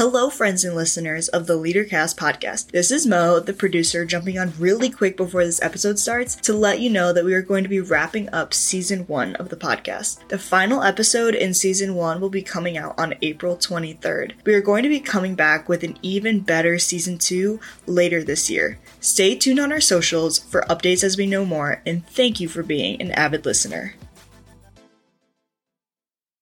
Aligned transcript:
Hello, 0.00 0.30
friends 0.30 0.64
and 0.64 0.74
listeners 0.74 1.28
of 1.28 1.46
the 1.46 1.58
LeaderCast 1.58 2.16
podcast. 2.16 2.70
This 2.70 2.90
is 2.90 3.06
Mo, 3.06 3.38
the 3.38 3.52
producer, 3.52 4.06
jumping 4.06 4.38
on 4.38 4.54
really 4.58 4.88
quick 4.88 5.14
before 5.14 5.44
this 5.44 5.60
episode 5.60 5.98
starts 5.98 6.36
to 6.36 6.54
let 6.54 6.80
you 6.80 6.88
know 6.88 7.12
that 7.12 7.26
we 7.26 7.34
are 7.34 7.42
going 7.42 7.64
to 7.64 7.68
be 7.68 7.80
wrapping 7.80 8.26
up 8.30 8.54
season 8.54 9.00
one 9.08 9.36
of 9.36 9.50
the 9.50 9.58
podcast. 9.58 10.26
The 10.28 10.38
final 10.38 10.82
episode 10.82 11.34
in 11.34 11.52
season 11.52 11.96
one 11.96 12.18
will 12.18 12.30
be 12.30 12.40
coming 12.40 12.78
out 12.78 12.98
on 12.98 13.12
April 13.20 13.58
23rd. 13.58 14.32
We 14.46 14.54
are 14.54 14.62
going 14.62 14.84
to 14.84 14.88
be 14.88 15.00
coming 15.00 15.34
back 15.34 15.68
with 15.68 15.84
an 15.84 15.98
even 16.00 16.40
better 16.40 16.78
season 16.78 17.18
two 17.18 17.60
later 17.84 18.24
this 18.24 18.48
year. 18.48 18.78
Stay 19.00 19.34
tuned 19.34 19.60
on 19.60 19.70
our 19.70 19.82
socials 19.82 20.38
for 20.38 20.62
updates 20.62 21.04
as 21.04 21.18
we 21.18 21.26
know 21.26 21.44
more, 21.44 21.82
and 21.84 22.06
thank 22.06 22.40
you 22.40 22.48
for 22.48 22.62
being 22.62 22.98
an 23.02 23.10
avid 23.10 23.44
listener 23.44 23.96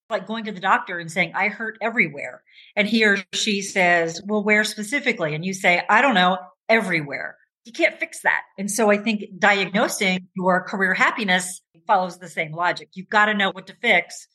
like 0.09 0.25
going 0.25 0.45
to 0.45 0.51
the 0.51 0.59
doctor 0.59 0.97
and 0.97 1.11
saying, 1.11 1.33
I 1.35 1.49
hurt 1.49 1.77
everywhere. 1.81 2.43
And 2.75 2.87
he 2.87 3.05
or 3.05 3.17
she 3.33 3.61
says, 3.61 4.21
Well, 4.25 4.43
where 4.43 4.63
specifically? 4.63 5.35
And 5.35 5.45
you 5.45 5.53
say, 5.53 5.83
I 5.87 6.01
don't 6.01 6.15
know, 6.15 6.37
everywhere. 6.67 7.37
You 7.65 7.73
can't 7.73 7.99
fix 7.99 8.21
that. 8.21 8.41
And 8.57 8.71
so 8.71 8.89
I 8.89 8.97
think 8.97 9.25
diagnosing 9.37 10.27
your 10.35 10.63
career 10.63 10.93
happiness 10.93 11.61
follows 11.85 12.17
the 12.17 12.29
same 12.29 12.53
logic. 12.53 12.89
You've 12.93 13.09
got 13.09 13.25
to 13.25 13.33
know 13.33 13.51
what 13.51 13.67
to 13.67 13.75
fix 13.81 14.27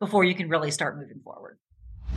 before 0.00 0.24
you 0.24 0.34
can 0.34 0.48
really 0.48 0.70
start 0.70 0.96
moving 0.96 1.20
forward. 1.22 1.58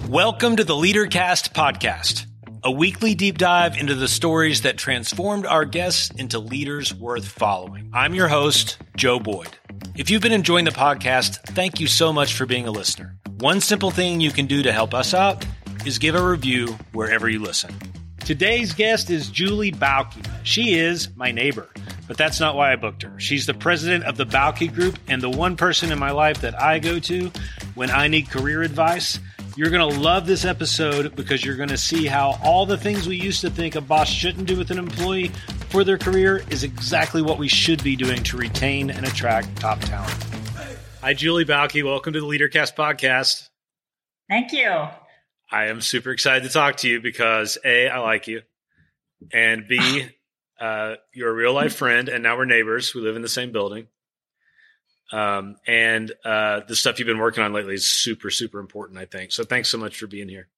Welcome 0.07 0.55
to 0.55 0.63
the 0.63 0.73
LeaderCast 0.73 1.51
podcast, 1.53 2.25
a 2.63 2.71
weekly 2.71 3.15
deep 3.15 3.37
dive 3.37 3.77
into 3.77 3.95
the 3.95 4.07
stories 4.07 4.61
that 4.61 4.77
transformed 4.77 5.45
our 5.45 5.65
guests 5.65 6.11
into 6.11 6.39
leaders 6.39 6.93
worth 6.93 7.27
following. 7.27 7.89
I'm 7.93 8.13
your 8.13 8.29
host, 8.29 8.77
Joe 8.95 9.19
Boyd. 9.19 9.57
If 9.95 10.09
you've 10.09 10.21
been 10.21 10.31
enjoying 10.31 10.65
the 10.65 10.71
podcast, 10.71 11.37
thank 11.49 11.79
you 11.79 11.87
so 11.87 12.13
much 12.13 12.33
for 12.33 12.45
being 12.45 12.67
a 12.67 12.71
listener. 12.71 13.17
One 13.39 13.61
simple 13.61 13.91
thing 13.91 14.21
you 14.21 14.31
can 14.31 14.45
do 14.45 14.63
to 14.63 14.71
help 14.71 14.93
us 14.93 15.13
out 15.13 15.45
is 15.85 15.97
give 15.97 16.15
a 16.15 16.25
review 16.25 16.77
wherever 16.93 17.27
you 17.29 17.39
listen. 17.39 17.75
Today's 18.19 18.73
guest 18.73 19.09
is 19.09 19.29
Julie 19.29 19.71
Bauke. 19.71 20.25
She 20.43 20.75
is 20.75 21.15
my 21.15 21.31
neighbor, 21.31 21.67
but 22.07 22.17
that's 22.17 22.39
not 22.39 22.55
why 22.55 22.71
I 22.71 22.75
booked 22.75 23.03
her. 23.03 23.19
She's 23.19 23.45
the 23.45 23.53
president 23.53 24.05
of 24.05 24.15
the 24.15 24.25
Bauke 24.25 24.73
Group 24.73 24.97
and 25.07 25.21
the 25.21 25.29
one 25.29 25.57
person 25.57 25.91
in 25.91 25.99
my 25.99 26.11
life 26.11 26.41
that 26.41 26.59
I 26.61 26.79
go 26.79 26.99
to 26.99 27.31
when 27.75 27.89
I 27.91 28.07
need 28.07 28.29
career 28.29 28.61
advice. 28.61 29.19
You're 29.57 29.69
going 29.69 29.93
to 29.93 29.99
love 29.99 30.27
this 30.27 30.45
episode 30.45 31.15
because 31.15 31.43
you're 31.43 31.57
going 31.57 31.69
to 31.69 31.77
see 31.77 32.05
how 32.05 32.39
all 32.43 32.65
the 32.65 32.77
things 32.77 33.07
we 33.07 33.17
used 33.17 33.41
to 33.41 33.49
think 33.49 33.75
a 33.75 33.81
boss 33.81 34.07
shouldn't 34.07 34.47
do 34.47 34.57
with 34.57 34.71
an 34.71 34.79
employee 34.79 35.31
for 35.71 35.85
their 35.85 35.97
career 35.97 36.43
is 36.49 36.65
exactly 36.65 37.21
what 37.21 37.37
we 37.37 37.47
should 37.47 37.81
be 37.81 37.95
doing 37.95 38.21
to 38.23 38.35
retain 38.35 38.89
and 38.89 39.07
attract 39.07 39.55
top 39.55 39.79
talent. 39.79 40.11
Hi, 41.01 41.13
Julie 41.13 41.45
Bauke. 41.45 41.81
Welcome 41.81 42.11
to 42.11 42.19
the 42.19 42.25
LeaderCast 42.27 42.75
podcast. 42.75 43.47
Thank 44.29 44.51
you. 44.51 44.69
I 45.49 45.67
am 45.67 45.79
super 45.79 46.11
excited 46.11 46.43
to 46.43 46.53
talk 46.53 46.77
to 46.77 46.89
you 46.89 46.99
because 46.99 47.57
A, 47.63 47.87
I 47.87 47.99
like 47.99 48.27
you, 48.27 48.41
and 49.31 49.65
B, 49.65 50.07
uh, 50.59 50.95
you're 51.13 51.29
a 51.29 51.33
real 51.33 51.53
life 51.53 51.75
friend, 51.75 52.09
and 52.09 52.21
now 52.21 52.35
we're 52.35 52.45
neighbors. 52.45 52.93
We 52.93 53.01
live 53.01 53.15
in 53.15 53.21
the 53.21 53.29
same 53.29 53.53
building. 53.53 53.87
Um, 55.13 55.55
and 55.65 56.11
uh, 56.25 56.61
the 56.67 56.75
stuff 56.75 56.99
you've 56.99 57.07
been 57.07 57.17
working 57.17 57.43
on 57.43 57.53
lately 57.53 57.75
is 57.75 57.87
super, 57.87 58.29
super 58.29 58.59
important, 58.59 58.99
I 58.99 59.05
think. 59.05 59.31
So 59.31 59.45
thanks 59.45 59.69
so 59.69 59.77
much 59.77 59.97
for 59.97 60.07
being 60.07 60.27
here. 60.27 60.49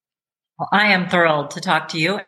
Well, 0.58 0.70
I 0.72 0.94
am 0.94 1.08
thrilled 1.08 1.52
to 1.52 1.62
talk 1.62 1.90
to 1.90 2.00
you 2.00 2.20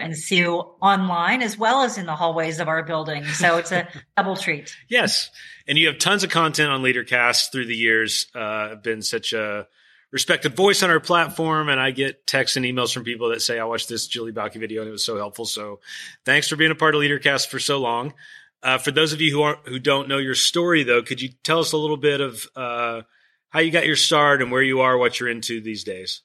and 0.00 0.16
see 0.16 0.38
you 0.38 0.54
online 0.54 1.42
as 1.42 1.58
well 1.58 1.82
as 1.82 1.98
in 1.98 2.06
the 2.06 2.16
hallways 2.16 2.60
of 2.60 2.68
our 2.68 2.82
building. 2.82 3.24
So 3.24 3.56
it's 3.58 3.72
a 3.72 3.88
double 4.16 4.36
treat. 4.36 4.74
Yes. 4.88 5.30
And 5.66 5.78
you 5.78 5.86
have 5.88 5.98
tons 5.98 6.24
of 6.24 6.30
content 6.30 6.70
on 6.70 6.82
LeaderCast 6.82 7.52
through 7.52 7.66
the 7.66 7.76
years. 7.76 8.26
Uh, 8.34 8.76
been 8.76 9.02
such 9.02 9.32
a 9.32 9.66
respected 10.12 10.56
voice 10.56 10.82
on 10.82 10.90
our 10.90 11.00
platform. 11.00 11.68
And 11.68 11.80
I 11.80 11.90
get 11.90 12.26
texts 12.26 12.56
and 12.56 12.64
emails 12.64 12.92
from 12.92 13.04
people 13.04 13.28
that 13.30 13.42
say, 13.42 13.58
I 13.58 13.64
watched 13.64 13.88
this 13.88 14.06
Julie 14.06 14.32
Bauke 14.32 14.54
video 14.54 14.82
and 14.82 14.88
it 14.88 14.92
was 14.92 15.04
so 15.04 15.16
helpful. 15.16 15.44
So 15.44 15.80
thanks 16.24 16.48
for 16.48 16.56
being 16.56 16.70
a 16.70 16.76
part 16.76 16.94
of 16.94 17.00
LeaderCast 17.00 17.48
for 17.48 17.58
so 17.58 17.78
long. 17.78 18.14
Uh, 18.62 18.78
for 18.78 18.90
those 18.90 19.12
of 19.12 19.20
you 19.20 19.32
who 19.32 19.42
aren't, 19.42 19.66
who 19.66 19.78
don't 19.78 20.08
know 20.08 20.18
your 20.18 20.34
story 20.34 20.82
though, 20.82 21.02
could 21.02 21.22
you 21.22 21.30
tell 21.44 21.60
us 21.60 21.72
a 21.72 21.78
little 21.78 21.96
bit 21.96 22.20
of, 22.20 22.46
uh, 22.56 23.02
how 23.48 23.60
you 23.60 23.70
got 23.70 23.86
your 23.86 23.96
start 23.96 24.42
and 24.42 24.52
where 24.52 24.62
you 24.62 24.80
are, 24.80 24.96
what 24.96 25.18
you're 25.18 25.28
into 25.28 25.60
these 25.60 25.82
days? 25.82 26.22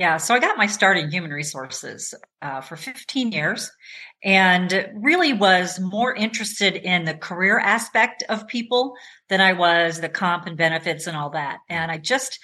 Yeah, 0.00 0.16
so 0.16 0.34
I 0.34 0.38
got 0.38 0.56
my 0.56 0.66
start 0.66 0.96
in 0.96 1.10
human 1.10 1.30
resources 1.30 2.14
uh, 2.40 2.62
for 2.62 2.74
15 2.74 3.32
years 3.32 3.70
and 4.24 4.88
really 4.94 5.34
was 5.34 5.78
more 5.78 6.14
interested 6.14 6.74
in 6.74 7.04
the 7.04 7.12
career 7.12 7.58
aspect 7.58 8.24
of 8.30 8.48
people 8.48 8.94
than 9.28 9.42
I 9.42 9.52
was 9.52 10.00
the 10.00 10.08
comp 10.08 10.46
and 10.46 10.56
benefits 10.56 11.06
and 11.06 11.18
all 11.18 11.28
that. 11.32 11.58
And 11.68 11.90
I 11.90 11.98
just 11.98 12.38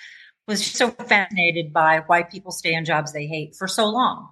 was 0.46 0.66
so 0.66 0.90
fascinated 0.90 1.72
by 1.72 2.02
why 2.06 2.24
people 2.24 2.52
stay 2.52 2.74
in 2.74 2.84
jobs 2.84 3.14
they 3.14 3.26
hate 3.26 3.56
for 3.56 3.66
so 3.66 3.86
long, 3.86 4.28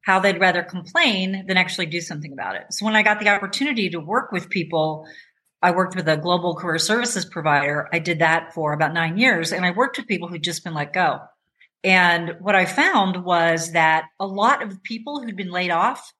how 0.00 0.18
they'd 0.18 0.40
rather 0.40 0.62
complain 0.62 1.44
than 1.46 1.58
actually 1.58 1.84
do 1.84 2.00
something 2.00 2.32
about 2.32 2.56
it. 2.56 2.64
So 2.70 2.86
when 2.86 2.96
I 2.96 3.02
got 3.02 3.20
the 3.20 3.28
opportunity 3.28 3.90
to 3.90 4.00
work 4.00 4.32
with 4.32 4.48
people, 4.48 5.06
I 5.60 5.72
worked 5.72 5.94
with 5.94 6.08
a 6.08 6.16
global 6.16 6.54
career 6.54 6.78
services 6.78 7.26
provider. 7.26 7.90
I 7.92 7.98
did 7.98 8.20
that 8.20 8.54
for 8.54 8.72
about 8.72 8.94
nine 8.94 9.18
years 9.18 9.52
and 9.52 9.66
I 9.66 9.72
worked 9.72 9.98
with 9.98 10.06
people 10.06 10.28
who'd 10.28 10.42
just 10.42 10.64
been 10.64 10.72
let 10.72 10.94
go 10.94 11.20
and 11.84 12.36
what 12.40 12.54
I 12.54 12.64
found 12.64 13.24
was 13.24 13.72
that 13.72 14.06
a 14.20 14.26
lot 14.26 14.62
of 14.62 14.82
people 14.82 15.20
who'd 15.20 15.36
been 15.36 15.50
laid 15.50 15.70
off 15.70 16.12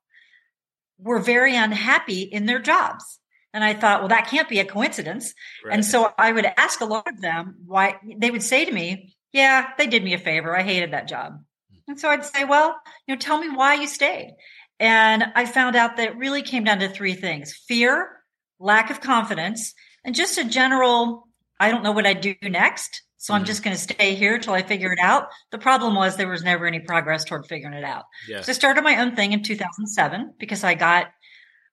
were 0.98 1.18
very 1.18 1.56
unhappy 1.56 2.22
in 2.22 2.46
their 2.46 2.58
jobs. 2.58 3.18
And 3.54 3.62
I 3.62 3.74
thought, 3.74 4.00
well, 4.00 4.08
that 4.08 4.28
can't 4.28 4.48
be 4.48 4.60
a 4.60 4.64
coincidence. 4.64 5.34
Right. 5.64 5.74
And 5.74 5.84
so 5.84 6.12
I 6.16 6.32
would 6.32 6.46
ask 6.56 6.80
a 6.80 6.86
lot 6.86 7.06
of 7.06 7.20
them 7.20 7.56
why 7.66 7.96
they 8.16 8.30
would 8.30 8.42
say 8.42 8.64
to 8.64 8.72
me, 8.72 9.14
yeah, 9.32 9.68
they 9.78 9.86
did 9.86 10.02
me 10.02 10.14
a 10.14 10.18
favor. 10.18 10.56
I 10.56 10.62
hated 10.62 10.92
that 10.92 11.08
job. 11.08 11.42
And 11.86 11.98
so 11.98 12.08
I'd 12.08 12.24
say, 12.24 12.44
well, 12.44 12.76
you 13.06 13.14
know, 13.14 13.18
tell 13.18 13.38
me 13.38 13.48
why 13.48 13.74
you 13.74 13.86
stayed. 13.86 14.34
And 14.80 15.24
I 15.34 15.46
found 15.46 15.76
out 15.76 15.96
that 15.96 16.08
it 16.08 16.16
really 16.16 16.42
came 16.42 16.64
down 16.64 16.78
to 16.80 16.88
three 16.88 17.14
things 17.14 17.52
fear, 17.68 18.22
lack 18.58 18.90
of 18.90 19.00
confidence, 19.00 19.74
and 20.04 20.14
just 20.14 20.38
a 20.38 20.44
general, 20.44 21.28
I 21.60 21.70
don't 21.70 21.82
know 21.82 21.92
what 21.92 22.06
I'd 22.06 22.20
do 22.20 22.34
next. 22.42 23.02
So 23.22 23.34
I'm 23.34 23.44
just 23.44 23.62
going 23.62 23.76
to 23.76 23.80
stay 23.80 24.16
here 24.16 24.36
till 24.40 24.52
I 24.52 24.62
figure 24.62 24.92
it 24.92 24.98
out. 24.98 25.28
The 25.52 25.58
problem 25.58 25.94
was 25.94 26.16
there 26.16 26.26
was 26.26 26.42
never 26.42 26.66
any 26.66 26.80
progress 26.80 27.24
toward 27.24 27.46
figuring 27.46 27.72
it 27.72 27.84
out. 27.84 28.02
So 28.42 28.50
I 28.50 28.52
started 28.52 28.82
my 28.82 28.96
own 28.96 29.14
thing 29.14 29.32
in 29.32 29.44
2007 29.44 30.34
because 30.40 30.64
I 30.64 30.74
got, 30.74 31.06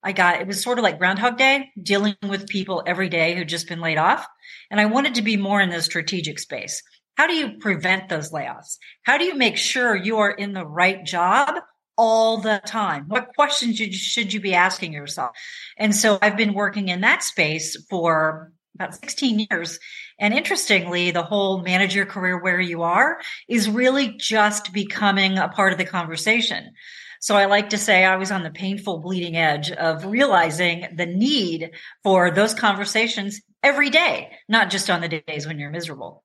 I 0.04 0.12
got, 0.12 0.42
it 0.42 0.46
was 0.46 0.62
sort 0.62 0.78
of 0.78 0.84
like 0.84 1.00
Groundhog 1.00 1.38
Day, 1.38 1.72
dealing 1.82 2.16
with 2.22 2.48
people 2.48 2.84
every 2.86 3.10
day 3.10 3.34
who'd 3.36 3.50
just 3.50 3.68
been 3.68 3.82
laid 3.82 3.98
off. 3.98 4.28
And 4.70 4.80
I 4.80 4.86
wanted 4.86 5.16
to 5.16 5.24
be 5.24 5.38
more 5.38 5.60
in 5.60 5.72
the 5.72 5.82
strategic 5.82 6.38
space. 6.38 6.84
How 7.16 7.26
do 7.26 7.34
you 7.34 7.58
prevent 7.58 8.10
those 8.10 8.32
layoffs? 8.32 8.78
How 9.02 9.18
do 9.18 9.24
you 9.24 9.34
make 9.34 9.58
sure 9.58 9.96
you 9.96 10.20
are 10.20 10.30
in 10.30 10.54
the 10.54 10.68
right 10.68 11.04
job 11.04 11.56
all 11.98 12.38
the 12.38 12.62
time? 12.64 13.06
What 13.08 13.30
questions 13.36 13.76
should 13.80 14.32
you 14.32 14.40
be 14.40 14.54
asking 14.54 14.94
yourself? 14.94 15.32
And 15.80 15.96
so 15.96 16.20
I've 16.22 16.38
been 16.38 16.54
working 16.54 16.90
in 16.90 17.02
that 17.02 17.24
space 17.24 17.76
for 17.90 18.54
about 18.76 18.94
16 18.94 19.48
years. 19.50 19.80
And 20.20 20.34
interestingly, 20.34 21.12
the 21.12 21.24
whole 21.24 21.62
manage 21.62 21.96
your 21.96 22.06
career 22.06 22.38
where 22.38 22.60
you 22.60 22.84
are 22.84 23.20
is 23.48 23.70
really 23.70 24.16
just 24.18 24.74
becoming 24.74 25.38
a 25.38 25.48
part 25.48 25.72
of 25.72 25.78
the 25.78 25.86
conversation. 25.86 26.74
So 27.22 27.36
I 27.36 27.46
like 27.46 27.70
to 27.70 27.78
say 27.78 28.06
I 28.06 28.16
was 28.16 28.32
on 28.32 28.44
the 28.44 28.50
painful 28.50 29.00
bleeding 29.00 29.36
edge 29.36 29.72
of 29.72 30.06
realizing 30.06 30.88
the 30.96 31.06
need 31.06 31.72
for 32.04 32.32
those 32.32 32.54
conversations 32.54 33.42
every 33.62 33.90
day, 33.90 34.32
not 34.48 34.70
just 34.70 34.90
on 34.90 35.02
the 35.02 35.22
days 35.28 35.46
when 35.46 35.60
you're 35.60 35.70
miserable. 35.70 36.24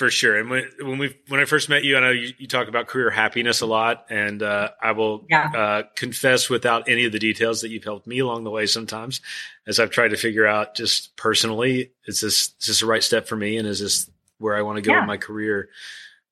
For 0.00 0.10
sure. 0.10 0.38
And 0.38 0.48
when, 0.48 0.64
when 0.80 0.96
we 0.96 1.14
when 1.28 1.40
I 1.40 1.44
first 1.44 1.68
met 1.68 1.84
you, 1.84 1.98
I 1.98 2.00
know 2.00 2.10
you, 2.10 2.32
you 2.38 2.46
talk 2.46 2.68
about 2.68 2.86
career 2.86 3.10
happiness 3.10 3.60
a 3.60 3.66
lot, 3.66 4.06
and 4.08 4.42
uh, 4.42 4.70
I 4.80 4.92
will 4.92 5.26
yeah. 5.28 5.50
uh, 5.54 5.82
confess 5.94 6.48
without 6.48 6.88
any 6.88 7.04
of 7.04 7.12
the 7.12 7.18
details 7.18 7.60
that 7.60 7.68
you've 7.68 7.84
helped 7.84 8.06
me 8.06 8.18
along 8.20 8.44
the 8.44 8.50
way 8.50 8.64
sometimes, 8.64 9.20
as 9.66 9.78
I've 9.78 9.90
tried 9.90 10.08
to 10.08 10.16
figure 10.16 10.46
out 10.46 10.74
just 10.74 11.14
personally, 11.16 11.92
is 12.06 12.22
this 12.22 12.54
is 12.60 12.66
this 12.66 12.80
the 12.80 12.86
right 12.86 13.02
step 13.02 13.28
for 13.28 13.36
me, 13.36 13.58
and 13.58 13.68
is 13.68 13.80
this 13.80 14.10
where 14.38 14.56
I 14.56 14.62
want 14.62 14.76
to 14.76 14.82
go 14.82 14.92
yeah. 14.94 15.02
in 15.02 15.06
my 15.06 15.18
career? 15.18 15.68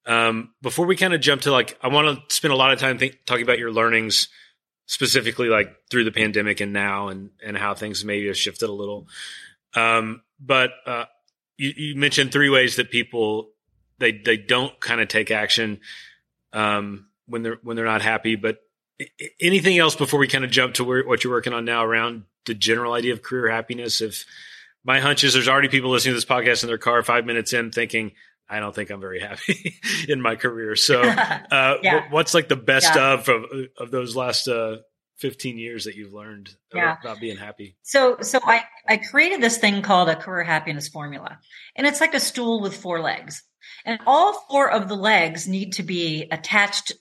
Um, 0.07 0.55
before 0.63 0.87
we 0.87 0.97
kind 0.97 1.13
of 1.13 1.21
jump 1.21 1.43
to 1.43 1.53
like, 1.53 1.79
I 1.83 1.89
want 1.89 2.27
to 2.27 2.35
spend 2.35 2.55
a 2.55 2.57
lot 2.57 2.73
of 2.73 2.79
time 2.79 2.97
think, 2.97 3.19
talking 3.27 3.43
about 3.43 3.59
your 3.59 3.71
learnings, 3.71 4.29
specifically 4.87 5.49
like 5.51 5.77
through 5.91 6.05
the 6.05 6.11
pandemic 6.11 6.61
and 6.61 6.73
now, 6.73 7.09
and 7.09 7.33
and 7.45 7.55
how 7.55 7.75
things 7.75 8.03
maybe 8.03 8.29
have 8.29 8.39
shifted 8.39 8.71
a 8.71 8.73
little. 8.73 9.09
Um, 9.75 10.23
but 10.41 10.71
uh, 10.87 11.05
you, 11.59 11.75
you 11.77 11.97
mentioned 11.97 12.33
three 12.33 12.49
ways 12.49 12.77
that 12.77 12.91
people 12.91 13.51
they 13.99 14.13
they 14.13 14.37
don't 14.37 14.79
kind 14.81 15.01
of 15.01 15.09
take 15.09 15.31
action 15.31 15.81
um, 16.53 17.07
when 17.27 17.43
they're 17.43 17.59
when 17.63 17.77
they're 17.77 17.85
not 17.85 18.03
happy. 18.03 18.37
But 18.37 18.59
anything 19.41 19.79
else 19.79 19.95
before 19.95 20.21
we 20.21 20.29
kind 20.29 20.45
of 20.45 20.51
jump 20.51 20.75
to 20.75 20.85
where, 20.85 21.07
what 21.07 21.25
you're 21.25 21.33
working 21.33 21.53
on 21.53 21.65
now 21.65 21.85
around 21.85 22.25
the 22.47 22.55
general 22.55 22.93
idea 22.93 23.13
of 23.13 23.23
career 23.23 23.51
happiness? 23.51 24.01
If 24.01 24.25
my 24.85 25.01
hunch 25.01 25.25
is 25.25 25.35
there's 25.35 25.49
already 25.49 25.69
people 25.69 25.91
listening 25.91 26.13
to 26.13 26.17
this 26.17 26.25
podcast 26.25 26.63
in 26.63 26.69
their 26.69 26.79
car 26.79 27.03
five 27.03 27.27
minutes 27.27 27.53
in 27.53 27.71
thinking, 27.71 28.13
I 28.49 28.61
don't 28.61 28.75
think 28.75 28.91
I'm 28.91 29.01
very 29.01 29.21
happy 29.21 29.79
in 30.09 30.21
my 30.21 30.37
career. 30.37 30.77
So, 30.77 31.03
uh, 31.03 31.77
yeah. 31.83 32.07
what's 32.11 32.35
like 32.35 32.49
the 32.49 32.57
best 32.57 32.95
yeah. 32.95 33.15
of, 33.15 33.29
of, 33.29 33.45
of 33.77 33.91
those 33.91 34.17
last 34.17 34.49
uh, 34.49 34.79
15 35.19 35.59
years 35.59 35.85
that 35.85 35.97
you've 35.97 36.13
learned 36.13 36.55
yeah. 36.75 36.97
about 37.01 37.21
being 37.21 37.37
happy? 37.37 37.77
So, 37.83 38.19
so 38.21 38.39
I, 38.43 38.63
I 38.89 38.97
created 38.99 39.41
this 39.41 39.59
thing 39.59 39.83
called 39.83 40.09
a 40.09 40.17
career 40.17 40.45
happiness 40.45 40.89
formula 40.89 41.39
and 41.77 41.87
it's 41.87 42.01
like 42.01 42.15
a 42.15 42.21
stool 42.21 42.61
with 42.61 42.77
four 42.77 43.01
legs 43.01 43.43
and 43.85 44.01
all 44.07 44.47
four 44.51 44.71
of 44.71 44.89
the 44.89 44.95
legs 44.95 45.49
need 45.49 45.75
to 45.75 45.83
be 45.83 46.29
attached 46.31 46.93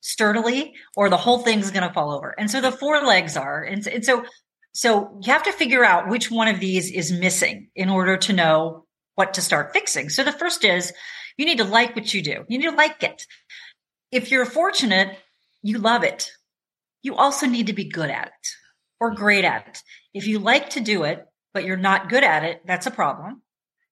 sturdily 0.00 0.74
or 0.96 1.08
the 1.08 1.16
whole 1.16 1.38
thing's 1.38 1.70
going 1.70 1.86
to 1.86 1.92
fall 1.92 2.12
over. 2.12 2.34
And 2.38 2.50
so 2.50 2.60
the 2.60 2.72
four 2.72 3.02
legs 3.02 3.36
are, 3.36 3.62
and, 3.62 3.86
and 3.86 4.04
so, 4.04 4.24
so 4.72 5.18
you 5.22 5.32
have 5.32 5.42
to 5.44 5.52
figure 5.52 5.84
out 5.84 6.08
which 6.08 6.30
one 6.30 6.48
of 6.48 6.60
these 6.60 6.90
is 6.90 7.10
missing 7.10 7.68
in 7.74 7.90
order 7.90 8.16
to 8.18 8.32
know 8.32 8.86
what 9.14 9.34
to 9.34 9.40
start 9.40 9.72
fixing. 9.72 10.10
So 10.10 10.22
the 10.22 10.32
first 10.32 10.64
is 10.64 10.92
you 11.36 11.44
need 11.44 11.58
to 11.58 11.64
like 11.64 11.96
what 11.96 12.12
you 12.14 12.22
do. 12.22 12.44
You 12.48 12.58
need 12.58 12.70
to 12.70 12.76
like 12.76 13.02
it. 13.02 13.26
If 14.12 14.30
you're 14.30 14.44
fortunate, 14.44 15.18
you 15.62 15.78
love 15.78 16.04
it. 16.04 16.30
You 17.06 17.14
also 17.14 17.46
need 17.46 17.68
to 17.68 17.72
be 17.72 17.84
good 17.84 18.10
at 18.10 18.26
it 18.26 18.48
or 18.98 19.14
great 19.14 19.44
at 19.44 19.68
it. 19.68 19.82
If 20.12 20.26
you 20.26 20.40
like 20.40 20.70
to 20.70 20.80
do 20.80 21.04
it, 21.04 21.24
but 21.54 21.64
you're 21.64 21.76
not 21.76 22.08
good 22.08 22.24
at 22.24 22.42
it, 22.42 22.62
that's 22.66 22.88
a 22.88 22.90
problem. 22.90 23.42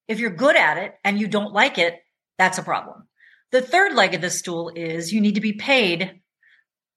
If 0.08 0.18
you're 0.18 0.30
good 0.30 0.56
at 0.56 0.78
it 0.78 0.94
and 1.04 1.20
you 1.20 1.28
don't 1.28 1.52
like 1.52 1.78
it, 1.78 1.94
that's 2.38 2.58
a 2.58 2.64
problem. 2.64 3.06
The 3.52 3.62
third 3.62 3.94
leg 3.94 4.14
of 4.14 4.20
the 4.20 4.30
stool 4.30 4.72
is 4.74 5.12
you 5.12 5.20
need 5.20 5.36
to 5.36 5.40
be 5.40 5.52
paid 5.52 6.22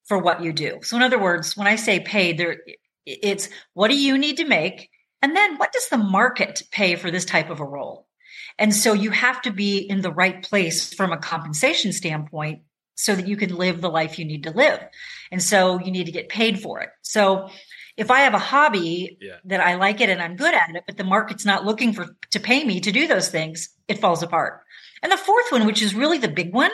for 0.05 0.17
what 0.17 0.41
you 0.41 0.53
do. 0.53 0.79
So 0.81 0.95
in 0.95 1.03
other 1.03 1.21
words, 1.21 1.55
when 1.55 1.67
I 1.67 1.75
say 1.75 1.99
paid, 1.99 2.39
there 2.39 2.57
it's 3.05 3.49
what 3.75 3.89
do 3.89 3.95
you 3.95 4.17
need 4.17 4.37
to 4.37 4.47
make? 4.47 4.89
And 5.21 5.35
then 5.35 5.57
what 5.57 5.71
does 5.71 5.87
the 5.89 5.99
market 5.99 6.63
pay 6.71 6.95
for 6.95 7.11
this 7.11 7.25
type 7.25 7.51
of 7.51 7.59
a 7.59 7.63
role? 7.63 8.07
And 8.57 8.73
so 8.73 8.93
you 8.93 9.11
have 9.11 9.39
to 9.43 9.51
be 9.51 9.77
in 9.77 10.01
the 10.01 10.11
right 10.11 10.41
place 10.41 10.91
from 10.95 11.11
a 11.11 11.17
compensation 11.17 11.93
standpoint 11.93 12.61
so 12.97 13.15
that 13.15 13.27
you 13.27 13.37
can 13.37 13.55
live 13.55 13.79
the 13.79 13.89
life 13.89 14.17
you 14.17 14.25
need 14.25 14.43
to 14.43 14.51
live. 14.51 14.79
And 15.31 15.41
so 15.41 15.79
you 15.79 15.91
need 15.91 16.07
to 16.07 16.11
get 16.11 16.29
paid 16.29 16.59
for 16.59 16.81
it. 16.81 16.89
So 17.03 17.49
if 17.95 18.09
I 18.11 18.21
have 18.21 18.33
a 18.33 18.39
hobby 18.39 19.17
yeah. 19.21 19.37
that 19.45 19.61
I 19.61 19.75
like 19.75 20.01
it 20.01 20.09
and 20.09 20.21
I'm 20.21 20.35
good 20.35 20.53
at 20.53 20.75
it, 20.75 20.83
but 20.85 20.97
the 20.97 21.03
market's 21.03 21.45
not 21.45 21.63
looking 21.63 21.93
for 21.93 22.15
to 22.31 22.39
pay 22.39 22.63
me 22.63 22.79
to 22.81 22.91
do 22.91 23.07
those 23.07 23.29
things, 23.29 23.69
it 23.87 23.99
falls 23.99 24.23
apart. 24.23 24.61
And 25.03 25.11
the 25.11 25.17
fourth 25.17 25.51
one, 25.51 25.67
which 25.67 25.81
is 25.81 25.93
really 25.93 26.17
the 26.17 26.27
big 26.27 26.53
one, 26.53 26.71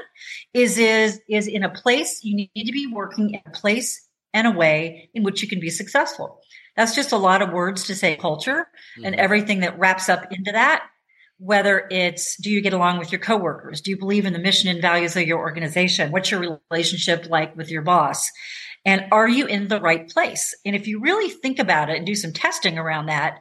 is 0.53 0.77
is 0.77 1.19
is 1.29 1.47
in 1.47 1.63
a 1.63 1.69
place 1.69 2.23
you 2.23 2.35
need 2.35 2.65
to 2.65 2.71
be 2.71 2.87
working 2.87 3.31
in 3.31 3.41
a 3.45 3.51
place 3.51 4.07
and 4.33 4.47
a 4.47 4.51
way 4.51 5.09
in 5.13 5.23
which 5.23 5.41
you 5.41 5.47
can 5.47 5.59
be 5.59 5.69
successful. 5.69 6.39
That's 6.75 6.95
just 6.95 7.11
a 7.11 7.17
lot 7.17 7.41
of 7.41 7.51
words 7.51 7.85
to 7.85 7.95
say 7.95 8.15
culture 8.15 8.67
mm-hmm. 8.97 9.05
and 9.05 9.15
everything 9.15 9.59
that 9.59 9.77
wraps 9.77 10.09
up 10.09 10.31
into 10.31 10.53
that. 10.53 10.85
Whether 11.43 11.87
it's 11.91 12.37
do 12.37 12.49
you 12.49 12.61
get 12.61 12.71
along 12.71 12.99
with 12.99 13.11
your 13.11 13.19
coworkers? 13.19 13.81
Do 13.81 13.91
you 13.91 13.97
believe 13.97 14.25
in 14.25 14.31
the 14.31 14.39
mission 14.39 14.69
and 14.69 14.81
values 14.81 15.17
of 15.17 15.27
your 15.27 15.39
organization? 15.39 16.09
What's 16.11 16.31
your 16.31 16.59
relationship 16.71 17.27
like 17.29 17.55
with 17.57 17.69
your 17.69 17.81
boss? 17.81 18.31
And 18.85 19.07
are 19.11 19.27
you 19.27 19.45
in 19.45 19.67
the 19.67 19.81
right 19.81 20.09
place? 20.09 20.55
And 20.65 20.73
if 20.73 20.87
you 20.87 21.01
really 21.01 21.29
think 21.29 21.59
about 21.59 21.89
it 21.89 21.97
and 21.97 22.05
do 22.05 22.15
some 22.15 22.31
testing 22.31 22.77
around 22.77 23.07
that, 23.07 23.39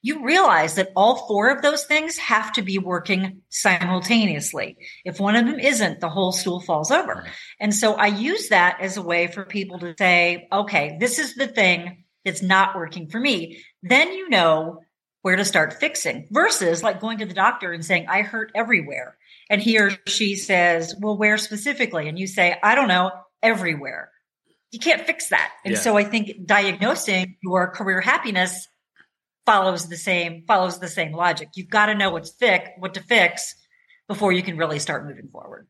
you 0.00 0.24
realize 0.24 0.76
that 0.76 0.92
all 0.96 1.26
four 1.28 1.50
of 1.50 1.60
those 1.60 1.84
things 1.84 2.16
have 2.16 2.52
to 2.54 2.62
be 2.62 2.78
working 2.78 3.42
simultaneously. 3.50 4.78
If 5.04 5.20
one 5.20 5.36
of 5.36 5.44
them 5.46 5.60
isn't, 5.60 6.00
the 6.00 6.08
whole 6.08 6.32
stool 6.32 6.60
falls 6.60 6.90
over. 6.90 7.16
Mm-hmm. 7.16 7.30
And 7.60 7.74
so 7.74 7.94
I 7.94 8.06
use 8.06 8.48
that 8.48 8.78
as 8.80 8.96
a 8.96 9.02
way 9.02 9.26
for 9.26 9.44
people 9.44 9.78
to 9.80 9.94
say, 9.98 10.48
okay, 10.50 10.96
this 10.98 11.18
is 11.18 11.34
the 11.34 11.46
thing 11.46 12.04
that's 12.24 12.42
not 12.42 12.76
working 12.76 13.08
for 13.08 13.20
me. 13.20 13.62
Then 13.82 14.12
you 14.12 14.28
know 14.28 14.80
where 15.22 15.36
to 15.36 15.44
start 15.44 15.74
fixing 15.74 16.26
versus 16.30 16.82
like 16.82 17.00
going 17.00 17.18
to 17.18 17.26
the 17.26 17.34
doctor 17.34 17.72
and 17.72 17.84
saying, 17.84 18.06
I 18.08 18.22
hurt 18.22 18.52
everywhere. 18.54 19.16
And 19.48 19.62
he 19.62 19.78
or 19.78 19.90
she 20.06 20.36
says, 20.36 20.94
well, 21.00 21.16
where 21.16 21.38
specifically? 21.38 22.08
And 22.08 22.18
you 22.18 22.26
say, 22.26 22.56
I 22.62 22.74
don't 22.74 22.88
know, 22.88 23.12
everywhere. 23.42 24.10
You 24.70 24.78
can't 24.78 25.06
fix 25.06 25.28
that. 25.28 25.52
And 25.64 25.74
yeah. 25.74 25.80
so 25.80 25.96
I 25.96 26.04
think 26.04 26.46
diagnosing 26.46 27.36
your 27.42 27.70
career 27.70 28.00
happiness 28.00 28.68
follows 29.44 29.88
the 29.88 29.96
same 29.96 30.44
follows 30.46 30.78
the 30.78 30.88
same 30.88 31.12
logic. 31.12 31.48
You've 31.54 31.70
got 31.70 31.86
to 31.86 31.94
know 31.94 32.10
what's 32.10 32.30
thick, 32.30 32.72
what 32.78 32.94
to 32.94 33.02
fix 33.02 33.54
before 34.08 34.32
you 34.32 34.42
can 34.42 34.56
really 34.56 34.78
start 34.78 35.06
moving 35.06 35.28
forward. 35.28 35.66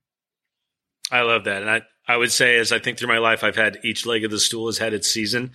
I 1.10 1.22
love 1.22 1.44
that. 1.44 1.62
And 1.62 1.70
I, 1.70 1.82
I 2.08 2.16
would 2.16 2.32
say 2.32 2.56
as 2.56 2.72
I 2.72 2.78
think 2.78 2.98
through 2.98 3.08
my 3.08 3.18
life, 3.18 3.44
I've 3.44 3.56
had 3.56 3.78
each 3.84 4.06
leg 4.06 4.24
of 4.24 4.30
the 4.30 4.40
stool 4.40 4.66
has 4.66 4.78
had 4.78 4.94
its 4.94 5.10
season 5.10 5.52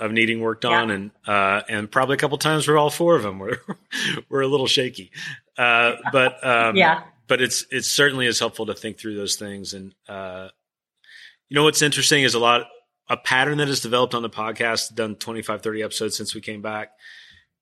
of 0.00 0.12
needing 0.12 0.40
worked 0.40 0.64
on 0.64 0.88
yeah. 0.88 0.94
and 0.94 1.10
uh, 1.26 1.62
and 1.68 1.90
probably 1.90 2.14
a 2.14 2.18
couple 2.18 2.38
times 2.38 2.66
where 2.66 2.76
all 2.76 2.90
four 2.90 3.16
of 3.16 3.22
them 3.22 3.38
were 3.38 3.60
were 4.28 4.42
a 4.42 4.48
little 4.48 4.66
shaky. 4.66 5.10
Uh, 5.56 5.92
but 6.12 6.44
um, 6.46 6.76
yeah. 6.76 7.02
But 7.26 7.40
it's 7.40 7.64
it's 7.70 7.88
certainly 7.88 8.26
is 8.26 8.38
helpful 8.38 8.66
to 8.66 8.74
think 8.74 8.98
through 8.98 9.16
those 9.16 9.36
things. 9.36 9.72
And 9.72 9.94
uh, 10.08 10.48
you 11.48 11.54
know 11.54 11.64
what's 11.64 11.82
interesting 11.82 12.22
is 12.22 12.34
a 12.34 12.38
lot 12.38 12.66
a 13.08 13.16
pattern 13.16 13.58
that 13.58 13.68
has 13.68 13.80
developed 13.80 14.14
on 14.14 14.22
the 14.22 14.30
podcast, 14.30 14.94
done 14.94 15.16
25, 15.16 15.62
30 15.62 15.82
episodes 15.82 16.16
since 16.16 16.34
we 16.34 16.40
came 16.40 16.62
back, 16.62 16.92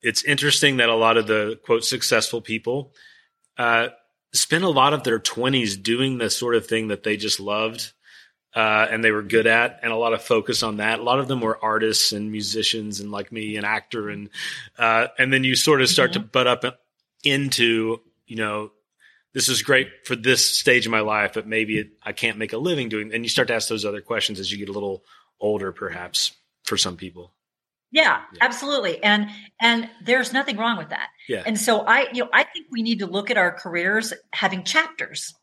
it's 0.00 0.24
interesting 0.24 0.78
that 0.78 0.88
a 0.88 0.94
lot 0.94 1.16
of 1.16 1.26
the 1.26 1.58
quote 1.64 1.84
successful 1.84 2.40
people 2.40 2.94
uh, 3.58 3.88
spend 4.32 4.64
a 4.64 4.68
lot 4.68 4.94
of 4.94 5.04
their 5.04 5.18
20s 5.18 5.80
doing 5.80 6.18
the 6.18 6.30
sort 6.30 6.54
of 6.54 6.66
thing 6.66 6.88
that 6.88 7.02
they 7.02 7.16
just 7.16 7.40
loved 7.40 7.92
uh, 8.54 8.86
and 8.90 9.02
they 9.02 9.10
were 9.10 9.22
good 9.22 9.46
at, 9.46 9.80
and 9.82 9.92
a 9.92 9.96
lot 9.96 10.12
of 10.12 10.22
focus 10.22 10.62
on 10.62 10.76
that. 10.76 10.98
A 10.98 11.02
lot 11.02 11.18
of 11.18 11.28
them 11.28 11.40
were 11.40 11.62
artists 11.62 12.12
and 12.12 12.30
musicians, 12.30 13.00
and 13.00 13.10
like 13.10 13.32
me, 13.32 13.56
an 13.56 13.64
actor, 13.64 14.08
and 14.08 14.28
uh, 14.78 15.08
and 15.18 15.32
then 15.32 15.44
you 15.44 15.54
sort 15.54 15.80
of 15.80 15.88
start 15.88 16.12
mm-hmm. 16.12 16.22
to 16.22 16.28
butt 16.28 16.46
up 16.46 16.64
into 17.24 18.00
you 18.26 18.36
know 18.36 18.70
this 19.32 19.48
is 19.48 19.62
great 19.62 19.88
for 20.04 20.14
this 20.14 20.44
stage 20.58 20.86
of 20.86 20.92
my 20.92 21.00
life, 21.00 21.32
but 21.34 21.46
maybe 21.46 21.78
it, 21.78 21.90
I 22.02 22.12
can't 22.12 22.38
make 22.38 22.52
a 22.52 22.58
living 22.58 22.88
doing. 22.88 23.12
And 23.14 23.24
you 23.24 23.28
start 23.28 23.48
to 23.48 23.54
ask 23.54 23.68
those 23.68 23.84
other 23.84 24.02
questions 24.02 24.38
as 24.38 24.52
you 24.52 24.58
get 24.58 24.68
a 24.68 24.72
little 24.72 25.04
older, 25.40 25.72
perhaps 25.72 26.32
for 26.64 26.76
some 26.76 26.96
people. 26.96 27.32
Yeah, 27.90 28.20
yeah, 28.32 28.38
absolutely. 28.40 29.02
And 29.02 29.28
and 29.60 29.88
there's 30.02 30.32
nothing 30.32 30.56
wrong 30.56 30.78
with 30.78 30.90
that. 30.90 31.08
Yeah. 31.28 31.42
And 31.44 31.58
so 31.58 31.80
I 31.80 32.08
you 32.12 32.24
know 32.24 32.30
I 32.32 32.44
think 32.44 32.66
we 32.70 32.82
need 32.82 33.00
to 33.00 33.06
look 33.06 33.30
at 33.30 33.36
our 33.36 33.52
careers 33.52 34.12
having 34.32 34.64
chapters. 34.64 35.34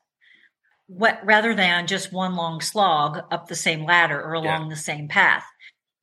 What 0.92 1.20
rather 1.24 1.54
than 1.54 1.88
just 1.88 2.12
one 2.12 2.36
long 2.36 2.62
slog 2.62 3.22
up 3.32 3.48
the 3.48 3.56
same 3.56 3.86
ladder 3.86 4.20
or 4.20 4.34
along 4.34 4.64
yeah. 4.64 4.70
the 4.70 4.76
same 4.76 5.08
path. 5.08 5.46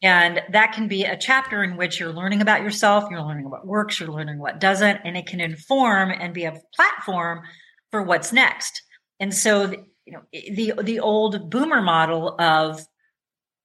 And 0.03 0.43
that 0.51 0.73
can 0.73 0.89
be 0.89 1.05
a 1.05 1.17
chapter 1.17 1.65
in 1.65 1.77
which 1.77 1.99
you're 1.99 2.13
learning 2.13 2.41
about 2.41 2.63
yourself, 2.63 3.11
you're 3.11 3.23
learning 3.23 3.51
what 3.51 3.67
works, 3.67 3.99
you're 3.99 4.11
learning 4.11 4.39
what 4.39 4.61
doesn't, 4.61 5.01
and 5.05 5.17
it 5.17 5.27
can 5.27 5.41
inform 5.41 6.11
and 6.11 6.33
be 6.33 6.45
a 6.45 6.61
platform 6.75 7.43
for 7.91 8.03
what's 8.03 8.33
next. 8.33 8.83
And 9.19 9.35
so, 9.35 9.73
you 10.05 10.13
know, 10.13 10.23
the 10.33 10.75
the 10.83 11.01
old 11.01 11.51
boomer 11.51 11.83
model 11.83 12.41
of 12.41 12.87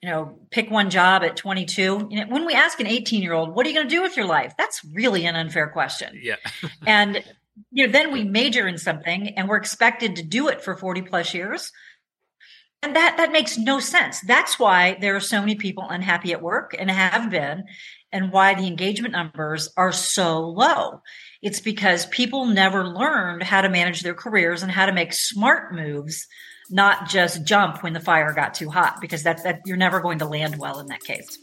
you 0.02 0.10
know, 0.10 0.40
pick 0.50 0.72
one 0.72 0.90
job 0.90 1.24
at 1.24 1.38
22. 1.38 2.08
You 2.10 2.20
know, 2.20 2.26
when 2.28 2.46
we 2.46 2.54
ask 2.54 2.80
an 2.80 2.88
18 2.88 3.22
year 3.22 3.34
old, 3.34 3.54
what 3.54 3.66
are 3.66 3.70
you 3.70 3.76
going 3.76 3.88
to 3.88 3.96
do 3.96 4.02
with 4.02 4.18
your 4.18 4.26
life? 4.26 4.54
That's 4.58 4.84
really 4.94 5.26
an 5.26 5.36
unfair 5.36 5.68
question. 5.68 6.20
Yeah. 6.22 6.38
and, 6.88 7.24
you 7.72 7.86
know, 7.86 7.92
then 7.92 8.12
we 8.12 8.24
major 8.24 8.68
in 8.68 8.78
something 8.78 9.30
and 9.30 9.48
we're 9.48 9.58
expected 9.58 10.16
to 10.16 10.24
do 10.24 10.48
it 10.48 10.62
for 10.62 10.76
40 10.76 11.04
plus 11.04 11.34
years. 11.34 11.72
And 12.84 12.96
that, 12.96 13.18
that 13.18 13.32
makes 13.32 13.58
no 13.58 13.80
sense. 13.80 14.22
That's 14.22 14.58
why 14.58 14.98
there 15.00 15.16
are 15.16 15.22
so 15.22 15.40
many 15.40 15.56
people 15.56 15.86
unhappy 15.88 16.32
at 16.32 16.42
work 16.42 16.76
and 16.78 16.90
have 16.90 17.30
been 17.30 17.66
and 18.12 18.32
why 18.32 18.56
the 18.56 18.66
engagement 18.66 19.12
numbers 19.14 19.70
are 19.78 19.92
so 19.92 20.42
low. 20.42 21.02
It's 21.42 21.60
because 21.60 22.08
people 22.08 22.46
never 22.46 22.88
learned 22.88 23.44
how 23.44 23.62
to 23.62 23.70
manage 23.70 24.02
their 24.02 24.16
careers 24.16 24.64
and 24.64 24.72
how 24.72 24.88
to 24.88 24.94
make 24.94 25.14
smart 25.14 25.76
moves 25.76 26.28
not 26.72 27.10
just 27.10 27.46
jump 27.46 27.84
when 27.84 27.94
the 27.94 28.00
fire 28.00 28.34
got 28.34 28.54
too 28.54 28.70
hot 28.70 29.00
because 29.02 29.24
that, 29.24 29.44
that 29.44 29.62
you're 29.66 29.78
never 29.78 30.00
going 30.00 30.20
to 30.20 30.26
land 30.26 30.58
well 30.58 30.80
in 30.80 30.88
that 30.88 31.02
case. 31.02 31.38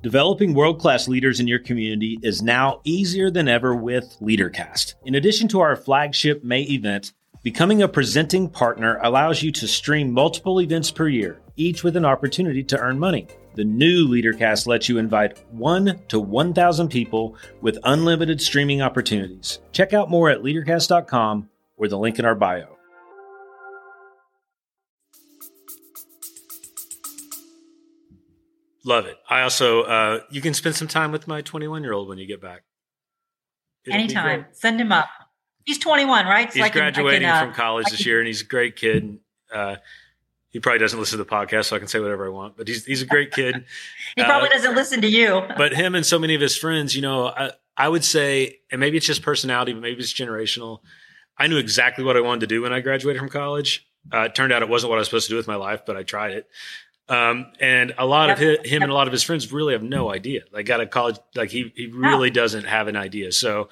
Developing 0.00 0.54
world 0.54 0.78
class 0.78 1.08
leaders 1.08 1.40
in 1.40 1.48
your 1.48 1.58
community 1.58 2.20
is 2.22 2.40
now 2.40 2.80
easier 2.84 3.32
than 3.32 3.48
ever 3.48 3.74
with 3.74 4.16
LeaderCast. 4.20 4.94
In 5.04 5.16
addition 5.16 5.48
to 5.48 5.58
our 5.58 5.74
flagship 5.74 6.44
May 6.44 6.62
event, 6.62 7.14
becoming 7.42 7.82
a 7.82 7.88
presenting 7.88 8.48
partner 8.48 9.00
allows 9.02 9.42
you 9.42 9.50
to 9.50 9.66
stream 9.66 10.12
multiple 10.12 10.60
events 10.60 10.92
per 10.92 11.08
year, 11.08 11.40
each 11.56 11.82
with 11.82 11.96
an 11.96 12.04
opportunity 12.04 12.62
to 12.62 12.78
earn 12.78 12.96
money. 12.96 13.26
The 13.56 13.64
new 13.64 14.06
LeaderCast 14.06 14.68
lets 14.68 14.88
you 14.88 14.98
invite 14.98 15.44
1 15.50 16.02
to 16.06 16.20
1,000 16.20 16.88
people 16.88 17.34
with 17.60 17.76
unlimited 17.82 18.40
streaming 18.40 18.80
opportunities. 18.80 19.58
Check 19.72 19.94
out 19.94 20.10
more 20.10 20.30
at 20.30 20.42
leadercast.com 20.42 21.48
or 21.76 21.88
the 21.88 21.98
link 21.98 22.20
in 22.20 22.24
our 22.24 22.36
bio. 22.36 22.77
Love 28.84 29.06
it. 29.06 29.16
I 29.28 29.42
also, 29.42 29.82
uh, 29.82 30.20
you 30.30 30.40
can 30.40 30.54
spend 30.54 30.76
some 30.76 30.88
time 30.88 31.12
with 31.12 31.26
my 31.26 31.40
21 31.40 31.82
year 31.82 31.92
old 31.92 32.08
when 32.08 32.18
you 32.18 32.26
get 32.26 32.40
back. 32.40 32.62
It'll 33.84 33.98
Anytime. 33.98 34.46
Send 34.52 34.80
him 34.80 34.92
up. 34.92 35.08
He's 35.64 35.78
21, 35.78 36.26
right? 36.26 36.52
he's 36.52 36.70
graduating 36.70 37.28
can, 37.28 37.30
uh, 37.30 37.40
from 37.44 37.54
college 37.54 37.86
this 37.90 38.06
year 38.06 38.18
and 38.18 38.26
he's 38.26 38.40
a 38.40 38.46
great 38.46 38.76
kid. 38.76 39.18
Uh, 39.52 39.76
he 40.50 40.60
probably 40.60 40.78
doesn't 40.78 40.98
listen 40.98 41.18
to 41.18 41.24
the 41.24 41.30
podcast, 41.30 41.66
so 41.66 41.76
I 41.76 41.78
can 41.78 41.88
say 41.88 42.00
whatever 42.00 42.26
I 42.26 42.30
want. 42.30 42.56
But 42.56 42.68
he's 42.68 42.84
he's 42.84 43.02
a 43.02 43.06
great 43.06 43.32
kid. 43.32 43.66
he 44.16 44.24
probably 44.24 44.48
uh, 44.48 44.52
doesn't 44.52 44.74
listen 44.74 45.02
to 45.02 45.08
you. 45.08 45.42
but 45.56 45.74
him 45.74 45.94
and 45.94 46.06
so 46.06 46.18
many 46.18 46.34
of 46.34 46.40
his 46.40 46.56
friends, 46.56 46.96
you 46.96 47.02
know, 47.02 47.26
I, 47.26 47.52
I 47.76 47.88
would 47.88 48.04
say, 48.04 48.60
and 48.72 48.80
maybe 48.80 48.96
it's 48.96 49.06
just 49.06 49.22
personality, 49.22 49.72
but 49.72 49.82
maybe 49.82 50.00
it's 50.00 50.12
generational. 50.12 50.80
I 51.36 51.46
knew 51.46 51.58
exactly 51.58 52.02
what 52.02 52.16
I 52.16 52.20
wanted 52.20 52.40
to 52.40 52.46
do 52.46 52.62
when 52.62 52.72
I 52.72 52.80
graduated 52.80 53.20
from 53.20 53.28
college. 53.28 53.86
Uh, 54.12 54.22
it 54.22 54.34
turned 54.34 54.52
out 54.52 54.62
it 54.62 54.68
wasn't 54.68 54.90
what 54.90 54.96
I 54.96 55.00
was 55.00 55.08
supposed 55.08 55.26
to 55.26 55.32
do 55.32 55.36
with 55.36 55.46
my 55.46 55.56
life, 55.56 55.82
but 55.86 55.96
I 55.96 56.02
tried 56.02 56.32
it. 56.32 56.48
Um, 57.08 57.46
and 57.58 57.94
a 57.96 58.04
lot 58.04 58.28
yep. 58.28 58.36
of 58.36 58.42
his, 58.42 58.70
him 58.70 58.82
and 58.82 58.90
a 58.90 58.94
lot 58.94 59.06
of 59.06 59.12
his 59.12 59.22
friends 59.22 59.50
really 59.50 59.72
have 59.72 59.82
no 59.82 60.12
idea. 60.12 60.42
Like, 60.52 60.66
got 60.66 60.80
a 60.80 60.86
college, 60.86 61.16
like 61.34 61.50
he 61.50 61.72
he 61.74 61.86
really 61.86 62.30
doesn't 62.30 62.64
have 62.64 62.86
an 62.86 62.96
idea. 62.96 63.32
So, 63.32 63.70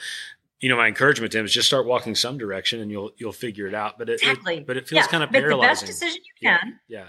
you 0.61 0.71
know, 0.71 0.77
my 0.77 0.87
encouragement 0.87 1.33
to 1.33 1.41
him 1.41 1.45
is 1.45 1.53
just 1.53 1.69
start 1.69 1.87
walking 1.87 2.15
some 2.15 2.39
direction, 2.39 2.81
and 2.81 2.91
you'll 2.91 3.13
you'll 3.19 3.33
figure 3.33 3.67
it 3.67 3.75
out. 3.75 3.99
But 3.99 4.09
it, 4.09 4.21
exactly. 4.23 4.57
It, 4.57 4.67
but 4.67 4.77
it 4.79 4.89
feels 4.89 5.05
yeah. 5.05 5.09
kind 5.09 5.23
of 5.23 5.31
paralyzing. 5.31 5.61
Make 5.61 5.61
the 5.61 5.67
best 5.67 5.87
decision 5.87 6.23
you 6.25 6.49
can. 6.49 6.79
Yeah. 6.89 6.99
yeah. 6.99 7.09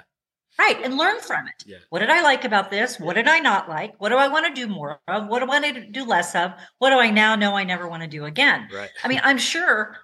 Right, 0.60 0.84
and 0.84 0.98
learn 0.98 1.20
from 1.20 1.48
it. 1.48 1.64
Yeah. 1.68 1.78
What 1.92 2.00
did 2.00 2.10
I 2.10 2.24
like 2.24 2.44
about 2.44 2.72
this? 2.72 3.00
What 3.00 3.14
did 3.14 3.28
I 3.28 3.38
not 3.38 3.70
like? 3.70 3.94
What 4.02 4.10
do 4.10 4.16
I 4.16 4.28
want 4.28 4.48
to 4.48 4.54
do 4.60 4.68
more 4.68 5.00
of? 5.08 5.28
What 5.28 5.40
do 5.40 5.46
I 5.46 5.48
want 5.48 5.66
to 5.76 5.86
do 5.86 6.04
less 6.04 6.34
of? 6.34 6.52
What 6.80 6.90
do 6.90 6.98
I 6.98 7.12
now 7.12 7.36
know 7.36 7.56
I 7.56 7.64
never 7.64 7.88
want 7.88 8.02
to 8.02 8.10
do 8.10 8.26
again? 8.26 8.68
Right. 8.74 8.90
I 9.04 9.08
mean, 9.08 9.22
I'm 9.24 9.38
sure 9.38 9.96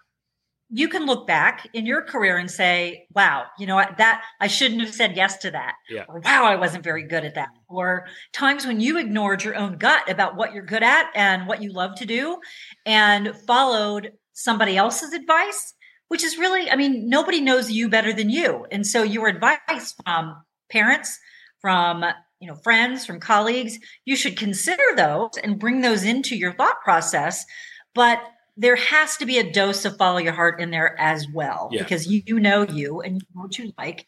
you 0.75 0.89
can 0.89 1.06
look 1.06 1.27
back 1.27 1.70
in 1.74 1.86
your 1.86 2.01
career 2.01 2.36
and 2.36 2.50
say, 2.50 3.06
wow, 3.13 3.46
you 3.60 3.68
know 3.68 3.75
that 3.75 4.24
I 4.42 4.48
shouldn't 4.48 4.82
have 4.82 4.94
said 4.94 5.15
yes 5.15 5.38
to 5.39 5.51
that. 5.51 5.75
Yeah. 5.88 6.06
Or 6.10 6.20
wow, 6.20 6.46
I 6.46 6.56
wasn't 6.56 6.84
very 6.84 7.03
good 7.03 7.24
at 7.24 7.36
that. 7.36 7.50
Or 7.70 8.08
times 8.34 8.65
when 8.65 8.80
you 8.80 8.98
ignored 8.98 9.44
your 9.44 9.56
own 9.56 9.77
gut 9.77 10.10
about 10.10 10.36
what 10.36 10.51
you're 10.51 10.65
good 10.65 10.82
at 10.82 11.12
and 11.13 11.46
what 11.46 11.62
you 11.62 11.72
love 11.72 11.94
to 11.98 12.08
do 12.08 12.39
and 12.88 13.36
followed 13.46 14.13
somebody 14.34 14.75
else's 14.75 15.13
advice, 15.13 15.75
which 16.08 16.24
is 16.24 16.39
really, 16.39 16.72
I 16.72 16.75
mean, 16.75 17.08
nobody 17.08 17.39
knows 17.39 17.70
you 17.70 17.88
better 17.88 18.12
than 18.12 18.32
you. 18.32 18.65
And 18.72 18.86
so 18.88 19.03
your 19.03 19.27
advice 19.27 19.94
from 20.03 20.42
parents, 20.72 21.20
from 21.62 22.03
you 22.39 22.50
know 22.50 22.56
friends 22.56 23.06
from 23.06 23.22
colleagues 23.22 23.80
you 24.03 24.18
should 24.18 24.36
consider 24.36 24.84
those 24.98 25.30
and 25.42 25.60
bring 25.60 25.80
those 25.80 26.03
into 26.03 26.36
your 26.36 26.51
thought 26.51 26.82
process 26.84 27.46
but 27.96 28.20
there 28.56 28.76
has 28.76 29.18
to 29.18 29.26
be 29.26 29.40
a 29.40 29.52
dose 29.52 29.84
of 29.84 29.98
follow 29.98 30.20
your 30.20 30.34
heart 30.34 30.62
in 30.62 30.70
there 30.70 31.00
as 31.00 31.28
well 31.34 31.70
yeah. 31.72 31.82
because 31.82 32.08
you, 32.08 32.22
you 32.26 32.40
know 32.40 32.64
you 32.64 33.02
and 33.02 33.16
you 33.16 33.22
know 33.34 33.42
what 33.42 33.58
you 33.58 33.74
like 33.78 34.06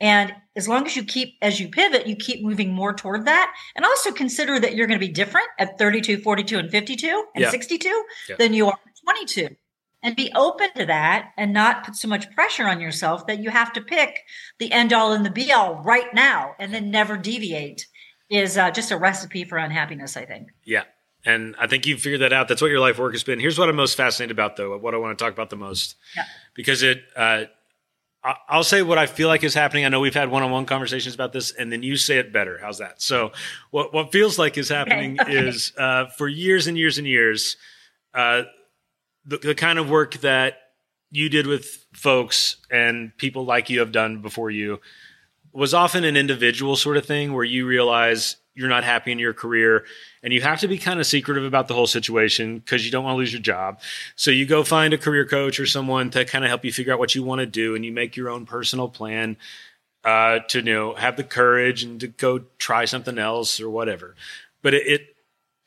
and 0.00 0.32
as 0.56 0.68
long 0.68 0.86
as 0.86 0.94
you 0.94 1.04
keep 1.04 1.34
as 1.42 1.58
you 1.58 1.68
pivot 1.68 2.06
you 2.06 2.14
keep 2.14 2.44
moving 2.44 2.72
more 2.72 2.92
toward 2.92 3.24
that 3.26 3.52
and 3.74 3.84
also 3.84 4.12
consider 4.12 4.58
that 4.60 4.74
you're 4.74 4.86
going 4.86 4.98
to 4.98 5.06
be 5.06 5.12
different 5.12 5.48
at 5.58 5.78
32 5.78 6.18
42 6.18 6.58
and 6.58 6.70
52 6.70 7.24
and 7.34 7.42
yeah. 7.42 7.50
62 7.50 8.04
yeah. 8.28 8.36
than 8.36 8.54
you 8.54 8.66
are 8.68 8.78
22 9.04 9.48
and 10.02 10.14
be 10.14 10.30
open 10.36 10.68
to 10.76 10.86
that 10.86 11.32
and 11.36 11.52
not 11.52 11.84
put 11.84 11.96
so 11.96 12.06
much 12.06 12.30
pressure 12.32 12.68
on 12.68 12.80
yourself 12.80 13.26
that 13.26 13.40
you 13.40 13.50
have 13.50 13.72
to 13.72 13.80
pick 13.80 14.20
the 14.60 14.70
end 14.70 14.92
all 14.92 15.12
and 15.12 15.26
the 15.26 15.30
be 15.30 15.52
all 15.52 15.82
right 15.82 16.14
now 16.14 16.54
and 16.60 16.72
then 16.72 16.90
never 16.90 17.16
deviate 17.16 17.86
is 18.30 18.56
uh, 18.56 18.70
just 18.70 18.92
a 18.92 18.96
recipe 18.96 19.42
for 19.42 19.58
unhappiness 19.58 20.16
i 20.16 20.24
think 20.24 20.48
yeah 20.64 20.84
and 21.28 21.54
I 21.58 21.66
think 21.66 21.84
you've 21.84 22.00
figured 22.00 22.22
that 22.22 22.32
out. 22.32 22.48
That's 22.48 22.62
what 22.62 22.70
your 22.70 22.80
life 22.80 22.98
work 22.98 23.12
has 23.12 23.22
been. 23.22 23.38
Here's 23.38 23.58
what 23.58 23.68
I'm 23.68 23.76
most 23.76 23.98
fascinated 23.98 24.34
about, 24.34 24.56
though, 24.56 24.78
what 24.78 24.94
I 24.94 24.96
want 24.96 25.18
to 25.18 25.22
talk 25.22 25.30
about 25.34 25.50
the 25.50 25.56
most. 25.56 25.94
Yeah. 26.16 26.24
Because 26.54 26.82
it, 26.82 27.02
uh, 27.14 27.44
I'll 28.48 28.64
say 28.64 28.80
what 28.80 28.96
I 28.96 29.04
feel 29.04 29.28
like 29.28 29.44
is 29.44 29.52
happening. 29.52 29.84
I 29.84 29.90
know 29.90 30.00
we've 30.00 30.14
had 30.14 30.30
one-on-one 30.30 30.64
conversations 30.64 31.14
about 31.14 31.34
this, 31.34 31.52
and 31.52 31.70
then 31.70 31.82
you 31.82 31.96
say 31.96 32.16
it 32.16 32.32
better. 32.32 32.58
How's 32.62 32.78
that? 32.78 33.02
So, 33.02 33.32
what 33.70 33.92
what 33.92 34.10
feels 34.10 34.38
like 34.38 34.56
is 34.56 34.70
happening 34.70 35.20
okay, 35.20 35.30
okay. 35.38 35.48
is 35.48 35.72
uh, 35.76 36.06
for 36.16 36.28
years 36.28 36.66
and 36.66 36.78
years 36.78 36.96
and 36.96 37.06
years, 37.06 37.58
uh, 38.14 38.44
the, 39.26 39.36
the 39.36 39.54
kind 39.54 39.78
of 39.78 39.90
work 39.90 40.14
that 40.22 40.54
you 41.10 41.28
did 41.28 41.46
with 41.46 41.86
folks 41.92 42.56
and 42.70 43.14
people 43.18 43.44
like 43.44 43.68
you 43.68 43.80
have 43.80 43.92
done 43.92 44.22
before 44.22 44.50
you 44.50 44.80
was 45.52 45.74
often 45.74 46.04
an 46.04 46.16
individual 46.16 46.74
sort 46.74 46.96
of 46.96 47.04
thing 47.04 47.34
where 47.34 47.44
you 47.44 47.66
realize 47.66 48.36
you're 48.58 48.68
not 48.68 48.82
happy 48.82 49.12
in 49.12 49.20
your 49.20 49.32
career 49.32 49.84
and 50.22 50.32
you 50.32 50.40
have 50.42 50.58
to 50.60 50.66
be 50.68 50.78
kind 50.78 50.98
of 50.98 51.06
secretive 51.06 51.44
about 51.44 51.68
the 51.68 51.74
whole 51.74 51.86
situation 51.86 52.58
because 52.58 52.84
you 52.84 52.90
don't 52.90 53.04
want 53.04 53.14
to 53.14 53.18
lose 53.18 53.32
your 53.32 53.40
job. 53.40 53.80
So 54.16 54.32
you 54.32 54.46
go 54.46 54.64
find 54.64 54.92
a 54.92 54.98
career 54.98 55.24
coach 55.24 55.60
or 55.60 55.66
someone 55.66 56.10
to 56.10 56.24
kind 56.24 56.44
of 56.44 56.48
help 56.48 56.64
you 56.64 56.72
figure 56.72 56.92
out 56.92 56.98
what 56.98 57.14
you 57.14 57.22
want 57.22 57.38
to 57.38 57.46
do 57.46 57.76
and 57.76 57.84
you 57.84 57.92
make 57.92 58.16
your 58.16 58.28
own 58.28 58.46
personal 58.46 58.88
plan 58.88 59.36
uh, 60.02 60.40
to 60.48 60.58
you 60.58 60.64
know 60.64 60.94
have 60.94 61.16
the 61.16 61.22
courage 61.22 61.84
and 61.84 62.00
to 62.00 62.08
go 62.08 62.40
try 62.58 62.84
something 62.84 63.16
else 63.16 63.60
or 63.60 63.70
whatever. 63.70 64.16
But 64.60 64.74
it, 64.74 64.86
it 64.86 65.16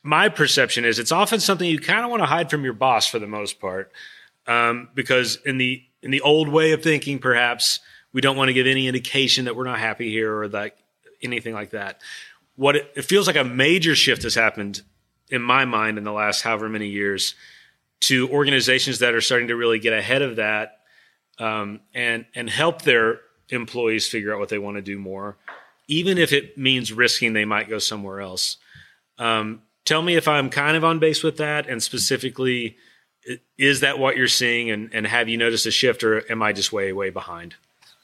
my 0.04 0.28
perception 0.28 0.84
is 0.84 1.00
it's 1.00 1.14
often 1.14 1.40
something 1.40 1.70
you 1.70 1.80
kind 1.80 2.04
of 2.04 2.12
want 2.12 2.22
to 2.22 2.28
hide 2.28 2.50
from 2.50 2.66
your 2.66 2.74
boss 2.74 3.08
for 3.08 3.20
the 3.20 3.28
most 3.28 3.62
part 3.62 3.92
um, 4.48 4.90
because 4.94 5.38
in 5.46 5.58
the 5.58 5.82
in 6.04 6.12
the 6.12 6.22
old 6.22 6.50
way 6.50 6.74
of 6.74 6.84
thinking 6.84 7.20
perhaps 7.20 7.80
we 8.12 8.20
don't 8.20 8.36
want 8.36 8.50
to 8.50 8.54
give 8.54 8.68
any 8.68 8.88
indication 8.88 9.46
that 9.46 9.56
we're 9.56 9.64
not 9.64 9.80
happy 9.80 10.10
here 10.10 10.36
or 10.36 10.48
that 10.50 10.76
anything 11.22 11.54
like 11.54 11.72
that 11.72 12.02
what 12.56 12.76
it, 12.76 12.92
it 12.96 13.06
feels 13.06 13.28
like 13.28 13.36
a 13.36 13.44
major 13.44 13.96
shift 13.96 14.24
has 14.24 14.36
happened 14.36 14.82
in 15.30 15.42
my 15.42 15.66
mind 15.66 15.98
in 15.98 16.04
the 16.04 16.12
last 16.12 16.42
however 16.42 16.70
many 16.70 16.88
years 16.88 17.36
to 18.02 18.30
organizations 18.30 19.00
that 19.00 19.14
are 19.14 19.22
starting 19.22 19.48
to 19.48 19.56
really 19.56 19.80
get 19.80 19.94
ahead 19.94 20.22
of 20.22 20.36
that 20.36 20.80
um, 21.40 21.80
and 21.94 22.26
and 22.36 22.50
help 22.50 22.82
their 22.84 23.22
employees 23.50 24.08
figure 24.08 24.34
out 24.34 24.40
what 24.40 24.50
they 24.50 24.60
want 24.60 24.78
to 24.78 24.82
do 24.82 24.98
more, 24.98 25.38
even 25.88 26.18
if 26.18 26.32
it 26.34 26.58
means 26.58 26.94
risking 26.94 27.34
they 27.34 27.46
might 27.46 27.70
go 27.70 27.80
somewhere 27.80 28.22
else. 28.22 28.58
Um, 29.18 29.62
tell 29.86 30.02
me 30.02 30.16
if 30.16 30.28
I'm 30.28 30.50
kind 30.50 30.78
of 30.78 30.84
on 30.84 31.00
base 31.00 31.24
with 31.24 31.38
that, 31.38 31.68
and 31.68 31.82
specifically, 31.82 32.78
is 33.58 33.82
that 33.82 34.00
what 34.00 34.18
you're 34.18 34.28
seeing, 34.28 34.72
and, 34.72 34.90
and 34.94 35.06
have 35.06 35.30
you 35.30 35.38
noticed 35.38 35.66
a 35.66 35.72
shift, 35.72 36.04
or 36.04 36.30
am 36.32 36.42
I 36.42 36.54
just 36.54 36.72
way 36.72 36.92
way 36.94 37.10
behind? 37.10 37.56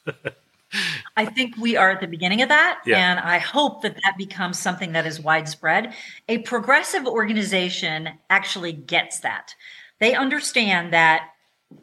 I 1.16 1.26
think 1.26 1.56
we 1.58 1.78
are 1.78 1.92
at 1.92 2.02
the 2.02 2.08
beginning 2.08 2.42
of 2.42 2.50
that. 2.50 2.82
Yeah. 2.86 2.98
And 2.98 3.20
I 3.20 3.38
hope 3.38 3.82
that 3.82 3.96
that 4.04 4.16
becomes 4.18 4.60
something 4.60 4.92
that 4.92 5.06
is 5.06 5.20
widespread. 5.20 5.94
A 6.28 6.40
progressive 6.40 7.08
organization 7.08 8.10
actually 8.30 8.74
gets 8.74 9.20
that. 9.22 9.56
They 10.00 10.14
understand 10.14 10.94
that 10.94 11.30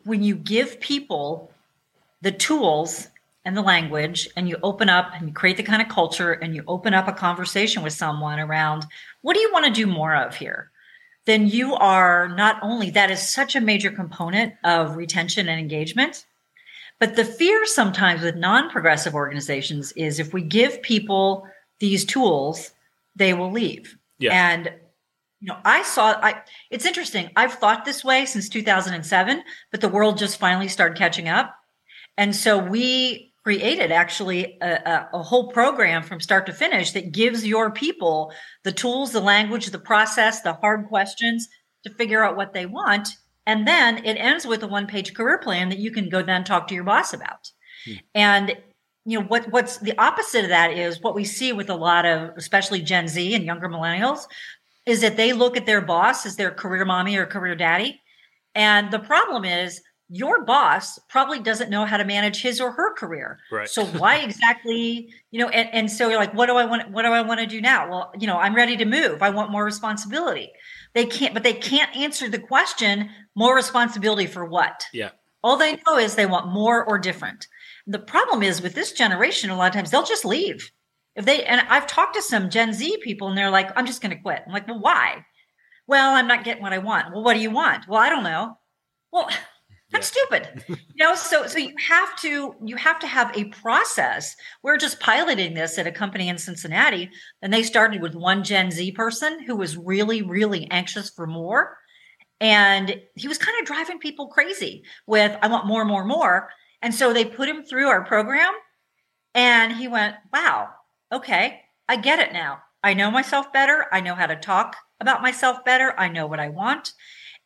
when 0.05 0.23
you 0.23 0.37
give 0.37 0.81
people 0.81 1.51
the 2.23 2.33
tools 2.33 3.09
and 3.45 3.57
the 3.57 3.63
language 3.63 4.29
and 4.37 4.49
you 4.49 4.57
open 4.63 4.89
up 4.89 5.11
and 5.15 5.29
you 5.29 5.35
create 5.35 5.57
the 5.57 5.63
kind 5.63 5.83
of 5.83 5.89
culture 5.89 6.33
and 6.33 6.55
you 6.55 6.63
open 6.67 6.95
up 6.95 7.09
a 7.09 7.13
conversation 7.13 7.83
with 7.83 7.93
someone 7.93 8.39
around 8.39 8.87
what 9.23 9.35
do 9.35 9.41
you 9.41 9.51
want 9.53 9.67
to 9.67 9.71
do 9.71 9.87
more 9.87 10.15
of 10.15 10.37
here? 10.37 10.71
Then 11.27 11.49
you 11.49 11.75
are 11.75 12.29
not 12.29 12.59
only 12.63 12.91
that 12.91 13.11
is 13.11 13.27
such 13.27 13.57
a 13.57 13.61
major 13.61 13.91
component 13.91 14.55
of 14.63 14.97
retention 14.97 15.49
and 15.49 15.59
engagement 15.59 16.27
but 17.01 17.17
the 17.17 17.25
fear 17.25 17.67
sometimes 17.67 18.23
with 18.23 18.37
non 18.37 18.71
progressive 18.71 19.15
organizations 19.15 19.93
is 19.93 20.19
if 20.19 20.33
we 20.33 20.43
give 20.43 20.83
people 20.83 21.47
these 21.81 22.05
tools, 22.05 22.71
they 23.17 23.35
will 23.35 23.51
leave. 23.51 23.97
Yeah. 24.19 24.33
And 24.33 24.73
you 25.41 25.49
know, 25.49 25.59
I 25.65 25.83
saw 25.83 26.19
I 26.23 26.43
it's 26.71 26.87
interesting. 26.87 27.31
I've 27.37 27.55
thought 27.55 27.85
this 27.85 28.05
way 28.05 28.25
since 28.27 28.49
2007, 28.49 29.43
but 29.71 29.81
the 29.81 29.89
world 29.89 30.19
just 30.19 30.39
finally 30.39 30.69
started 30.69 30.97
catching 30.97 31.29
up. 31.29 31.55
And 32.17 32.35
so 32.35 32.59
we 32.59 33.35
created 33.43 33.93
actually 33.93 34.57
a, 34.63 34.73
a, 34.73 35.09
a, 35.19 35.23
whole 35.23 35.53
program 35.53 36.03
from 36.03 36.19
start 36.19 36.47
to 36.47 36.53
finish 36.53 36.93
that 36.93 37.13
gives 37.13 37.47
your 37.47 37.71
people 37.71 38.33
the 38.63 38.73
tools, 38.73 39.13
the 39.13 39.21
language, 39.21 39.67
the 39.67 39.79
process, 39.79 40.41
the 40.41 40.55
hard 40.55 40.87
questions 40.87 41.47
to 41.85 41.93
figure 41.93 42.25
out 42.25 42.37
what 42.37 42.55
they 42.55 42.65
want 42.65 43.11
and 43.47 43.67
then 43.67 44.05
it 44.05 44.15
ends 44.15 44.47
with 44.47 44.63
a 44.63 44.69
one 44.69 44.87
page 44.87 45.15
career 45.15 45.39
plan 45.39 45.69
that 45.69 45.79
you 45.79 45.91
can 45.91 46.09
go 46.09 46.23
then 46.23 46.45
talk 46.45 46.69
to 46.69 46.75
your 46.75 46.85
boss 46.85 47.13
about. 47.13 47.51
Hmm. 47.85 47.93
And 48.15 48.57
you 49.05 49.21
know 49.21 49.27
what 49.27 49.51
what's 49.51 49.79
the 49.79 49.97
opposite 49.99 50.45
of 50.45 50.51
that 50.51 50.73
is 50.73 51.03
what 51.03 51.15
we 51.15 51.25
see 51.25 51.53
with 51.53 51.69
a 51.69 51.75
lot 51.75 52.07
of 52.07 52.31
especially 52.37 52.81
Gen 52.81 53.07
Z 53.07 53.35
and 53.35 53.45
younger 53.45 53.69
millennials 53.69 54.27
is 54.87 55.01
that 55.03 55.17
they 55.17 55.33
look 55.33 55.57
at 55.57 55.67
their 55.67 55.81
boss 55.81 56.27
as 56.27 56.37
their 56.37 56.51
career 56.51 56.85
mommy 56.85 57.17
or 57.17 57.27
career 57.27 57.55
daddy. 57.55 58.01
And 58.55 58.91
the 58.91 58.99
problem 58.99 59.45
is 59.45 59.81
your 60.11 60.45
boss 60.45 60.99
probably 61.09 61.41
doesn't 61.41 61.71
know 61.71 61.87
how 61.87 61.97
to 61.97 62.05
manage 62.05 62.43
his 62.43 62.61
or 62.61 62.71
her 62.73 62.95
career. 62.95 63.39
Right. 63.51 63.69
So 63.69 63.87
why 63.87 64.17
exactly, 64.23 65.13
you 65.31 65.41
know, 65.41 65.49
and, 65.49 65.69
and 65.73 65.91
so 65.91 66.09
you're 66.09 66.19
like, 66.19 66.35
what 66.35 66.47
do 66.47 66.57
I 66.57 66.65
want? 66.65 66.91
What 66.91 67.03
do 67.03 67.09
I 67.09 67.23
want 67.23 67.41
to 67.41 67.47
do 67.47 67.61
now? 67.61 67.89
Well, 67.89 68.13
you 68.19 68.27
know, 68.27 68.37
I'm 68.37 68.55
ready 68.55 68.77
to 68.77 68.85
move. 68.85 69.23
I 69.23 69.31
want 69.31 69.51
more 69.51 69.65
responsibility. 69.65 70.53
They 70.95 71.07
can't, 71.07 71.35
but 71.35 71.43
they 71.43 71.55
can't 71.55 71.95
answer 71.97 72.29
the 72.29 72.39
question, 72.39 73.11
more 73.35 73.55
responsibility 73.55 74.27
for 74.27 74.45
what? 74.45 74.87
Yeah. 74.93 75.11
All 75.43 75.57
they 75.57 75.79
know 75.87 75.99
is 75.99 76.15
they 76.15 76.27
want 76.27 76.53
more 76.53 76.85
or 76.85 76.99
different. 76.99 77.49
The 77.87 77.99
problem 77.99 78.43
is 78.43 78.63
with 78.63 78.75
this 78.75 78.93
generation, 78.93 79.51
a 79.51 79.57
lot 79.57 79.67
of 79.67 79.75
times 79.75 79.91
they'll 79.91 80.05
just 80.05 80.25
leave. 80.25 80.71
If 81.17 81.27
they, 81.27 81.45
and 81.45 81.61
I've 81.69 81.87
talked 81.87 82.15
to 82.15 82.23
some 82.23 82.49
Gen 82.49 82.73
Z 82.73 82.99
people 83.03 83.29
and 83.29 83.37
they're 83.37 83.51
like, 83.51 83.71
I'm 83.77 83.87
just 83.87 84.01
going 84.01 84.17
to 84.17 84.23
quit. 84.23 84.43
I'm 84.47 84.53
like, 84.53 84.67
well, 84.67 84.81
why? 84.81 85.25
Well, 85.87 86.15
I'm 86.15 86.27
not 86.27 86.45
getting 86.45 86.63
what 86.63 86.73
I 86.73 86.79
want. 86.79 87.13
Well, 87.13 87.23
what 87.23 87.35
do 87.35 87.41
you 87.41 87.51
want? 87.51 87.87
Well, 87.87 88.01
I 88.01 88.09
don't 88.09 88.25
know. 88.25 88.57
Well, 89.13 89.29
that's 89.95 90.09
stupid. 90.09 90.65
you 90.69 90.77
know, 90.97 91.15
so 91.15 91.47
so 91.47 91.59
you 91.59 91.73
have 91.79 92.17
to 92.21 92.55
you 92.63 92.77
have 92.77 92.99
to 92.99 93.07
have 93.07 93.35
a 93.37 93.45
process. 93.47 94.35
We're 94.63 94.77
just 94.77 95.01
piloting 95.01 95.55
this 95.55 95.79
at 95.79 95.87
a 95.87 95.93
company 95.93 96.29
in 96.29 96.37
Cincinnati, 96.37 97.11
and 97.41 97.53
they 97.53 97.63
started 97.63 98.03
with 98.03 98.15
one 98.15 98.43
Gen 98.43 98.71
Z 98.71 98.93
person 98.93 99.43
who 99.45 99.57
was 99.57 99.77
really, 99.77 100.23
really 100.23 100.69
anxious 100.71 101.11
for 101.11 101.27
more. 101.27 101.79
And 102.41 103.01
he 103.15 103.29
was 103.29 103.39
kind 103.39 103.57
of 103.61 103.67
driving 103.67 103.99
people 103.99 104.27
crazy 104.27 104.85
with, 105.07 105.37
I 105.41 105.47
want 105.47 105.67
more, 105.67 105.85
more, 105.85 106.05
more. 106.05 106.51
And 106.83 106.93
so 106.93 107.13
they 107.13 107.25
put 107.25 107.49
him 107.49 107.65
through 107.65 107.87
our 107.87 108.05
program 108.05 108.53
and 109.35 109.73
he 109.73 109.89
went, 109.89 110.17
Wow, 110.33 110.71
okay, 111.13 111.61
I 111.89 111.97
get 111.97 112.19
it 112.19 112.33
now. 112.33 112.59
I 112.83 112.95
know 112.95 113.11
myself 113.11 113.53
better. 113.53 113.87
I 113.93 114.01
know 114.01 114.15
how 114.15 114.27
to 114.27 114.37
talk 114.37 114.77
about 115.01 115.23
myself 115.23 115.65
better. 115.65 115.95
I 115.99 116.09
know 116.09 116.27
what 116.27 116.41
I 116.41 116.49
want 116.49 116.93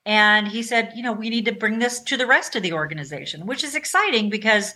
And 0.08 0.48
he 0.48 0.62
said, 0.62 0.92
you 0.96 1.02
know, 1.02 1.12
we 1.12 1.28
need 1.28 1.44
to 1.44 1.52
bring 1.52 1.80
this 1.80 2.00
to 2.00 2.16
the 2.16 2.26
rest 2.26 2.56
of 2.56 2.62
the 2.62 2.72
organization, 2.72 3.44
which 3.44 3.62
is 3.62 3.74
exciting 3.74 4.30
because 4.30 4.74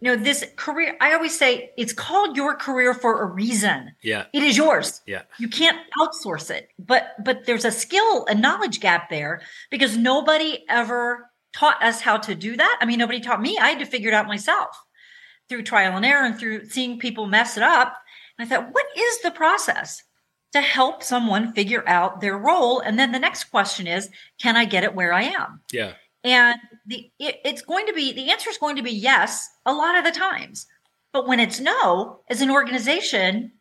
you 0.00 0.10
know 0.10 0.16
this 0.20 0.46
career 0.56 0.96
i 1.02 1.12
always 1.12 1.38
say 1.38 1.72
it's 1.76 1.92
called 1.92 2.34
your 2.34 2.56
career 2.56 2.92
for 2.94 3.22
a 3.22 3.26
reason. 3.26 3.92
Yeah. 4.02 4.24
It 4.32 4.42
is 4.42 4.56
yours. 4.56 5.02
Yeah. 5.06 5.22
You 5.38 5.48
can't 5.48 5.78
outsource 6.00 6.50
it. 6.50 6.70
But 6.78 7.14
but 7.22 7.46
there's 7.46 7.64
a 7.64 7.70
skill 7.70 8.24
a 8.26 8.34
knowledge 8.34 8.80
gap 8.80 9.08
there 9.08 9.42
because 9.70 9.96
nobody 9.96 10.64
ever 10.68 11.30
taught 11.52 11.82
us 11.82 12.00
how 12.00 12.16
to 12.16 12.34
do 12.34 12.56
that. 12.56 12.78
I 12.80 12.86
mean 12.86 12.98
nobody 12.98 13.20
taught 13.20 13.42
me. 13.42 13.56
I 13.58 13.68
had 13.68 13.78
to 13.78 13.86
figure 13.86 14.08
it 14.08 14.14
out 14.14 14.26
myself 14.26 14.70
through 15.48 15.62
trial 15.62 15.96
and 15.96 16.04
error 16.04 16.24
and 16.24 16.36
through 16.36 16.64
seeing 16.64 16.98
people 16.98 17.26
mess 17.26 17.56
it 17.56 17.62
up. 17.62 17.94
And 18.36 18.46
i 18.46 18.48
thought 18.48 18.72
what 18.72 18.86
is 18.96 19.20
the 19.20 19.30
process 19.30 20.02
to 20.52 20.60
help 20.60 21.02
someone 21.02 21.52
figure 21.52 21.84
out 21.86 22.20
their 22.20 22.36
role 22.36 22.80
and 22.80 22.98
then 22.98 23.12
the 23.12 23.18
next 23.18 23.44
question 23.44 23.86
is 23.86 24.08
can 24.40 24.56
i 24.56 24.64
get 24.64 24.84
it 24.84 24.94
where 24.94 25.12
i 25.12 25.22
am 25.22 25.60
yeah 25.72 25.92
and 26.24 26.58
the 26.86 27.10
it, 27.18 27.36
it's 27.44 27.62
going 27.62 27.86
to 27.86 27.92
be 27.92 28.12
the 28.12 28.30
answer 28.30 28.50
is 28.50 28.58
going 28.58 28.76
to 28.76 28.82
be 28.82 28.92
yes 28.92 29.48
a 29.64 29.72
lot 29.72 29.96
of 29.96 30.04
the 30.04 30.10
times. 30.10 30.66
But 31.12 31.26
when 31.26 31.40
it's 31.40 31.60
no, 31.60 32.20
as 32.28 32.40
an 32.40 32.50
organization, 32.50 33.52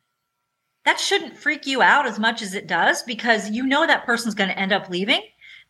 that 0.86 1.00
shouldn't 1.00 1.38
freak 1.38 1.66
you 1.66 1.82
out 1.82 2.06
as 2.06 2.20
much 2.20 2.42
as 2.42 2.54
it 2.54 2.68
does 2.68 3.02
because 3.04 3.50
you 3.50 3.66
know 3.66 3.88
that 3.88 4.06
person's 4.06 4.36
going 4.36 4.50
to 4.50 4.60
end 4.60 4.72
up 4.72 4.90
leaving. 4.90 5.22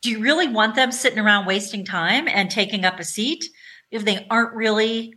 Do 0.02 0.10
you 0.10 0.20
really 0.20 0.48
want 0.48 0.76
them 0.76 0.92
sitting 0.92 1.20
around 1.20 1.46
wasting 1.46 1.86
time 1.86 2.28
and 2.28 2.50
taking 2.50 2.86
up 2.86 3.00
a 3.00 3.04
seat 3.04 3.46
if 3.92 4.04
they 4.04 4.26
aren't 4.30 4.54
really 4.54 5.14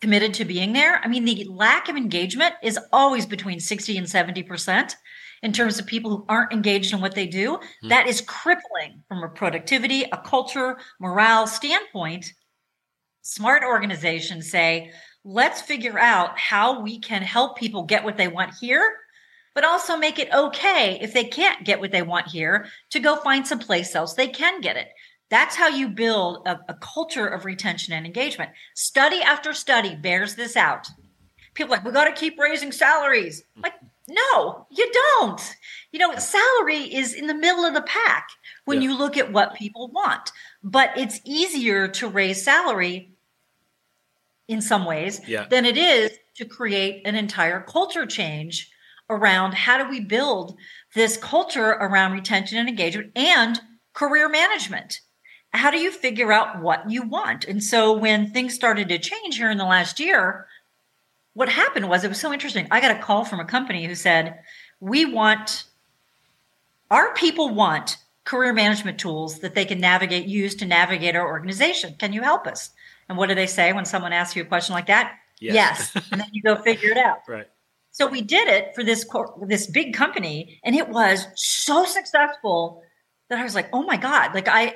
committed 0.00 0.34
to 0.34 0.44
being 0.44 0.72
there? 0.72 1.00
I 1.02 1.08
mean, 1.08 1.24
the 1.24 1.44
lack 1.48 1.88
of 1.88 1.96
engagement 1.96 2.54
is 2.62 2.78
always 2.92 3.26
between 3.26 3.60
60 3.60 3.98
and 3.98 4.06
70% 4.06 4.94
in 5.46 5.52
terms 5.52 5.78
of 5.78 5.86
people 5.86 6.10
who 6.10 6.24
aren't 6.28 6.52
engaged 6.52 6.92
in 6.92 7.00
what 7.00 7.14
they 7.14 7.28
do, 7.28 7.52
mm. 7.52 7.88
that 7.88 8.08
is 8.08 8.20
crippling 8.20 9.04
from 9.06 9.22
a 9.22 9.28
productivity, 9.28 10.02
a 10.02 10.16
culture, 10.16 10.76
morale 10.98 11.46
standpoint. 11.46 12.32
Smart 13.22 13.62
organizations 13.62 14.50
say, 14.50 14.90
let's 15.22 15.62
figure 15.62 16.00
out 16.00 16.36
how 16.36 16.80
we 16.80 16.98
can 16.98 17.22
help 17.22 17.56
people 17.56 17.84
get 17.84 18.02
what 18.02 18.16
they 18.16 18.26
want 18.26 18.54
here, 18.60 18.96
but 19.54 19.64
also 19.64 19.96
make 19.96 20.18
it 20.18 20.34
okay 20.34 20.98
if 21.00 21.12
they 21.12 21.22
can't 21.22 21.64
get 21.64 21.78
what 21.78 21.92
they 21.92 22.02
want 22.02 22.26
here 22.26 22.66
to 22.90 22.98
go 22.98 23.14
find 23.14 23.46
some 23.46 23.60
place 23.60 23.94
else 23.94 24.14
they 24.14 24.26
can 24.26 24.60
get 24.60 24.76
it. 24.76 24.88
That's 25.30 25.54
how 25.54 25.68
you 25.68 25.88
build 25.90 26.44
a, 26.44 26.58
a 26.68 26.74
culture 26.74 27.28
of 27.28 27.44
retention 27.44 27.94
and 27.94 28.04
engagement. 28.04 28.50
Study 28.74 29.22
after 29.22 29.52
study 29.52 29.94
bears 29.94 30.34
this 30.34 30.56
out. 30.56 30.88
People 31.54 31.70
like, 31.70 31.84
we 31.84 31.92
got 31.92 32.06
to 32.06 32.20
keep 32.20 32.36
raising 32.36 32.72
salaries. 32.72 33.44
Like, 33.56 33.74
no, 34.08 34.66
you 34.70 34.90
don't. 34.92 35.56
You 35.92 35.98
know, 35.98 36.16
salary 36.16 36.94
is 36.94 37.14
in 37.14 37.26
the 37.26 37.34
middle 37.34 37.64
of 37.64 37.74
the 37.74 37.82
pack 37.82 38.28
when 38.64 38.80
yeah. 38.80 38.88
you 38.88 38.98
look 38.98 39.16
at 39.16 39.32
what 39.32 39.54
people 39.54 39.88
want. 39.88 40.30
But 40.62 40.90
it's 40.96 41.20
easier 41.24 41.88
to 41.88 42.08
raise 42.08 42.44
salary 42.44 43.12
in 44.48 44.60
some 44.60 44.84
ways 44.84 45.20
yeah. 45.26 45.46
than 45.48 45.64
it 45.64 45.76
is 45.76 46.12
to 46.36 46.44
create 46.44 47.02
an 47.06 47.16
entire 47.16 47.60
culture 47.60 48.06
change 48.06 48.70
around 49.08 49.54
how 49.54 49.82
do 49.82 49.88
we 49.88 50.00
build 50.00 50.56
this 50.94 51.16
culture 51.16 51.70
around 51.70 52.12
retention 52.12 52.58
and 52.58 52.68
engagement 52.68 53.12
and 53.16 53.60
career 53.92 54.28
management. 54.28 55.00
How 55.52 55.70
do 55.70 55.78
you 55.78 55.90
figure 55.90 56.32
out 56.32 56.60
what 56.60 56.90
you 56.90 57.02
want? 57.02 57.44
And 57.44 57.62
so 57.62 57.92
when 57.92 58.30
things 58.30 58.54
started 58.54 58.88
to 58.88 58.98
change 58.98 59.36
here 59.36 59.50
in 59.50 59.58
the 59.58 59.64
last 59.64 59.98
year, 59.98 60.46
what 61.36 61.50
happened 61.50 61.86
was 61.86 62.02
it 62.02 62.08
was 62.08 62.18
so 62.18 62.32
interesting. 62.32 62.66
I 62.70 62.80
got 62.80 62.96
a 62.96 62.98
call 62.98 63.26
from 63.26 63.40
a 63.40 63.44
company 63.44 63.84
who 63.84 63.94
said, 63.94 64.38
We 64.80 65.04
want, 65.04 65.64
our 66.90 67.12
people 67.12 67.50
want 67.50 67.98
career 68.24 68.54
management 68.54 68.98
tools 68.98 69.40
that 69.40 69.54
they 69.54 69.66
can 69.66 69.78
navigate, 69.78 70.26
use 70.26 70.54
to 70.56 70.64
navigate 70.64 71.14
our 71.14 71.26
organization. 71.28 71.94
Can 71.98 72.14
you 72.14 72.22
help 72.22 72.46
us? 72.46 72.70
And 73.10 73.18
what 73.18 73.28
do 73.28 73.34
they 73.34 73.46
say 73.46 73.74
when 73.74 73.84
someone 73.84 74.14
asks 74.14 74.34
you 74.34 74.44
a 74.44 74.46
question 74.46 74.72
like 74.72 74.86
that? 74.86 75.12
Yes. 75.38 75.92
yes. 75.94 76.08
and 76.10 76.22
then 76.22 76.28
you 76.32 76.40
go 76.40 76.56
figure 76.56 76.90
it 76.90 76.96
out. 76.96 77.18
Right. 77.28 77.46
So 77.90 78.06
we 78.06 78.22
did 78.22 78.48
it 78.48 78.74
for 78.74 78.82
this 78.82 79.06
this 79.46 79.66
big 79.66 79.92
company, 79.92 80.58
and 80.64 80.74
it 80.74 80.88
was 80.88 81.26
so 81.34 81.84
successful 81.84 82.82
that 83.28 83.38
I 83.38 83.44
was 83.44 83.54
like, 83.54 83.68
"Oh 83.74 83.82
my 83.82 83.96
god!" 83.96 84.34
Like 84.34 84.48
I, 84.48 84.74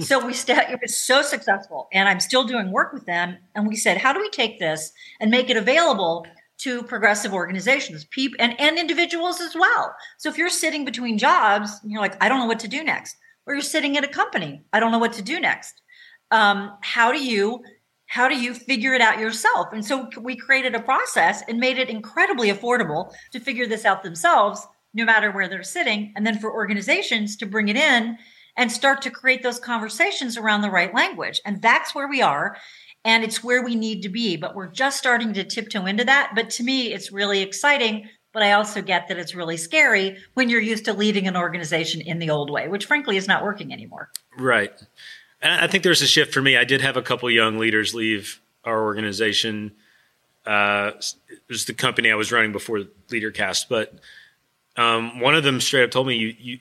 so 0.00 0.24
we 0.24 0.32
st- 0.32 0.70
it 0.70 0.78
was 0.80 0.96
so 0.96 1.22
successful 1.22 1.88
and 1.92 2.08
i'm 2.08 2.20
still 2.20 2.44
doing 2.44 2.70
work 2.70 2.92
with 2.92 3.06
them 3.06 3.36
and 3.54 3.66
we 3.66 3.76
said 3.76 3.98
how 3.98 4.12
do 4.12 4.20
we 4.20 4.30
take 4.30 4.58
this 4.58 4.92
and 5.20 5.30
make 5.30 5.50
it 5.50 5.56
available 5.56 6.26
to 6.58 6.82
progressive 6.82 7.32
organizations 7.32 8.04
people 8.06 8.36
and, 8.40 8.58
and 8.60 8.78
individuals 8.78 9.40
as 9.40 9.54
well? 9.54 9.94
So 10.16 10.28
if 10.28 10.36
you're 10.36 10.48
sitting 10.48 10.84
between 10.84 11.18
jobs 11.18 11.80
you're 11.84 12.00
like 12.00 12.22
i 12.22 12.28
don't 12.28 12.40
know 12.40 12.46
what 12.46 12.60
to 12.60 12.68
do 12.68 12.82
next 12.82 13.16
or 13.46 13.54
you're 13.54 13.62
sitting 13.62 13.96
at 13.96 14.04
a 14.04 14.08
company 14.08 14.62
i 14.72 14.80
don't 14.80 14.92
know 14.92 14.98
what 14.98 15.12
to 15.14 15.22
do 15.22 15.40
next 15.40 15.82
um, 16.30 16.76
how 16.82 17.10
do 17.10 17.22
you 17.22 17.62
how 18.08 18.26
do 18.26 18.34
you 18.34 18.54
figure 18.54 18.94
it 18.94 19.02
out 19.02 19.18
yourself? 19.18 19.68
And 19.72 19.84
so 19.84 20.08
we 20.20 20.34
created 20.34 20.74
a 20.74 20.80
process 20.80 21.42
and 21.46 21.60
made 21.60 21.78
it 21.78 21.90
incredibly 21.90 22.50
affordable 22.50 23.12
to 23.32 23.38
figure 23.38 23.66
this 23.66 23.84
out 23.84 24.02
themselves 24.02 24.66
no 24.94 25.04
matter 25.04 25.30
where 25.30 25.46
they're 25.46 25.62
sitting 25.62 26.12
and 26.16 26.26
then 26.26 26.38
for 26.38 26.50
organizations 26.50 27.36
to 27.36 27.46
bring 27.46 27.68
it 27.68 27.76
in 27.76 28.16
and 28.58 28.70
start 28.70 29.00
to 29.02 29.10
create 29.10 29.42
those 29.42 29.60
conversations 29.60 30.36
around 30.36 30.60
the 30.60 30.70
right 30.70 30.92
language. 30.92 31.40
And 31.46 31.62
that's 31.62 31.94
where 31.94 32.08
we 32.08 32.20
are. 32.20 32.56
And 33.04 33.22
it's 33.22 33.42
where 33.42 33.62
we 33.62 33.76
need 33.76 34.02
to 34.02 34.08
be. 34.08 34.36
But 34.36 34.56
we're 34.56 34.66
just 34.66 34.98
starting 34.98 35.32
to 35.34 35.44
tiptoe 35.44 35.86
into 35.86 36.04
that. 36.04 36.32
But 36.34 36.50
to 36.50 36.64
me, 36.64 36.92
it's 36.92 37.12
really 37.12 37.40
exciting. 37.40 38.08
But 38.32 38.42
I 38.42 38.52
also 38.52 38.82
get 38.82 39.08
that 39.08 39.16
it's 39.16 39.34
really 39.34 39.56
scary 39.56 40.18
when 40.34 40.50
you're 40.50 40.60
used 40.60 40.84
to 40.86 40.92
leading 40.92 41.28
an 41.28 41.36
organization 41.36 42.00
in 42.00 42.18
the 42.18 42.30
old 42.30 42.50
way, 42.50 42.68
which 42.68 42.84
frankly 42.84 43.16
is 43.16 43.28
not 43.28 43.44
working 43.44 43.72
anymore. 43.72 44.10
Right. 44.36 44.72
And 45.40 45.64
I 45.64 45.68
think 45.68 45.84
there's 45.84 46.02
a 46.02 46.06
shift 46.06 46.34
for 46.34 46.42
me. 46.42 46.56
I 46.56 46.64
did 46.64 46.80
have 46.80 46.96
a 46.96 47.02
couple 47.02 47.30
young 47.30 47.58
leaders 47.58 47.94
leave 47.94 48.40
our 48.64 48.82
organization. 48.82 49.72
Uh, 50.44 50.92
it 50.96 51.40
was 51.48 51.64
the 51.66 51.74
company 51.74 52.10
I 52.10 52.16
was 52.16 52.32
running 52.32 52.52
before 52.52 52.80
LeaderCast, 53.08 53.66
but 53.68 53.94
um, 54.76 55.20
one 55.20 55.36
of 55.36 55.44
them 55.44 55.60
straight 55.60 55.84
up 55.84 55.90
told 55.90 56.06
me, 56.06 56.16
"You, 56.16 56.34
you, 56.38 56.58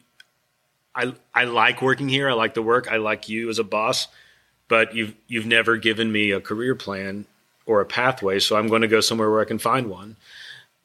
I 0.98 1.14
I 1.34 1.44
like 1.46 1.82
working 1.82 2.10
here. 2.10 2.28
I 2.30 2.34
like 2.34 2.56
the 2.56 2.64
work. 2.64 2.92
I 2.92 2.98
like 2.98 3.30
you 3.30 3.50
as 3.50 3.60
a 3.60 3.64
boss, 3.64 4.08
but 4.68 4.96
you've 4.96 5.14
you've 5.28 5.46
never 5.46 5.78
given 5.78 6.12
me 6.12 6.32
a 6.32 6.42
career 6.42 6.76
plan 6.76 7.26
or 7.68 7.82
a 7.82 7.86
pathway. 7.86 8.40
So 8.40 8.56
I'm 8.56 8.68
going 8.68 8.82
to 8.82 8.88
go 8.88 9.02
somewhere 9.02 9.30
where 9.30 9.42
I 9.42 9.46
can 9.46 9.60
find 9.60 9.90
one. 9.90 10.16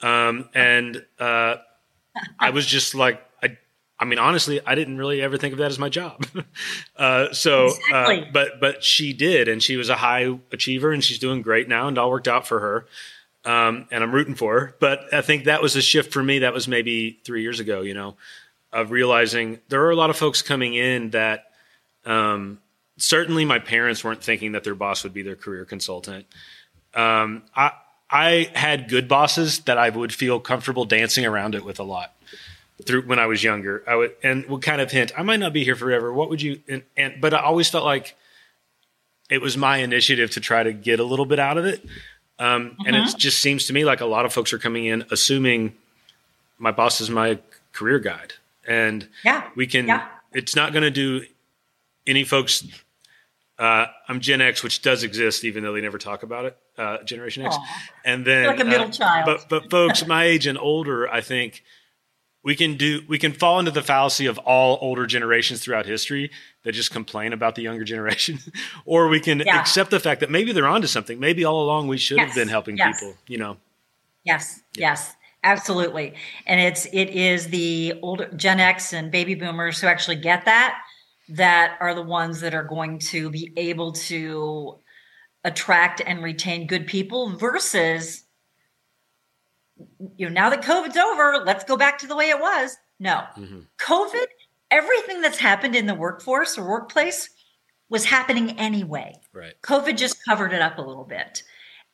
Um, 0.03 0.49
and 0.53 1.05
uh, 1.19 1.57
I 2.39 2.51
was 2.51 2.67
just 2.67 2.95
like, 2.95 3.25
I, 3.43 3.57
I 3.99 4.05
mean, 4.05 4.19
honestly, 4.19 4.61
I 4.67 4.75
didn't 4.75 4.99
really 4.99 5.23
ever 5.23 5.39
think 5.39 5.53
of 5.53 5.59
that 5.59 5.71
as 5.71 5.79
my 5.79 5.89
job. 5.89 6.27
uh, 6.97 7.33
so, 7.33 7.67
uh, 7.67 7.69
exactly. 7.69 8.23
uh, 8.23 8.25
but 8.33 8.61
but 8.61 8.85
she 8.85 9.13
did, 9.13 9.49
and 9.49 9.63
she 9.63 9.77
was 9.77 9.89
a 9.89 9.97
high 9.97 10.39
achiever, 10.51 10.93
and 10.93 11.03
she's 11.03 11.19
doing 11.19 11.41
great 11.41 11.69
now, 11.69 11.89
and 11.89 11.97
all 11.97 12.11
worked 12.11 12.29
out 12.29 12.47
for 12.47 12.61
her. 12.61 12.87
Um, 13.45 13.89
and 13.91 14.05
I'm 14.05 14.13
rooting 14.13 14.37
for 14.37 14.59
her. 14.59 14.77
But 14.79 15.13
I 15.13 15.21
think 15.21 15.45
that 15.45 15.63
was 15.63 15.75
a 15.75 15.83
shift 15.83 16.13
for 16.13 16.23
me. 16.23 16.41
That 16.41 16.53
was 16.53 16.69
maybe 16.69 17.19
three 17.25 17.43
years 17.43 17.61
ago. 17.61 17.81
You 17.81 17.95
know, 17.95 18.17
of 18.73 18.91
realizing 18.91 19.61
there 19.69 19.85
are 19.85 19.91
a 19.91 19.97
lot 19.97 20.11
of 20.11 20.17
folks 20.17 20.43
coming 20.43 20.75
in 20.75 21.11
that 21.11 21.51
um, 22.05 22.59
certainly 22.97 23.45
my 23.45 23.59
parents 23.59 24.03
weren't 24.03 24.23
thinking 24.23 24.53
that 24.53 24.65
their 24.65 24.75
boss 24.75 25.05
would 25.05 25.13
be 25.13 25.23
their 25.23 25.37
career 25.37 25.65
consultant. 25.65 26.27
Um, 26.95 27.43
I 27.55 27.73
I 28.11 28.51
had 28.55 28.89
good 28.89 29.09
bosses 29.09 29.61
that 29.61 29.79
I 29.79 29.89
would 29.89 30.13
feel 30.13 30.39
comfortable 30.39 30.85
dancing 30.85 31.25
around 31.25 31.55
it 31.55 31.65
with 31.65 31.81
a 31.81 31.83
lot 31.83 32.15
through 32.85 33.03
when 33.03 33.19
I 33.19 33.27
was 33.27 33.43
younger. 33.43 33.83
I 33.87 33.97
would 33.97 34.15
and 34.23 34.47
would 34.47 34.63
kind 34.63 34.81
of 34.81 34.91
hint, 34.91 35.13
I 35.17 35.23
might 35.23 35.41
not 35.41 35.53
be 35.53 35.65
here 35.65 35.77
forever. 35.77 36.13
What 36.13 36.29
would 36.31 36.43
you 36.43 36.61
and, 36.69 36.83
and 36.97 37.21
but 37.21 37.35
I 37.35 37.43
always 37.43 37.69
felt 37.69 37.85
like 37.85 38.17
it 39.31 39.41
was 39.41 39.57
my 39.57 39.79
initiative 39.79 40.31
to 40.33 40.41
try 40.41 40.63
to 40.63 40.73
get 40.73 41.01
a 41.01 41.05
little 41.05 41.25
bit 41.25 41.39
out 41.39 41.57
of 41.57 41.65
it. 41.65 41.83
Um, 42.39 42.71
mm-hmm. 42.71 42.87
And 42.87 42.97
it 42.97 43.05
mm-hmm. 43.05 43.19
just 43.19 43.39
seems 43.39 43.67
to 43.67 43.73
me 43.73 43.85
like 43.85 44.01
a 44.01 44.07
lot 44.07 44.27
of 44.27 44.33
folks 44.33 44.53
are 44.53 44.59
coming 44.59 44.85
in 44.85 45.05
assuming 45.11 45.75
my 46.59 46.71
boss 46.71 47.01
is 47.01 47.09
my 47.09 47.39
career 47.73 47.99
guide 47.99 48.35
and 48.67 49.09
yeah, 49.25 49.49
we 49.57 49.67
can. 49.67 49.87
Yeah. 49.87 50.07
It's 50.33 50.57
not 50.57 50.73
going 50.73 50.83
to 50.83 50.91
do 50.91 51.25
any 52.07 52.25
folks. 52.25 52.67
Uh, 53.59 53.87
I'm 54.09 54.21
Gen 54.21 54.41
X, 54.41 54.63
which 54.63 54.83
does 54.83 55.05
exist, 55.05 55.45
even 55.45 55.63
though 55.63 55.73
they 55.73 55.81
never 55.81 55.99
talk 55.99 56.23
about 56.23 56.47
it. 56.47 56.57
Uh, 56.77 57.03
Generation 57.05 57.45
X, 57.45 57.55
Aww. 57.55 57.65
and 58.05 58.25
then 58.25 58.47
like 58.47 58.61
a 58.61 58.65
middle 58.65 58.89
uh, 58.89 58.91
child. 58.91 59.27
But 59.27 59.49
but 59.49 59.71
folks 59.71 60.07
my 60.07 60.25
age 60.25 60.47
and 60.47 60.59
older, 60.59 61.09
I 61.09 61.21
think 61.21 61.63
we 62.43 62.57
can 62.57 62.77
do 62.77 63.03
we 63.09 63.19
can 63.19 63.33
fall 63.33 63.59
into 63.59 63.71
the 63.71 63.83
fallacy 63.83 64.27
of 64.27 64.39
all 64.39 64.79
older 64.81 65.07
generations 65.07 65.61
throughout 65.61 65.87
history 65.87 66.31
that 66.65 66.73
just 66.73 66.91
complain 66.91 67.33
about 67.33 67.55
the 67.55 67.63
younger 67.63 67.85
generation 67.93 68.39
or 68.85 69.09
we 69.09 69.21
can 69.21 69.41
yeah. 69.41 69.61
accept 69.61 69.91
the 69.91 70.01
fact 70.01 70.21
that 70.21 70.31
maybe 70.31 70.53
they're 70.53 70.67
onto 70.67 70.87
something 70.87 71.21
maybe 71.21 71.45
all 71.45 71.63
along 71.63 71.89
we 71.89 71.99
should 71.99 72.17
yes. 72.17 72.29
have 72.29 72.37
been 72.37 72.49
helping 72.49 72.77
yes. 72.77 72.99
people 73.01 73.15
you 73.27 73.39
know 73.39 73.57
yes 74.25 74.61
yeah. 74.75 74.91
yes 74.91 75.15
Absolutely. 75.45 76.15
And 76.47 76.61
it's 76.61 76.87
it 76.87 77.11
is 77.11 77.49
the 77.49 77.95
older 78.03 78.31
Gen 78.37 78.61
X 78.61 78.93
and 78.93 79.11
baby 79.11 79.35
boomers 79.35 79.81
who 79.81 79.87
actually 79.87 80.17
get 80.17 80.45
that 80.45 80.79
that 81.31 81.77
are 81.81 81.95
the 81.95 82.03
ones 82.03 82.41
that 82.41 82.55
are 82.55 82.65
going 82.65 82.99
to 82.99 83.31
be 83.31 83.53
able 83.57 83.93
to 83.93 84.79
attract 85.45 86.01
and 86.05 86.23
retain 86.23 86.67
good 86.67 86.87
people 86.87 87.37
versus 87.37 88.25
you 90.17 90.29
know 90.29 90.33
now 90.33 90.51
that 90.51 90.63
COVID's 90.63 90.97
over, 90.97 91.43
let's 91.45 91.65
go 91.65 91.77
back 91.77 91.99
to 91.99 92.07
the 92.07 92.17
way 92.17 92.31
it 92.31 92.39
was. 92.39 92.77
No. 93.01 93.25
Mm-hmm. 93.37 93.61
COVID 93.81 94.27
everything 94.73 95.21
that's 95.21 95.39
happened 95.39 95.77
in 95.77 95.87
the 95.87 95.95
workforce 95.95 96.59
or 96.59 96.69
workplace 96.69 97.29
was 97.91 98.07
happening 98.07 98.59
anyway. 98.59 99.15
Right. 99.33 99.53
COVID 99.63 99.97
just 99.99 100.25
covered 100.25 100.53
it 100.55 100.63
up 100.63 100.79
a 100.79 100.83
little 100.83 101.05
bit. 101.05 101.43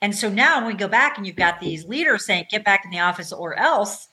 And 0.00 0.14
so 0.14 0.28
now 0.28 0.58
when 0.58 0.68
we 0.68 0.74
go 0.74 0.88
back 0.88 1.16
and 1.16 1.26
you've 1.26 1.37
got 1.37 1.61
these 1.61 1.84
leaders 1.84 2.24
saying, 2.24 2.46
get 2.50 2.64
back 2.64 2.84
in 2.84 2.90
the 2.90 3.00
office 3.00 3.32
or 3.32 3.58
else, 3.58 4.08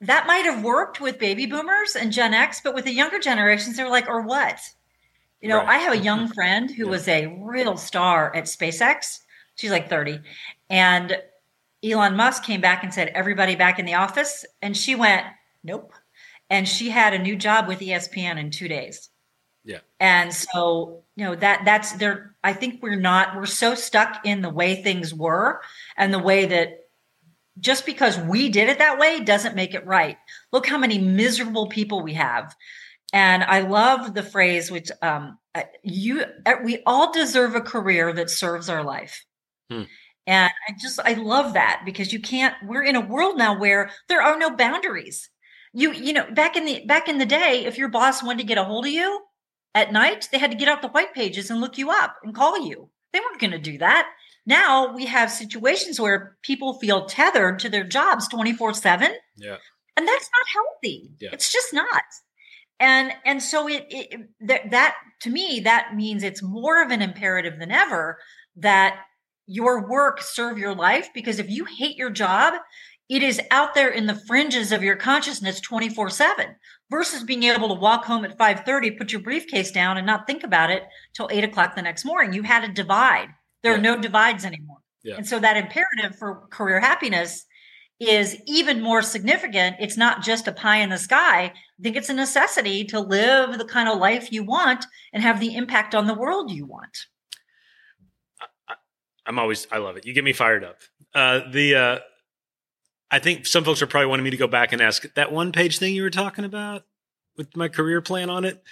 that 0.00 0.26
might 0.26 0.44
have 0.44 0.62
worked 0.62 1.00
with 1.00 1.18
baby 1.18 1.46
boomers 1.46 1.96
and 1.96 2.12
Gen 2.12 2.32
X, 2.32 2.60
but 2.62 2.74
with 2.74 2.84
the 2.84 2.92
younger 2.92 3.18
generations, 3.18 3.76
they're 3.76 3.90
like, 3.90 4.08
or 4.08 4.22
what? 4.22 4.60
You 5.40 5.48
know, 5.48 5.58
right. 5.58 5.68
I 5.68 5.78
have 5.78 5.92
a 5.94 5.98
young 5.98 6.24
mm-hmm. 6.24 6.32
friend 6.32 6.70
who 6.70 6.84
yeah. 6.84 6.90
was 6.90 7.08
a 7.08 7.26
real 7.40 7.76
star 7.76 8.34
at 8.34 8.44
SpaceX. 8.44 9.20
She's 9.56 9.70
like 9.70 9.90
30. 9.90 10.20
And 10.70 11.16
Elon 11.82 12.16
Musk 12.16 12.44
came 12.44 12.60
back 12.60 12.82
and 12.82 12.92
said, 12.92 13.08
everybody 13.08 13.56
back 13.56 13.78
in 13.78 13.86
the 13.86 13.94
office. 13.94 14.44
And 14.62 14.76
she 14.76 14.94
went, 14.94 15.26
nope. 15.64 15.92
And 16.48 16.68
she 16.68 16.90
had 16.90 17.14
a 17.14 17.18
new 17.18 17.36
job 17.36 17.68
with 17.68 17.80
ESPN 17.80 18.38
in 18.38 18.50
two 18.50 18.68
days. 18.68 19.10
Yeah. 19.64 19.80
And 19.98 20.32
so, 20.32 21.02
you 21.16 21.24
know, 21.24 21.34
that 21.34 21.62
that's 21.64 21.92
there. 21.92 22.34
I 22.42 22.52
think 22.54 22.82
we're 22.82 22.96
not, 22.96 23.36
we're 23.36 23.46
so 23.46 23.74
stuck 23.74 24.24
in 24.24 24.40
the 24.40 24.48
way 24.48 24.82
things 24.82 25.12
were 25.12 25.60
and 25.96 26.12
the 26.14 26.18
way 26.18 26.46
that 26.46 26.78
just 27.58 27.84
because 27.84 28.18
we 28.18 28.48
did 28.48 28.68
it 28.70 28.78
that 28.78 28.98
way 28.98 29.20
doesn't 29.20 29.54
make 29.54 29.74
it 29.74 29.86
right. 29.86 30.16
Look 30.50 30.66
how 30.66 30.78
many 30.78 30.98
miserable 30.98 31.68
people 31.68 32.02
we 32.02 32.14
have. 32.14 32.56
And 33.12 33.42
I 33.42 33.60
love 33.60 34.14
the 34.14 34.22
phrase, 34.22 34.70
which 34.70 34.90
um, 35.02 35.36
uh, 35.54 35.64
you, 35.82 36.24
uh, 36.46 36.54
we 36.64 36.82
all 36.86 37.12
deserve 37.12 37.54
a 37.54 37.60
career 37.60 38.12
that 38.12 38.30
serves 38.30 38.68
our 38.68 38.84
life. 38.84 39.24
Hmm. 39.70 39.82
And 40.26 40.50
I 40.68 40.72
just, 40.80 41.00
I 41.00 41.14
love 41.14 41.54
that 41.54 41.82
because 41.84 42.12
you 42.12 42.20
can't, 42.20 42.54
we're 42.64 42.84
in 42.84 42.96
a 42.96 43.00
world 43.00 43.36
now 43.36 43.58
where 43.58 43.90
there 44.08 44.22
are 44.22 44.38
no 44.38 44.54
boundaries. 44.54 45.28
You, 45.72 45.92
you 45.92 46.12
know, 46.12 46.30
back 46.30 46.56
in 46.56 46.64
the, 46.64 46.84
back 46.86 47.08
in 47.08 47.18
the 47.18 47.26
day, 47.26 47.64
if 47.66 47.78
your 47.78 47.88
boss 47.88 48.22
wanted 48.22 48.38
to 48.38 48.46
get 48.46 48.58
a 48.58 48.64
hold 48.64 48.86
of 48.86 48.92
you, 48.92 49.20
at 49.74 49.92
night, 49.92 50.28
they 50.32 50.38
had 50.38 50.50
to 50.50 50.56
get 50.56 50.68
out 50.68 50.82
the 50.82 50.88
white 50.88 51.14
pages 51.14 51.50
and 51.50 51.60
look 51.60 51.78
you 51.78 51.90
up 51.90 52.16
and 52.22 52.34
call 52.34 52.66
you. 52.66 52.90
They 53.12 53.20
weren't 53.20 53.40
going 53.40 53.52
to 53.52 53.58
do 53.58 53.78
that. 53.78 54.08
Now 54.46 54.94
we 54.94 55.06
have 55.06 55.30
situations 55.30 56.00
where 56.00 56.36
people 56.42 56.74
feel 56.74 57.06
tethered 57.06 57.58
to 57.60 57.68
their 57.68 57.84
jobs 57.84 58.26
24 58.28 58.74
7. 58.74 59.12
Yeah. 59.36 59.56
And 59.96 60.08
that's 60.08 60.30
not 60.34 60.46
healthy. 60.52 61.10
Yeah. 61.20 61.30
It's 61.32 61.52
just 61.52 61.72
not. 61.72 62.02
And 62.78 63.12
and 63.24 63.42
so 63.42 63.68
it, 63.68 63.86
it 63.90 64.20
that, 64.40 64.70
that 64.70 64.96
to 65.20 65.30
me 65.30 65.60
that 65.60 65.94
means 65.94 66.22
it's 66.22 66.42
more 66.42 66.82
of 66.82 66.90
an 66.90 67.02
imperative 67.02 67.58
than 67.58 67.70
ever 67.70 68.18
that 68.56 69.00
your 69.46 69.86
work 69.88 70.22
serve 70.22 70.58
your 70.58 70.74
life 70.74 71.10
because 71.12 71.38
if 71.38 71.50
you 71.50 71.66
hate 71.66 71.96
your 71.96 72.10
job, 72.10 72.54
it 73.08 73.22
is 73.22 73.40
out 73.50 73.74
there 73.74 73.90
in 73.90 74.06
the 74.06 74.14
fringes 74.14 74.72
of 74.72 74.82
your 74.82 74.96
consciousness 74.96 75.60
24 75.60 76.08
7 76.08 76.56
versus 76.90 77.22
being 77.22 77.44
able 77.44 77.68
to 77.68 77.74
walk 77.74 78.04
home 78.04 78.24
at 78.24 78.36
5.30 78.36 78.98
put 78.98 79.12
your 79.12 79.22
briefcase 79.22 79.70
down 79.70 79.96
and 79.96 80.06
not 80.06 80.26
think 80.26 80.42
about 80.42 80.70
it 80.70 80.82
till 81.14 81.28
8 81.30 81.44
o'clock 81.44 81.74
the 81.76 81.82
next 81.82 82.04
morning. 82.04 82.32
You 82.32 82.42
had 82.42 82.64
a 82.64 82.72
divide. 82.72 83.28
There 83.62 83.72
yeah. 83.72 83.78
are 83.78 83.82
no 83.82 84.00
divides 84.00 84.44
anymore. 84.44 84.78
Yeah. 85.02 85.16
and 85.16 85.26
so 85.26 85.38
that 85.38 85.56
imperative 85.56 86.18
for 86.18 86.46
career 86.50 86.78
happiness 86.78 87.46
is 88.00 88.36
even 88.46 88.80
more 88.80 89.02
significant. 89.02 89.76
It's 89.78 89.96
not 89.96 90.22
just 90.22 90.48
a 90.48 90.52
pie 90.52 90.78
in 90.78 90.90
the 90.90 90.98
sky. 90.98 91.44
I 91.44 91.82
think 91.82 91.96
it's 91.96 92.08
a 92.08 92.14
necessity 92.14 92.84
to 92.86 93.00
live 93.00 93.58
the 93.58 93.64
kind 93.64 93.88
of 93.88 93.98
life 93.98 94.32
you 94.32 94.42
want 94.42 94.86
and 95.12 95.22
have 95.22 95.38
the 95.38 95.54
impact 95.54 95.94
on 95.94 96.06
the 96.06 96.14
world 96.14 96.50
you 96.50 96.66
want. 96.66 97.06
I, 98.68 98.74
i'm 99.26 99.38
always 99.38 99.66
i 99.70 99.78
love 99.78 99.96
it. 99.96 100.06
You 100.06 100.14
get 100.14 100.24
me 100.24 100.32
fired 100.32 100.64
up. 100.64 100.78
Uh, 101.14 101.40
the 101.50 101.74
uh, 101.74 101.98
I 103.10 103.18
think 103.18 103.46
some 103.46 103.64
folks 103.64 103.82
are 103.82 103.86
probably 103.86 104.06
wanting 104.06 104.24
me 104.24 104.30
to 104.30 104.36
go 104.36 104.46
back 104.46 104.72
and 104.72 104.80
ask 104.80 105.12
that 105.14 105.32
one 105.32 105.52
page 105.52 105.78
thing 105.78 105.94
you 105.94 106.02
were 106.02 106.10
talking 106.10 106.44
about 106.44 106.84
with 107.36 107.56
my 107.56 107.68
career 107.68 108.00
plan 108.00 108.30
on 108.30 108.44
it. 108.44 108.62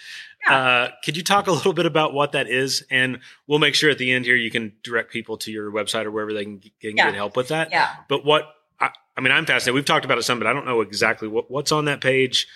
Yeah. 0.46 0.56
Uh, 0.56 0.90
could 1.04 1.16
you 1.16 1.22
talk 1.22 1.46
a 1.46 1.52
little 1.52 1.72
bit 1.72 1.86
about 1.86 2.12
what 2.12 2.32
that 2.32 2.48
is? 2.48 2.84
And 2.90 3.20
we'll 3.46 3.58
make 3.58 3.74
sure 3.74 3.90
at 3.90 3.98
the 3.98 4.12
end 4.12 4.24
here 4.24 4.36
you 4.36 4.50
can 4.50 4.74
direct 4.82 5.10
people 5.10 5.36
to 5.38 5.50
your 5.50 5.70
website 5.70 6.04
or 6.04 6.10
wherever 6.10 6.32
they 6.32 6.44
can, 6.44 6.60
can 6.60 6.96
yeah. 6.96 7.06
get 7.06 7.14
help 7.14 7.36
with 7.36 7.48
that. 7.48 7.70
Yeah. 7.70 7.88
But 8.08 8.24
what 8.24 8.44
I, 8.78 8.90
I, 9.16 9.20
mean, 9.20 9.32
I'm 9.32 9.46
fascinated. 9.46 9.74
We've 9.74 9.84
talked 9.84 10.04
about 10.04 10.18
it 10.18 10.22
some, 10.22 10.38
but 10.38 10.46
I 10.46 10.52
don't 10.52 10.66
know 10.66 10.82
exactly 10.82 11.28
what, 11.28 11.50
what's 11.50 11.72
on 11.72 11.86
that 11.86 12.00
page. 12.00 12.46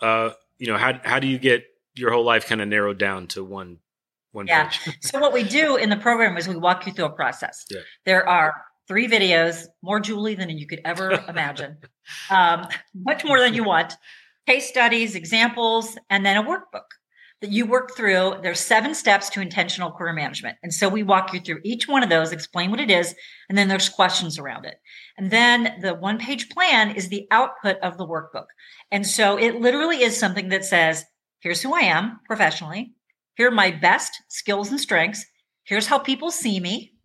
Uh, 0.00 0.30
you 0.58 0.66
know, 0.68 0.76
how 0.76 1.00
how 1.02 1.18
do 1.18 1.26
you 1.26 1.38
get 1.38 1.64
your 1.94 2.12
whole 2.12 2.24
life 2.24 2.46
kind 2.46 2.60
of 2.60 2.68
narrowed 2.68 2.98
down 2.98 3.26
to 3.28 3.42
one 3.42 3.78
one 4.32 4.46
yeah. 4.46 4.68
page? 4.68 4.98
so 5.00 5.18
what 5.18 5.32
we 5.32 5.42
do 5.42 5.76
in 5.76 5.88
the 5.88 5.96
program 5.96 6.36
is 6.36 6.46
we 6.46 6.56
walk 6.56 6.86
you 6.86 6.92
through 6.92 7.06
a 7.06 7.10
process. 7.10 7.64
Yeah. 7.70 7.80
There 8.04 8.28
are 8.28 8.54
three 8.88 9.08
videos, 9.08 9.66
more 9.82 10.00
Julie 10.00 10.34
than 10.34 10.50
you 10.50 10.66
could 10.66 10.80
ever 10.84 11.12
imagine, 11.28 11.78
um, 12.30 12.66
much 12.94 13.24
more 13.24 13.40
than 13.40 13.54
you 13.54 13.64
want, 13.64 13.94
case 14.46 14.68
studies, 14.68 15.14
examples, 15.14 15.96
and 16.08 16.24
then 16.24 16.36
a 16.36 16.42
workbook 16.42 16.84
that 17.40 17.50
you 17.50 17.66
work 17.66 17.94
through. 17.96 18.36
There's 18.42 18.60
seven 18.60 18.94
steps 18.94 19.28
to 19.30 19.40
intentional 19.40 19.90
career 19.90 20.12
management. 20.12 20.56
And 20.62 20.72
so 20.72 20.88
we 20.88 21.02
walk 21.02 21.34
you 21.34 21.40
through 21.40 21.60
each 21.64 21.86
one 21.86 22.02
of 22.02 22.08
those, 22.08 22.32
explain 22.32 22.70
what 22.70 22.80
it 22.80 22.90
is, 22.90 23.14
and 23.48 23.58
then 23.58 23.68
there's 23.68 23.88
questions 23.88 24.38
around 24.38 24.64
it. 24.64 24.76
And 25.18 25.30
then 25.30 25.78
the 25.80 25.94
one 25.94 26.18
page 26.18 26.48
plan 26.48 26.92
is 26.92 27.08
the 27.08 27.26
output 27.30 27.76
of 27.82 27.98
the 27.98 28.06
workbook. 28.06 28.46
And 28.90 29.06
so 29.06 29.38
it 29.38 29.60
literally 29.60 30.02
is 30.02 30.18
something 30.18 30.48
that 30.48 30.64
says, 30.64 31.04
here's 31.40 31.60
who 31.60 31.74
I 31.74 31.80
am 31.80 32.20
professionally. 32.24 32.94
Here 33.34 33.48
are 33.48 33.52
my 33.52 33.70
best 33.70 34.22
skills 34.28 34.70
and 34.70 34.80
strengths. 34.80 35.26
Here's 35.64 35.86
how 35.86 35.98
people 35.98 36.30
see 36.30 36.58
me. 36.58 36.95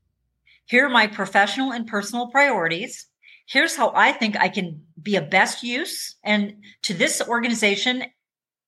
Here 0.72 0.86
are 0.86 0.90
my 0.90 1.08
professional 1.08 1.74
and 1.74 1.86
personal 1.86 2.28
priorities. 2.28 3.06
Here's 3.46 3.76
how 3.76 3.92
I 3.94 4.14
think 4.14 4.38
I 4.38 4.48
can 4.48 4.84
be 5.02 5.18
a 5.18 5.22
best 5.22 5.64
use 5.64 6.16
and 6.24 6.64
to 6.84 6.94
this 6.94 7.22
organization 7.28 8.06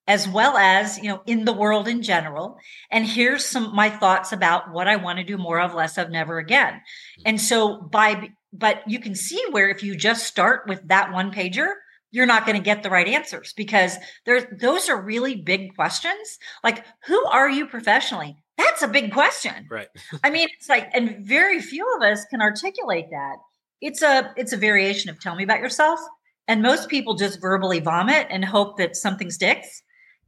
as 0.05 0.27
well 0.27 0.57
as, 0.57 0.97
you 0.97 1.05
know, 1.05 1.21
in 1.25 1.45
the 1.45 1.53
world 1.53 1.87
in 1.87 2.01
general. 2.01 2.57
And 2.91 3.05
here's 3.05 3.45
some 3.45 3.73
my 3.73 3.89
thoughts 3.89 4.33
about 4.33 4.73
what 4.73 4.89
I 4.89 4.97
want 4.97 5.19
to 5.19 5.23
do 5.23 5.37
more 5.37 5.61
of, 5.61 5.73
less 5.73 5.97
of, 5.97 6.09
never 6.09 6.39
again. 6.39 6.81
And 7.25 7.39
so 7.39 7.79
by 7.79 8.31
but 8.51 8.83
you 8.85 8.99
can 8.99 9.15
see 9.15 9.41
where 9.51 9.69
if 9.69 9.81
you 9.81 9.95
just 9.95 10.27
start 10.27 10.67
with 10.67 10.85
that 10.89 11.13
one 11.13 11.31
pager, 11.31 11.69
you're 12.11 12.25
not 12.25 12.45
going 12.45 12.57
to 12.57 12.61
get 12.61 12.83
the 12.83 12.89
right 12.89 13.07
answers 13.07 13.53
because 13.55 13.95
there 14.25 14.41
those 14.41 14.89
are 14.89 15.01
really 15.01 15.37
big 15.37 15.73
questions. 15.75 16.37
Like, 16.65 16.85
who 17.05 17.23
are 17.27 17.49
you 17.49 17.65
professionally? 17.65 18.42
That's 18.57 18.81
a 18.81 18.87
big 18.87 19.11
question. 19.11 19.67
Right. 19.69 19.87
I 20.23 20.29
mean, 20.29 20.47
it's 20.57 20.69
like, 20.69 20.89
and 20.93 21.25
very 21.25 21.61
few 21.61 21.91
of 21.95 22.01
us 22.01 22.25
can 22.25 22.41
articulate 22.41 23.07
that. 23.11 23.37
It's 23.81 24.01
a 24.01 24.31
it's 24.37 24.53
a 24.53 24.57
variation 24.57 25.09
of 25.09 25.19
tell 25.19 25.35
me 25.35 25.43
about 25.43 25.59
yourself. 25.59 25.99
And 26.47 26.61
most 26.61 26.89
people 26.89 27.15
just 27.15 27.41
verbally 27.41 27.79
vomit 27.79 28.27
and 28.29 28.43
hope 28.43 28.77
that 28.77 28.95
something 28.95 29.31
sticks. 29.31 29.81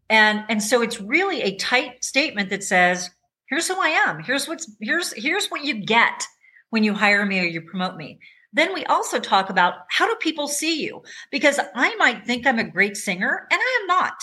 And 0.09 0.43
and 0.49 0.61
so 0.61 0.81
it's 0.81 0.99
really 0.99 1.41
a 1.41 1.55
tight 1.55 2.03
statement 2.03 2.49
that 2.49 2.63
says, 2.63 3.09
here's 3.49 3.67
who 3.67 3.79
I 3.79 3.89
am. 3.89 4.23
Here's 4.23 4.47
what's 4.47 4.69
here's 4.81 5.13
here's 5.13 5.47
what 5.47 5.63
you 5.63 5.85
get 5.85 6.25
when 6.69 6.83
you 6.83 6.93
hire 6.93 7.25
me 7.25 7.39
or 7.39 7.45
you 7.45 7.61
promote 7.61 7.95
me. 7.95 8.19
Then 8.53 8.73
we 8.73 8.85
also 8.85 9.19
talk 9.19 9.49
about 9.49 9.73
how 9.89 10.07
do 10.07 10.15
people 10.15 10.47
see 10.47 10.81
you? 10.81 11.03
Because 11.31 11.59
I 11.75 11.95
might 11.95 12.25
think 12.25 12.47
I'm 12.47 12.59
a 12.59 12.63
great 12.63 12.95
singer 12.95 13.47
and 13.51 13.59
I 13.61 13.79
am 13.81 13.87
not. 13.87 14.13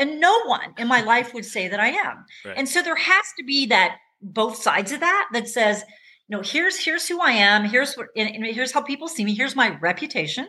And 0.00 0.18
no 0.18 0.44
one 0.44 0.74
in 0.78 0.88
my 0.88 1.02
life 1.02 1.34
would 1.34 1.44
say 1.44 1.68
that 1.68 1.78
I 1.78 1.88
am. 1.88 2.24
Right. 2.44 2.56
And 2.56 2.68
so 2.68 2.82
there 2.82 2.96
has 2.96 3.24
to 3.38 3.44
be 3.44 3.66
that 3.66 3.98
both 4.22 4.56
sides 4.56 4.92
of 4.92 5.00
that 5.00 5.28
that 5.34 5.46
says, 5.46 5.84
you 6.26 6.36
know, 6.36 6.42
here's 6.42 6.78
here's 6.78 7.06
who 7.06 7.20
I 7.20 7.32
am, 7.32 7.64
here's 7.64 7.94
what 7.94 8.08
and, 8.16 8.44
here's 8.46 8.72
how 8.72 8.80
people 8.80 9.08
see 9.08 9.24
me, 9.24 9.34
here's 9.34 9.54
my 9.54 9.78
reputation. 9.78 10.48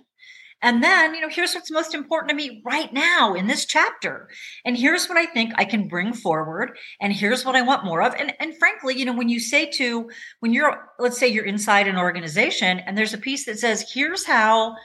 And 0.64 0.84
then, 0.84 1.16
you 1.16 1.22
know, 1.22 1.28
here's 1.28 1.56
what's 1.56 1.72
most 1.72 1.96
important 1.96 2.30
to 2.30 2.36
me 2.36 2.62
right 2.64 2.94
now 2.94 3.34
in 3.34 3.48
this 3.48 3.66
chapter. 3.66 4.30
And 4.64 4.78
here's 4.78 5.08
what 5.08 5.18
I 5.18 5.26
think 5.26 5.54
I 5.58 5.66
can 5.66 5.88
bring 5.88 6.14
forward. 6.14 6.78
And 7.02 7.12
here's 7.12 7.44
what 7.44 7.56
I 7.56 7.64
want 7.64 7.84
more 7.84 8.04
of. 8.04 8.14
And, 8.14 8.32
and 8.40 8.56
frankly, 8.58 8.96
you 8.96 9.06
know, 9.06 9.14
when 9.14 9.28
you 9.28 9.40
say 9.40 9.70
to, 9.72 10.08
when 10.40 10.54
you're, 10.54 10.88
let's 11.00 11.18
say 11.18 11.28
you're 11.28 11.46
inside 11.46 11.88
an 11.88 11.98
organization 11.98 12.78
and 12.80 12.96
there's 12.96 13.16
a 13.16 13.18
piece 13.18 13.46
that 13.48 13.58
says, 13.58 13.92
here's 13.92 14.24
how 14.24 14.76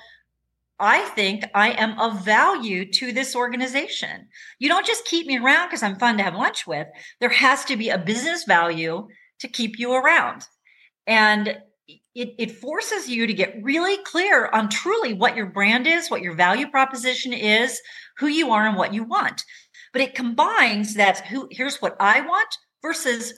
I 0.78 1.00
think 1.10 1.44
I 1.54 1.70
am 1.70 1.98
of 1.98 2.24
value 2.24 2.90
to 2.92 3.12
this 3.12 3.34
organization. 3.34 4.28
You 4.58 4.68
don't 4.68 4.86
just 4.86 5.06
keep 5.06 5.26
me 5.26 5.38
around 5.38 5.68
because 5.68 5.82
I'm 5.82 5.98
fun 5.98 6.18
to 6.18 6.22
have 6.22 6.34
lunch 6.34 6.66
with. 6.66 6.86
There 7.20 7.30
has 7.30 7.64
to 7.66 7.76
be 7.76 7.88
a 7.88 7.98
business 7.98 8.44
value 8.44 9.08
to 9.40 9.48
keep 9.48 9.78
you 9.78 9.94
around. 9.94 10.44
And 11.06 11.58
it, 12.14 12.34
it 12.38 12.50
forces 12.52 13.08
you 13.08 13.26
to 13.26 13.32
get 13.32 13.54
really 13.62 13.96
clear 14.04 14.48
on 14.52 14.68
truly 14.68 15.14
what 15.14 15.36
your 15.36 15.46
brand 15.46 15.86
is, 15.86 16.10
what 16.10 16.22
your 16.22 16.34
value 16.34 16.68
proposition 16.68 17.32
is, 17.32 17.80
who 18.18 18.26
you 18.26 18.50
are, 18.50 18.66
and 18.66 18.76
what 18.76 18.94
you 18.94 19.04
want. 19.04 19.44
But 19.92 20.02
it 20.02 20.14
combines 20.14 20.94
that 20.94 21.26
who 21.26 21.48
here's 21.50 21.80
what 21.80 21.96
I 22.00 22.22
want 22.22 22.48
versus 22.82 23.32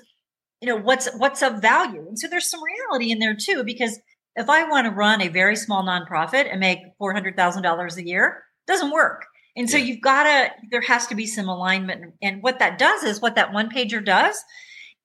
you 0.61 0.68
know 0.68 0.77
what's 0.77 1.09
what's 1.18 1.42
of 1.42 1.61
value. 1.61 2.05
And 2.09 2.18
so 2.18 2.29
there's 2.29 2.51
some 2.51 2.61
reality 2.62 3.11
in 3.12 3.18
there 3.18 3.37
too, 3.37 3.64
because 3.64 3.98
if 4.37 4.49
I 4.49 4.69
want 4.69 4.87
to 4.87 4.93
run 4.93 5.21
a 5.21 5.29
very 5.29 5.57
small 5.57 5.83
nonprofit 5.83 6.51
and 6.51 6.61
make 6.61 6.79
$400,000 7.01 7.97
a 7.97 8.07
year, 8.07 8.45
doesn't 8.67 8.93
work. 8.93 9.27
And 9.57 9.69
so 9.69 9.77
yeah. 9.77 9.85
you've 9.85 10.01
got 10.01 10.25
to, 10.25 10.51
there 10.71 10.81
has 10.83 11.07
to 11.09 11.14
be 11.14 11.27
some 11.27 11.49
alignment. 11.49 12.14
And 12.23 12.43
what 12.43 12.61
that 12.61 12.79
does 12.79 13.03
is 13.03 13.21
what 13.21 13.35
that 13.35 13.53
one 13.53 13.71
pager 13.71 14.05
does, 14.05 14.41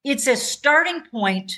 it's 0.04 0.26
a 0.26 0.36
starting 0.36 1.02
point 1.10 1.52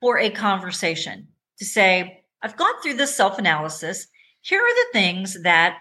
for 0.00 0.18
a 0.18 0.28
conversation 0.28 1.28
to 1.58 1.64
say, 1.64 2.24
I've 2.42 2.56
gone 2.56 2.74
through 2.82 2.94
this 2.94 3.14
self 3.14 3.38
analysis. 3.38 4.06
Here 4.42 4.60
are 4.60 4.74
the 4.74 4.92
things 4.92 5.42
that 5.44 5.78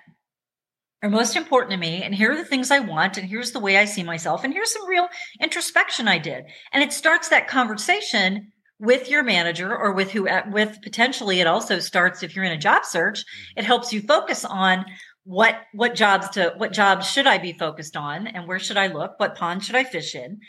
are 1.04 1.10
most 1.10 1.36
important 1.36 1.72
to 1.72 1.78
me 1.78 2.04
and 2.04 2.14
here 2.14 2.32
are 2.32 2.38
the 2.38 2.46
things 2.46 2.70
i 2.70 2.80
want 2.80 3.18
and 3.18 3.28
here's 3.28 3.52
the 3.52 3.60
way 3.60 3.78
i 3.78 3.86
see 3.86 4.04
myself 4.04 4.44
and 4.44 4.54
here's 4.54 4.72
some 4.72 4.88
real 4.88 5.08
introspection 5.42 6.08
i 6.08 6.18
did 6.18 6.46
and 6.72 6.84
it 6.84 6.94
starts 6.94 7.30
that 7.30 7.48
conversation 7.48 8.51
with 8.82 9.10
your 9.10 9.22
manager 9.22 9.78
or 9.78 9.94
with 9.94 10.12
who 10.12 10.28
with 10.52 10.82
potentially 10.82 11.40
it 11.40 11.46
also 11.46 11.78
starts 11.78 12.24
if 12.24 12.36
you're 12.36 12.44
in 12.44 12.52
a 12.52 12.58
job 12.58 12.84
search 12.84 13.24
it 13.56 13.64
helps 13.64 13.94
you 13.94 14.02
focus 14.02 14.44
on 14.44 14.84
what 15.24 15.56
what 15.74 15.94
jobs 15.94 16.30
to 16.30 16.52
what 16.58 16.74
jobs 16.74 17.08
should 17.08 17.28
i 17.28 17.38
be 17.38 17.54
focused 17.54 17.96
on 17.96 18.26
and 18.28 18.48
where 18.48 18.60
should 18.60 18.78
i 18.78 18.88
look? 18.88 19.20
What 19.20 19.36
pond 19.36 19.64
should 19.64 19.76
i 19.76 19.84
fish 19.84 20.16
in? 20.16 20.40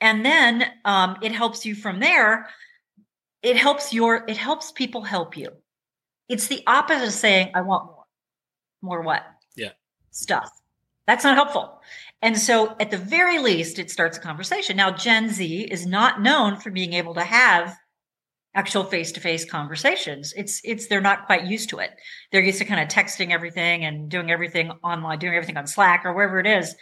And 0.00 0.24
then 0.24 0.64
um, 0.84 1.16
it 1.22 1.32
helps 1.32 1.64
you 1.64 1.74
from 1.74 2.00
there. 2.00 2.48
It 3.42 3.56
helps 3.56 3.92
your 3.92 4.24
it 4.26 4.36
helps 4.36 4.72
people 4.72 5.02
help 5.02 5.36
you. 5.36 5.50
It's 6.28 6.48
the 6.48 6.62
opposite 6.66 7.08
of 7.08 7.12
saying 7.12 7.50
i 7.54 7.60
want 7.60 7.86
more. 7.86 8.04
More 8.80 9.02
what? 9.02 9.24
Yeah. 9.56 9.72
Stuff. 10.10 10.50
That's 11.06 11.24
not 11.24 11.36
helpful 11.36 11.80
and 12.24 12.38
so 12.38 12.74
at 12.80 12.90
the 12.90 12.96
very 12.96 13.38
least 13.38 13.78
it 13.78 13.90
starts 13.90 14.16
a 14.16 14.20
conversation. 14.20 14.78
Now 14.78 14.90
gen 14.90 15.28
z 15.28 15.68
is 15.70 15.84
not 15.84 16.22
known 16.22 16.56
for 16.56 16.70
being 16.70 16.94
able 16.94 17.14
to 17.14 17.22
have 17.22 17.76
actual 18.54 18.84
face-to-face 18.84 19.44
conversations. 19.44 20.32
It's 20.34 20.60
it's 20.64 20.86
they're 20.86 21.02
not 21.02 21.26
quite 21.26 21.44
used 21.44 21.68
to 21.68 21.80
it. 21.80 21.90
They're 22.32 22.40
used 22.40 22.58
to 22.58 22.64
kind 22.64 22.80
of 22.80 22.88
texting 22.88 23.30
everything 23.30 23.84
and 23.84 24.08
doing 24.08 24.30
everything 24.30 24.70
online 24.82 25.18
doing 25.18 25.34
everything 25.34 25.58
on 25.58 25.66
slack 25.66 26.06
or 26.06 26.14
wherever 26.14 26.40
it 26.40 26.46
is. 26.46 26.74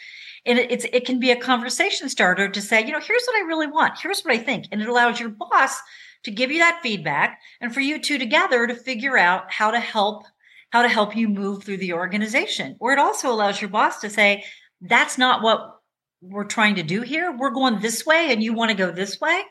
And 0.46 0.61
it, 0.61 0.70
it's 0.70 0.87
it 0.92 1.05
can 1.07 1.18
be 1.18 1.33
a 1.33 1.37
conversation 1.37 2.09
starter 2.09 2.48
to 2.48 2.62
say 2.62 2.87
you 2.87 2.92
know 2.92 3.00
here's 3.00 3.24
what 3.26 3.42
i 3.42 3.46
really 3.46 3.66
want. 3.66 3.98
Here's 4.00 4.22
what 4.22 4.35
i 4.35 4.38
think. 4.38 4.66
And 4.70 4.81
it 4.81 4.88
allows 4.88 5.18
your 5.18 5.31
boss 5.31 5.76
to 6.22 6.31
give 6.31 6.52
you 6.52 6.59
that 6.59 6.81
feedback 6.85 7.40
and 7.61 7.74
for 7.74 7.81
you 7.81 7.98
two 7.98 8.16
together 8.16 8.68
to 8.68 8.76
figure 8.76 9.18
out 9.18 9.50
how 9.50 9.72
to 9.72 9.81
help 9.81 10.22
how 10.70 10.83
to 10.83 10.88
help 10.88 11.14
you 11.14 11.28
move 11.28 11.62
through 11.64 11.76
the 11.78 11.92
organization. 11.92 12.76
Or 12.81 12.92
it 12.92 12.98
also 12.98 13.31
allows 13.31 13.61
your 13.61 13.70
boss 13.70 14.00
to 14.00 14.09
say 14.09 14.44
that's 14.83 15.16
not 15.16 15.42
what 15.42 15.81
we're 16.21 16.45
trying 16.45 16.77
to 16.77 16.83
do 16.83 17.03
here. 17.03 17.33
We're 17.33 17.51
going 17.51 17.81
this 17.81 18.05
way 18.05 18.29
and 18.31 18.42
you 18.42 18.53
want 18.53 18.71
to 18.71 18.77
go 18.77 18.90
this 18.90 19.21
way. 19.21 19.42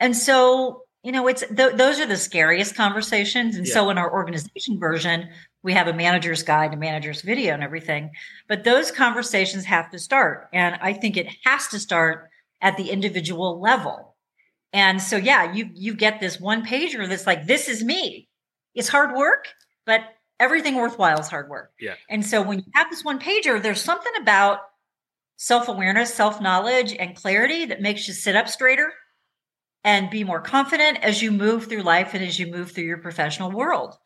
And 0.00 0.16
so 0.16 0.82
you 1.04 1.12
know 1.12 1.28
it's 1.28 1.44
th- 1.46 1.76
those 1.76 2.00
are 2.00 2.06
the 2.06 2.16
scariest 2.16 2.74
conversations. 2.74 3.56
And 3.56 3.66
yeah. 3.66 3.74
so 3.74 3.90
in 3.90 3.98
our 3.98 4.12
organization 4.12 4.78
version 4.78 5.28
we 5.62 5.72
have 5.72 5.88
a 5.88 5.92
manager's 5.92 6.42
guide 6.42 6.72
a 6.72 6.76
manager's 6.76 7.22
video 7.22 7.54
and 7.54 7.62
everything. 7.62 8.10
But 8.48 8.64
those 8.64 8.90
conversations 8.90 9.64
have 9.64 9.90
to 9.90 9.98
start. 9.98 10.48
And 10.52 10.78
i 10.80 10.92
think 10.92 11.16
it 11.16 11.28
has 11.44 11.68
to 11.68 11.78
start 11.78 12.28
at 12.60 12.76
the 12.76 12.90
individual 12.90 13.60
level. 13.60 14.16
And 14.72 15.00
so 15.00 15.16
yeah 15.16 15.52
you 15.52 15.70
you 15.74 15.94
get 15.94 16.20
this 16.20 16.40
one 16.40 16.64
pager 16.64 17.08
that's 17.08 17.26
like 17.26 17.46
this 17.46 17.68
is 17.68 17.84
me. 17.84 18.28
It's 18.74 18.88
hard 18.88 19.14
work 19.14 19.48
but 19.84 20.02
everything 20.40 20.74
worthwhile 20.74 21.18
is 21.18 21.28
hard 21.28 21.48
work 21.48 21.72
yeah 21.80 21.94
and 22.08 22.24
so 22.24 22.42
when 22.42 22.58
you 22.58 22.64
have 22.74 22.90
this 22.90 23.04
one 23.04 23.18
pager 23.18 23.62
there's 23.62 23.82
something 23.82 24.12
about 24.20 24.60
self-awareness 25.36 26.12
self-knowledge 26.12 26.94
and 26.94 27.16
clarity 27.16 27.66
that 27.66 27.80
makes 27.80 28.08
you 28.08 28.14
sit 28.14 28.36
up 28.36 28.48
straighter 28.48 28.92
and 29.84 30.10
be 30.10 30.24
more 30.24 30.40
confident 30.40 30.98
as 31.02 31.22
you 31.22 31.30
move 31.30 31.66
through 31.66 31.82
life 31.82 32.14
and 32.14 32.24
as 32.24 32.38
you 32.38 32.46
move 32.46 32.72
through 32.72 32.84
your 32.84 32.98
professional 32.98 33.50
world. 33.50 33.96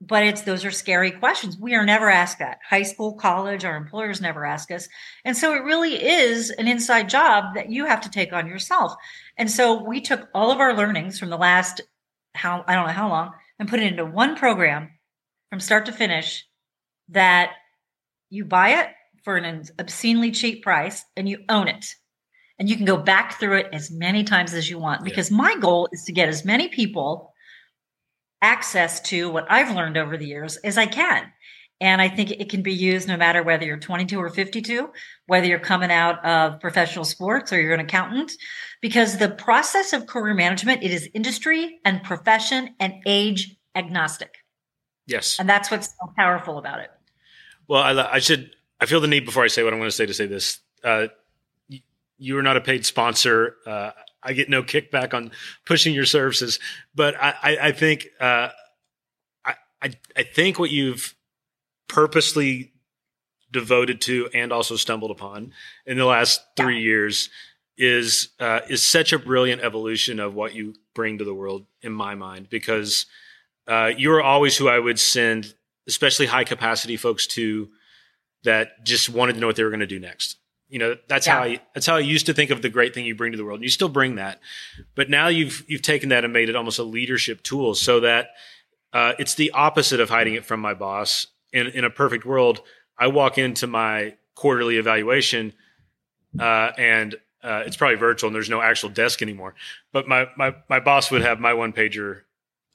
But 0.00 0.22
it's 0.22 0.42
those 0.42 0.64
are 0.64 0.70
scary 0.70 1.10
questions. 1.10 1.58
We 1.58 1.74
are 1.74 1.84
never 1.84 2.08
asked 2.08 2.38
that. 2.38 2.58
High 2.68 2.84
school, 2.84 3.14
college, 3.14 3.64
our 3.64 3.76
employers 3.76 4.20
never 4.20 4.46
ask 4.46 4.70
us. 4.70 4.88
And 5.24 5.36
so 5.36 5.54
it 5.54 5.64
really 5.64 6.02
is 6.02 6.50
an 6.50 6.68
inside 6.68 7.08
job 7.08 7.54
that 7.56 7.70
you 7.70 7.84
have 7.86 8.00
to 8.02 8.10
take 8.10 8.32
on 8.32 8.46
yourself. 8.46 8.94
And 9.36 9.50
so 9.50 9.82
we 9.82 10.00
took 10.00 10.28
all 10.32 10.52
of 10.52 10.60
our 10.60 10.76
learnings 10.76 11.18
from 11.18 11.30
the 11.30 11.36
last 11.36 11.80
how 12.34 12.64
I 12.68 12.74
don't 12.74 12.86
know 12.86 12.92
how 12.92 13.08
long 13.08 13.32
and 13.58 13.68
put 13.68 13.80
it 13.80 13.90
into 13.90 14.04
one 14.04 14.36
program 14.36 14.90
from 15.50 15.60
start 15.60 15.86
to 15.86 15.92
finish 15.92 16.46
that 17.08 17.52
you 18.30 18.44
buy 18.44 18.80
it 18.80 18.88
for 19.24 19.36
an 19.36 19.64
obscenely 19.78 20.30
cheap 20.30 20.62
price 20.62 21.04
and 21.16 21.28
you 21.28 21.38
own 21.48 21.68
it 21.68 21.86
and 22.58 22.68
you 22.68 22.76
can 22.76 22.84
go 22.84 22.96
back 22.96 23.38
through 23.38 23.58
it 23.58 23.68
as 23.72 23.90
many 23.90 24.24
times 24.24 24.52
as 24.52 24.68
you 24.68 24.78
want 24.78 25.04
because 25.04 25.30
yeah. 25.30 25.36
my 25.36 25.56
goal 25.56 25.88
is 25.92 26.04
to 26.04 26.12
get 26.12 26.28
as 26.28 26.44
many 26.44 26.68
people 26.68 27.32
access 28.42 29.00
to 29.00 29.30
what 29.30 29.46
I've 29.50 29.74
learned 29.74 29.96
over 29.96 30.16
the 30.16 30.26
years 30.26 30.56
as 30.58 30.78
I 30.78 30.86
can. 30.86 31.24
And 31.80 32.02
I 32.02 32.08
think 32.08 32.32
it 32.32 32.50
can 32.50 32.62
be 32.62 32.72
used 32.72 33.06
no 33.06 33.16
matter 33.16 33.42
whether 33.42 33.64
you're 33.64 33.78
22 33.78 34.18
or 34.18 34.30
52, 34.30 34.90
whether 35.26 35.46
you're 35.46 35.60
coming 35.60 35.92
out 35.92 36.24
of 36.24 36.60
professional 36.60 37.04
sports 37.04 37.52
or 37.52 37.60
you're 37.60 37.74
an 37.74 37.80
accountant, 37.80 38.32
because 38.82 39.18
the 39.18 39.28
process 39.28 39.92
of 39.92 40.06
career 40.06 40.34
management, 40.34 40.82
it 40.82 40.90
is 40.90 41.08
industry 41.14 41.78
and 41.84 42.02
profession 42.02 42.74
and 42.80 42.94
age 43.06 43.56
agnostic. 43.76 44.34
Yes. 45.08 45.40
And 45.40 45.48
that's 45.48 45.70
what's 45.70 45.88
so 45.88 46.12
powerful 46.16 46.58
about 46.58 46.80
it. 46.80 46.90
Well, 47.66 47.82
I, 47.82 48.14
I 48.14 48.18
should, 48.20 48.54
I 48.80 48.86
feel 48.86 49.00
the 49.00 49.08
need 49.08 49.24
before 49.24 49.42
I 49.42 49.48
say 49.48 49.64
what 49.64 49.72
I'm 49.72 49.80
going 49.80 49.90
to 49.90 49.96
say 49.96 50.06
to 50.06 50.14
say 50.14 50.26
this. 50.26 50.60
Uh, 50.84 51.08
you 52.18 52.38
are 52.38 52.42
not 52.42 52.56
a 52.56 52.60
paid 52.60 52.86
sponsor. 52.86 53.56
Uh, 53.66 53.90
I 54.22 54.32
get 54.32 54.48
no 54.48 54.62
kickback 54.62 55.14
on 55.14 55.32
pushing 55.64 55.94
your 55.94 56.04
services, 56.04 56.60
but 56.94 57.16
I, 57.20 57.34
I, 57.42 57.58
I 57.68 57.72
think 57.72 58.08
uh, 58.20 58.50
I, 59.82 59.92
I 60.16 60.22
think 60.22 60.58
what 60.58 60.70
you've 60.70 61.14
purposely 61.88 62.72
devoted 63.50 64.00
to 64.02 64.28
and 64.34 64.52
also 64.52 64.76
stumbled 64.76 65.10
upon 65.10 65.52
in 65.86 65.96
the 65.96 66.04
last 66.04 66.42
three 66.56 66.82
years 66.82 67.30
is 67.76 68.28
uh, 68.40 68.60
is 68.68 68.82
such 68.82 69.12
a 69.12 69.18
brilliant 69.18 69.62
evolution 69.62 70.20
of 70.20 70.34
what 70.34 70.54
you 70.54 70.74
bring 70.94 71.18
to 71.18 71.24
the 71.24 71.32
world 71.32 71.64
in 71.80 71.92
my 71.92 72.14
mind 72.14 72.50
because 72.50 73.06
uh, 73.68 73.92
you're 73.96 74.22
always 74.22 74.56
who 74.56 74.68
I 74.68 74.78
would 74.78 74.98
send, 74.98 75.54
especially 75.86 76.26
high 76.26 76.44
capacity 76.44 76.96
folks 76.96 77.26
to 77.28 77.68
that 78.44 78.84
just 78.84 79.08
wanted 79.08 79.34
to 79.34 79.40
know 79.40 79.46
what 79.46 79.56
they 79.56 79.64
were 79.64 79.70
going 79.70 79.80
to 79.80 79.86
do 79.86 79.98
next. 79.98 80.36
You 80.68 80.78
know, 80.78 80.96
that's 81.08 81.26
yeah. 81.26 81.34
how 81.34 81.42
I 81.42 81.60
that's 81.74 81.86
how 81.86 81.96
I 81.96 82.00
used 82.00 82.26
to 82.26 82.34
think 82.34 82.50
of 82.50 82.60
the 82.60 82.68
great 82.68 82.92
thing 82.94 83.06
you 83.06 83.14
bring 83.14 83.32
to 83.32 83.38
the 83.38 83.44
world. 83.44 83.58
And 83.58 83.64
you 83.64 83.70
still 83.70 83.88
bring 83.88 84.16
that, 84.16 84.40
but 84.94 85.08
now 85.08 85.28
you've 85.28 85.64
you've 85.66 85.82
taken 85.82 86.10
that 86.10 86.24
and 86.24 86.32
made 86.32 86.48
it 86.48 86.56
almost 86.56 86.78
a 86.78 86.82
leadership 86.82 87.42
tool, 87.42 87.74
so 87.74 88.00
that 88.00 88.30
uh, 88.92 89.14
it's 89.18 89.34
the 89.34 89.50
opposite 89.52 90.00
of 90.00 90.10
hiding 90.10 90.34
it 90.34 90.44
from 90.44 90.60
my 90.60 90.74
boss. 90.74 91.26
In 91.52 91.68
in 91.68 91.84
a 91.84 91.90
perfect 91.90 92.26
world, 92.26 92.60
I 92.98 93.06
walk 93.06 93.38
into 93.38 93.66
my 93.66 94.16
quarterly 94.34 94.76
evaluation, 94.76 95.54
uh, 96.38 96.72
and 96.76 97.14
uh, 97.42 97.62
it's 97.64 97.76
probably 97.76 97.96
virtual, 97.96 98.28
and 98.28 98.34
there's 98.34 98.50
no 98.50 98.60
actual 98.60 98.90
desk 98.90 99.22
anymore. 99.22 99.54
But 99.90 100.06
my 100.06 100.28
my 100.36 100.54
my 100.68 100.80
boss 100.80 101.10
would 101.10 101.22
have 101.22 101.40
my 101.40 101.54
one 101.54 101.72
pager 101.72 102.22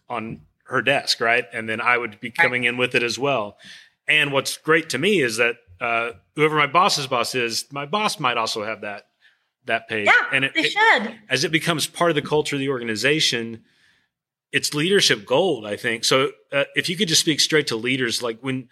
on 0.10 0.41
her 0.63 0.82
desk, 0.82 1.19
right, 1.19 1.45
and 1.54 1.67
then 1.67 1.82
I 1.82 1.97
would 1.97 2.19
be 2.19 2.32
coming 2.32 2.63
in 2.63 2.78
with 2.78 2.95
it 2.95 3.04
as 3.04 3.19
well. 3.19 3.58
And 4.08 4.32
what's 4.32 4.58
great 4.58 4.89
to 4.89 4.97
me 4.97 5.21
is 5.21 5.38
that 5.38 5.56
uh, 5.80 6.12
whoever 6.36 6.56
my 6.56 6.67
boss's 6.67 7.08
boss 7.08 7.36
is, 7.36 7.65
my 7.71 7.86
boss 7.86 8.19
might 8.19 8.38
also 8.38 8.63
have 8.63 8.82
that 8.82 9.08
that 9.65 9.88
page. 9.88 10.08
Yeah, 10.08 10.26
and 10.32 10.45
it, 10.45 10.54
they 10.54 10.63
should. 10.63 11.04
It, 11.04 11.15
as 11.30 11.43
it 11.43 11.52
becomes 11.52 11.88
part 11.88 12.12
of 12.12 12.15
the 12.15 12.21
culture 12.21 12.56
of 12.56 12.60
the 12.60 12.69
organization, 12.69 13.63
it's 14.52 14.73
leadership 14.73 15.26
gold. 15.26 15.65
I 15.65 15.76
think 15.76 16.06
so. 16.06 16.32
Uh, 16.52 16.65
if 16.76 16.89
you 16.89 16.97
could 16.97 17.08
just 17.08 17.21
speak 17.21 17.39
straight 17.39 17.67
to 17.67 17.76
leaders, 17.76 18.21
like 18.21 18.39
when, 18.41 18.69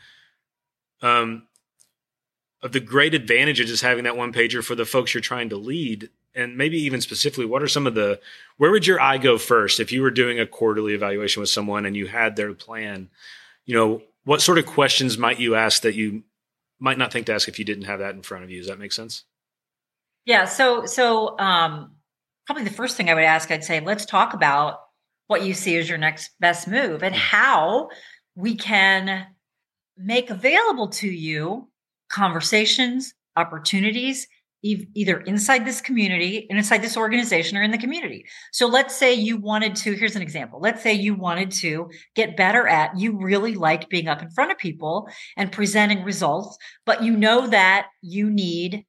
um, 1.01 1.47
of 2.61 2.71
the 2.71 2.79
great 2.79 3.13
advantages 3.13 3.71
is 3.71 3.81
having 3.81 4.03
that 4.03 4.17
one 4.17 4.31
pager 4.31 4.63
for 4.63 4.75
the 4.75 4.85
folks 4.85 5.13
you're 5.13 5.21
trying 5.21 5.49
to 5.49 5.57
lead, 5.57 6.09
and 6.33 6.57
maybe 6.57 6.77
even 6.79 7.01
specifically, 7.01 7.45
what 7.45 7.61
are 7.61 7.67
some 7.67 7.87
of 7.87 7.95
the 7.95 8.19
where 8.57 8.71
would 8.71 8.87
your 8.87 9.01
eye 9.01 9.17
go 9.17 9.37
first 9.37 9.79
if 9.79 9.91
you 9.91 10.01
were 10.01 10.11
doing 10.11 10.39
a 10.39 10.45
quarterly 10.45 10.93
evaluation 10.93 11.41
with 11.41 11.49
someone 11.49 11.85
and 11.85 11.95
you 11.95 12.07
had 12.07 12.35
their 12.35 12.53
plan? 12.53 13.09
You 13.65 13.75
know, 13.75 14.01
what 14.23 14.41
sort 14.41 14.57
of 14.57 14.65
questions 14.65 15.17
might 15.17 15.39
you 15.39 15.55
ask 15.55 15.81
that 15.83 15.95
you 15.95 16.23
might 16.79 16.97
not 16.97 17.11
think 17.13 17.27
to 17.27 17.33
ask 17.33 17.47
if 17.47 17.59
you 17.59 17.65
didn't 17.65 17.85
have 17.85 17.99
that 17.99 18.15
in 18.15 18.21
front 18.21 18.43
of 18.43 18.49
you. 18.49 18.57
Does 18.57 18.67
that 18.67 18.79
make 18.79 18.91
sense? 18.91 19.23
Yeah. 20.25 20.45
So, 20.45 20.85
so 20.85 21.37
um, 21.39 21.93
probably 22.45 22.63
the 22.63 22.71
first 22.71 22.97
thing 22.97 23.09
I 23.09 23.13
would 23.13 23.23
ask, 23.23 23.51
I'd 23.51 23.63
say, 23.63 23.79
let's 23.79 24.05
talk 24.05 24.33
about 24.33 24.79
what 25.27 25.43
you 25.45 25.53
see 25.53 25.77
as 25.77 25.87
your 25.87 25.97
next 25.97 26.31
best 26.39 26.67
move 26.67 27.03
and 27.03 27.15
how 27.15 27.89
we 28.35 28.55
can 28.55 29.27
make 29.97 30.29
available 30.29 30.89
to 30.89 31.07
you 31.07 31.69
conversations, 32.09 33.13
opportunities, 33.35 34.27
either 34.63 35.19
inside 35.21 35.65
this 35.65 35.81
community 35.81 36.45
and 36.49 36.57
inside 36.57 36.81
this 36.81 36.97
organization 36.97 37.57
or 37.57 37.63
in 37.63 37.71
the 37.71 37.77
community. 37.77 38.25
So 38.51 38.67
let's 38.67 38.95
say 38.95 39.13
you 39.13 39.37
wanted 39.37 39.75
to, 39.77 39.93
here's 39.93 40.15
an 40.15 40.21
example. 40.21 40.59
Let's 40.59 40.83
say 40.83 40.93
you 40.93 41.15
wanted 41.15 41.51
to 41.51 41.89
get 42.15 42.37
better 42.37 42.67
at, 42.67 42.97
you 42.97 43.17
really 43.17 43.55
like 43.55 43.89
being 43.89 44.07
up 44.07 44.21
in 44.21 44.29
front 44.29 44.51
of 44.51 44.57
people 44.57 45.09
and 45.35 45.51
presenting 45.51 46.03
results, 46.03 46.57
but 46.85 47.03
you 47.03 47.17
know 47.17 47.47
that 47.47 47.87
you 48.01 48.29
need 48.29 48.85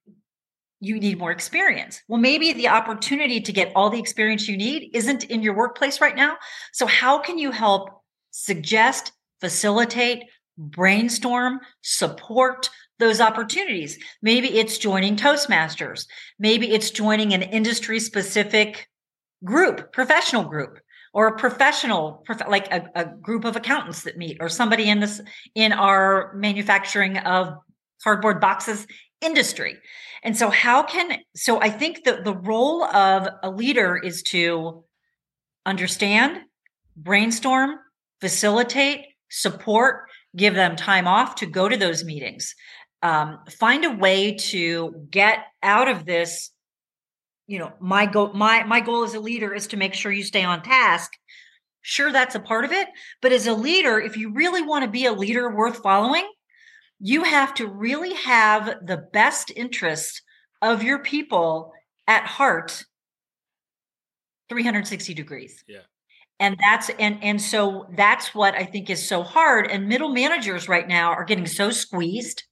you 0.85 0.99
need 0.99 1.17
more 1.17 1.31
experience. 1.31 2.03
Well, 2.09 2.21
maybe 2.21 2.53
the 2.53 2.67
opportunity 2.67 3.41
to 3.41 3.53
get 3.53 3.71
all 3.77 3.89
the 3.89 4.01
experience 4.01 4.49
you 4.49 4.57
need 4.57 4.91
isn't 4.93 5.23
in 5.23 5.41
your 5.41 5.55
workplace 5.55 6.01
right 6.01 6.17
now. 6.17 6.39
So 6.73 6.87
how 6.87 7.21
can 7.21 7.39
you 7.39 7.53
help 7.53 8.03
suggest, 8.33 9.13
facilitate, 9.41 10.25
brainstorm, 10.59 11.61
support, 11.83 12.69
those 13.03 13.21
opportunities. 13.21 13.99
Maybe 14.23 14.59
it's 14.59 14.79
joining 14.79 15.17
Toastmasters. 15.17 16.07
Maybe 16.39 16.73
it's 16.73 16.91
joining 16.91 17.35
an 17.35 17.43
industry 17.43 17.99
specific 17.99 18.89
group, 19.45 19.93
professional 19.93 20.45
group, 20.45 20.79
or 21.13 21.27
a 21.27 21.37
professional, 21.37 22.25
like 22.49 22.73
a, 22.73 22.85
a, 22.95 23.05
group 23.05 23.45
of 23.45 23.57
accountants 23.57 24.05
that 24.05 24.17
meet, 24.17 24.39
or 24.41 24.49
somebody 24.49 24.89
in 24.89 25.01
this 25.01 25.21
in 25.57 25.73
our 25.73 26.33
manufacturing 26.35 27.19
of 27.19 27.55
cardboard 28.05 28.41
boxes 28.41 28.87
industry. 29.21 29.77
And 30.23 30.37
so 30.37 30.49
how 30.49 30.85
can 30.85 31.19
so 31.35 31.61
I 31.61 31.71
think 31.71 32.05
that 32.05 32.25
the 32.25 32.37
role 32.37 32.85
of 32.85 33.29
a 33.43 33.51
leader 33.51 33.97
is 33.97 34.23
to 34.31 34.85
understand, 35.67 36.39
brainstorm, 36.97 37.79
facilitate, 38.21 39.07
support, 39.29 40.09
give 40.37 40.55
them 40.55 40.77
time 40.77 41.07
off 41.07 41.35
to 41.37 41.47
go 41.47 41.69
to 41.69 41.77
those 41.77 42.05
meetings. 42.05 42.55
Um, 43.03 43.41
find 43.59 43.85
a 43.85 43.91
way 43.91 44.35
to 44.35 45.07
get 45.11 45.39
out 45.63 45.89
of 45.89 46.05
this 46.05 46.51
you 47.49 47.59
know 47.59 47.73
my 47.81 48.07
goal 48.07 48.33
my 48.33 48.63
my 48.63 48.81
goal 48.81 49.03
as 49.03 49.15
a 49.15 49.21
leader 49.21 49.53
is 49.53 49.67
to 49.69 49.77
make 49.77 49.95
sure 49.95 50.13
you 50.13 50.23
stay 50.23 50.45
on 50.45 50.63
task. 50.63 51.13
Sure 51.81 52.13
that's 52.13 52.37
a 52.37 52.41
part 52.41 52.65
of 52.65 52.71
it 52.71 52.87
but 53.21 53.33
as 53.33 53.49
a 53.49 53.55
leader 53.55 54.01
if 54.01 54.17
you 54.17 54.33
really 54.33 54.63
want 54.63 54.85
to 54.85 54.91
be 54.91 55.07
a 55.07 55.13
leader 55.13 55.51
worth 55.51 55.79
following 55.79 56.25
you 57.01 57.25
have 57.25 57.53
to 57.55 57.67
really 57.67 58.15
have 58.15 58.77
the 58.87 59.09
best 59.13 59.51
interest 59.57 60.23
of 60.63 60.85
your 60.85 61.01
people 61.01 61.73
at 62.07 62.25
heart 62.25 62.85
360 64.49 65.15
degrees. 65.15 65.65
Yeah. 65.67 65.81
And 66.39 66.57
that's 66.61 66.91
and 66.99 67.23
and 67.23 67.41
so 67.41 67.87
that's 67.97 68.35
what 68.35 68.55
i 68.57 68.65
think 68.65 68.91
is 68.91 69.07
so 69.07 69.23
hard 69.23 69.71
and 69.71 69.89
middle 69.89 70.09
managers 70.09 70.69
right 70.69 70.89
now 70.89 71.13
are 71.13 71.25
getting 71.25 71.47
so 71.47 71.71
squeezed 71.71 72.43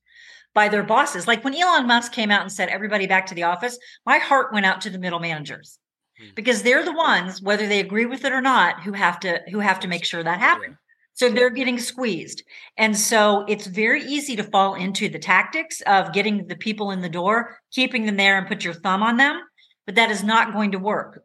by 0.54 0.68
their 0.68 0.82
bosses 0.82 1.26
like 1.26 1.44
when 1.44 1.54
elon 1.54 1.86
musk 1.86 2.12
came 2.12 2.30
out 2.30 2.42
and 2.42 2.52
said 2.52 2.68
everybody 2.68 3.06
back 3.06 3.26
to 3.26 3.34
the 3.34 3.42
office 3.42 3.78
my 4.06 4.18
heart 4.18 4.52
went 4.52 4.66
out 4.66 4.80
to 4.80 4.90
the 4.90 4.98
middle 4.98 5.20
managers 5.20 5.78
hmm. 6.18 6.28
because 6.34 6.62
they're 6.62 6.84
the 6.84 6.92
ones 6.92 7.42
whether 7.42 7.66
they 7.66 7.80
agree 7.80 8.06
with 8.06 8.24
it 8.24 8.32
or 8.32 8.40
not 8.40 8.82
who 8.82 8.92
have 8.92 9.20
to 9.20 9.40
who 9.50 9.60
have 9.60 9.80
to 9.80 9.88
make 9.88 10.04
sure 10.04 10.22
that 10.22 10.40
happens 10.40 10.76
so 11.20 11.28
they're 11.28 11.50
getting 11.50 11.78
squeezed. 11.78 12.42
And 12.78 12.96
so 12.96 13.44
it's 13.46 13.66
very 13.66 14.02
easy 14.02 14.36
to 14.36 14.42
fall 14.42 14.74
into 14.74 15.06
the 15.06 15.18
tactics 15.18 15.82
of 15.82 16.14
getting 16.14 16.46
the 16.46 16.56
people 16.56 16.92
in 16.92 17.02
the 17.02 17.10
door, 17.10 17.58
keeping 17.72 18.06
them 18.06 18.16
there 18.16 18.38
and 18.38 18.46
put 18.46 18.64
your 18.64 18.72
thumb 18.72 19.02
on 19.02 19.18
them. 19.18 19.38
But 19.84 19.96
that 19.96 20.10
is 20.10 20.24
not 20.24 20.54
going 20.54 20.72
to 20.72 20.78
work. 20.78 21.22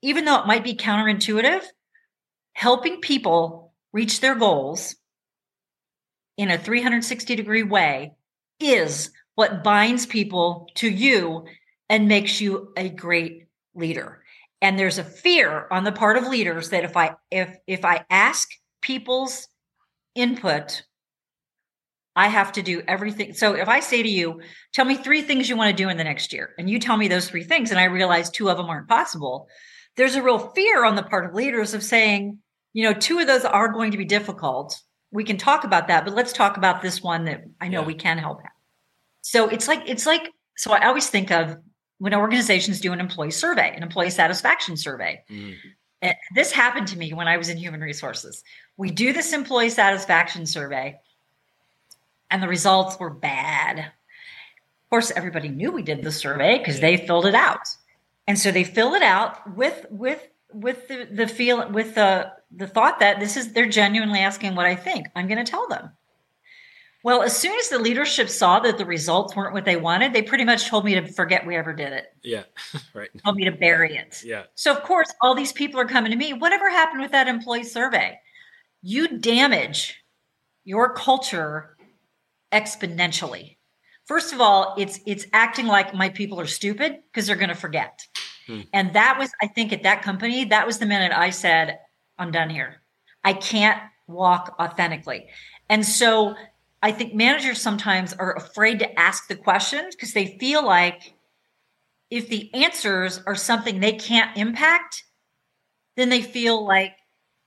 Even 0.00 0.24
though 0.24 0.40
it 0.40 0.46
might 0.46 0.64
be 0.64 0.74
counterintuitive, 0.74 1.62
helping 2.54 3.02
people 3.02 3.74
reach 3.92 4.20
their 4.20 4.34
goals 4.34 4.96
in 6.38 6.50
a 6.50 6.56
360 6.56 7.36
degree 7.36 7.64
way 7.64 8.12
is 8.60 9.10
what 9.34 9.62
binds 9.62 10.06
people 10.06 10.68
to 10.76 10.88
you 10.88 11.46
and 11.88 12.08
makes 12.08 12.40
you 12.40 12.72
a 12.76 12.88
great 12.88 13.46
leader. 13.74 14.22
And 14.60 14.78
there's 14.78 14.98
a 14.98 15.04
fear 15.04 15.68
on 15.70 15.84
the 15.84 15.92
part 15.92 16.16
of 16.16 16.26
leaders 16.26 16.70
that 16.70 16.84
if 16.84 16.96
I 16.96 17.14
if 17.30 17.56
if 17.66 17.84
I 17.84 18.04
ask 18.10 18.48
people's 18.82 19.46
input 20.14 20.82
I 22.18 22.26
have 22.26 22.50
to 22.52 22.62
do 22.62 22.82
everything. 22.88 23.32
So 23.32 23.54
if 23.54 23.68
I 23.68 23.78
say 23.78 24.02
to 24.02 24.08
you, 24.08 24.40
tell 24.74 24.84
me 24.84 24.96
three 24.96 25.22
things 25.22 25.48
you 25.48 25.56
want 25.56 25.70
to 25.70 25.82
do 25.82 25.88
in 25.88 25.96
the 25.96 26.02
next 26.02 26.32
year, 26.32 26.50
and 26.58 26.68
you 26.68 26.80
tell 26.80 26.96
me 26.96 27.06
those 27.06 27.28
three 27.28 27.44
things, 27.44 27.70
and 27.70 27.78
I 27.78 27.84
realize 27.84 28.28
two 28.28 28.50
of 28.50 28.56
them 28.56 28.66
aren't 28.66 28.88
possible, 28.88 29.46
there's 29.96 30.16
a 30.16 30.22
real 30.22 30.50
fear 30.50 30.84
on 30.84 30.96
the 30.96 31.04
part 31.04 31.26
of 31.26 31.34
leaders 31.34 31.74
of 31.74 31.82
saying, 31.84 32.38
you 32.72 32.82
know, 32.82 32.92
two 32.92 33.20
of 33.20 33.28
those 33.28 33.44
are 33.44 33.72
going 33.72 33.92
to 33.92 33.96
be 33.96 34.04
difficult. 34.04 34.80
We 35.10 35.24
can 35.24 35.38
talk 35.38 35.64
about 35.64 35.88
that, 35.88 36.04
but 36.04 36.14
let's 36.14 36.32
talk 36.32 36.56
about 36.56 36.82
this 36.82 37.02
one 37.02 37.24
that 37.24 37.44
I 37.60 37.68
know 37.68 37.80
yeah. 37.80 37.86
we 37.86 37.94
can 37.94 38.18
help 38.18 38.40
at. 38.44 38.52
So 39.22 39.48
it's 39.48 39.66
like, 39.68 39.82
it's 39.86 40.06
like, 40.06 40.32
so 40.56 40.72
I 40.72 40.86
always 40.86 41.08
think 41.08 41.30
of 41.30 41.56
when 41.98 42.14
organizations 42.14 42.80
do 42.80 42.92
an 42.92 43.00
employee 43.00 43.30
survey, 43.30 43.74
an 43.74 43.82
employee 43.82 44.10
satisfaction 44.10 44.76
survey. 44.76 45.22
Mm. 45.30 45.54
This 46.34 46.52
happened 46.52 46.88
to 46.88 46.98
me 46.98 47.12
when 47.12 47.26
I 47.26 47.36
was 47.36 47.48
in 47.48 47.56
human 47.56 47.80
resources 47.80 48.44
we 48.78 48.90
do 48.90 49.12
this 49.12 49.34
employee 49.34 49.68
satisfaction 49.68 50.46
survey, 50.46 50.98
and 52.30 52.42
the 52.42 52.48
results 52.48 52.98
were 52.98 53.10
bad. 53.10 53.78
Of 53.80 54.90
course, 54.90 55.10
everybody 55.14 55.48
knew 55.48 55.72
we 55.72 55.82
did 55.82 56.02
the 56.02 56.12
survey 56.12 56.56
because 56.56 56.80
they 56.80 56.96
filled 56.96 57.26
it 57.26 57.34
out, 57.34 57.68
and 58.26 58.38
so 58.38 58.50
they 58.50 58.64
fill 58.64 58.94
it 58.94 59.02
out 59.02 59.54
with 59.54 59.84
with 59.90 60.26
with 60.60 60.88
the 60.88 61.08
the 61.10 61.26
feel 61.26 61.70
with 61.70 61.94
the 61.94 62.32
the 62.50 62.66
thought 62.66 63.00
that 63.00 63.20
this 63.20 63.36
is 63.36 63.52
they're 63.52 63.68
genuinely 63.68 64.20
asking 64.20 64.54
what 64.54 64.66
I 64.66 64.76
think. 64.76 65.06
I'm 65.14 65.28
going 65.28 65.44
to 65.44 65.50
tell 65.50 65.68
them. 65.68 65.90
Well, 67.04 67.22
as 67.22 67.36
soon 67.36 67.56
as 67.58 67.68
the 67.68 67.78
leadership 67.78 68.28
saw 68.28 68.58
that 68.60 68.76
the 68.76 68.84
results 68.84 69.36
weren't 69.36 69.54
what 69.54 69.64
they 69.64 69.76
wanted, 69.76 70.12
they 70.12 70.22
pretty 70.22 70.44
much 70.44 70.68
told 70.68 70.84
me 70.84 70.94
to 70.94 71.06
forget 71.06 71.46
we 71.46 71.56
ever 71.56 71.72
did 71.72 71.92
it. 71.92 72.06
Yeah, 72.22 72.42
right. 72.94 73.08
Told 73.24 73.36
me 73.36 73.44
to 73.44 73.52
bury 73.52 73.96
it. 73.96 74.22
Yeah. 74.24 74.44
So 74.54 74.72
of 74.72 74.82
course, 74.82 75.08
all 75.22 75.34
these 75.34 75.52
people 75.52 75.80
are 75.80 75.86
coming 75.86 76.10
to 76.10 76.18
me. 76.18 76.32
Whatever 76.32 76.68
happened 76.68 77.00
with 77.00 77.12
that 77.12 77.28
employee 77.28 77.64
survey? 77.64 78.18
you 78.82 79.18
damage 79.18 80.02
your 80.64 80.94
culture 80.94 81.76
exponentially. 82.52 83.56
First 84.06 84.32
of 84.32 84.40
all, 84.40 84.74
it's 84.78 85.00
it's 85.06 85.26
acting 85.32 85.66
like 85.66 85.94
my 85.94 86.08
people 86.08 86.40
are 86.40 86.46
stupid 86.46 86.98
because 87.06 87.26
they're 87.26 87.36
going 87.36 87.50
to 87.50 87.54
forget. 87.54 88.06
Hmm. 88.48 88.62
And 88.72 88.92
that 88.94 89.16
was 89.18 89.30
I 89.40 89.46
think 89.46 89.72
at 89.72 89.84
that 89.84 90.02
company, 90.02 90.46
that 90.46 90.66
was 90.66 90.78
the 90.78 90.86
minute 90.86 91.12
I 91.12 91.30
said 91.30 91.78
I'm 92.18 92.32
done 92.32 92.50
here. 92.50 92.82
I 93.22 93.34
can't 93.34 93.80
walk 94.08 94.56
authentically. 94.58 95.26
And 95.68 95.84
so 95.84 96.34
I 96.82 96.92
think 96.92 97.14
managers 97.14 97.60
sometimes 97.60 98.14
are 98.14 98.34
afraid 98.34 98.78
to 98.80 98.98
ask 98.98 99.28
the 99.28 99.36
questions 99.36 99.94
because 99.94 100.14
they 100.14 100.38
feel 100.38 100.64
like 100.64 101.14
if 102.10 102.28
the 102.28 102.52
answers 102.54 103.20
are 103.26 103.34
something 103.34 103.80
they 103.80 103.92
can't 103.92 104.36
impact, 104.36 105.04
then 105.96 106.08
they 106.08 106.22
feel 106.22 106.64
like 106.64 106.94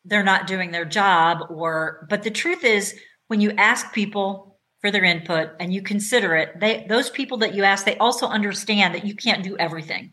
they're 0.06 0.24
not 0.24 0.48
doing 0.48 0.72
their 0.72 0.86
job 0.86 1.40
or 1.50 2.06
but 2.10 2.24
the 2.24 2.32
truth 2.32 2.64
is 2.64 2.96
when 3.28 3.42
you 3.42 3.52
ask 3.58 3.94
people 3.94 4.60
for 4.82 4.92
their 4.92 5.04
input 5.04 5.52
and 5.60 5.72
you 5.74 5.82
consider 5.82 6.36
it 6.36 6.60
they 6.60 6.86
those 6.90 7.10
people 7.10 7.38
that 7.38 7.54
you 7.54 7.64
ask 7.64 7.86
they 7.86 7.98
also 7.98 8.26
understand 8.26 8.96
that 8.96 9.06
you 9.06 9.16
can't 9.16 9.44
do 9.44 9.56
everything 9.58 10.12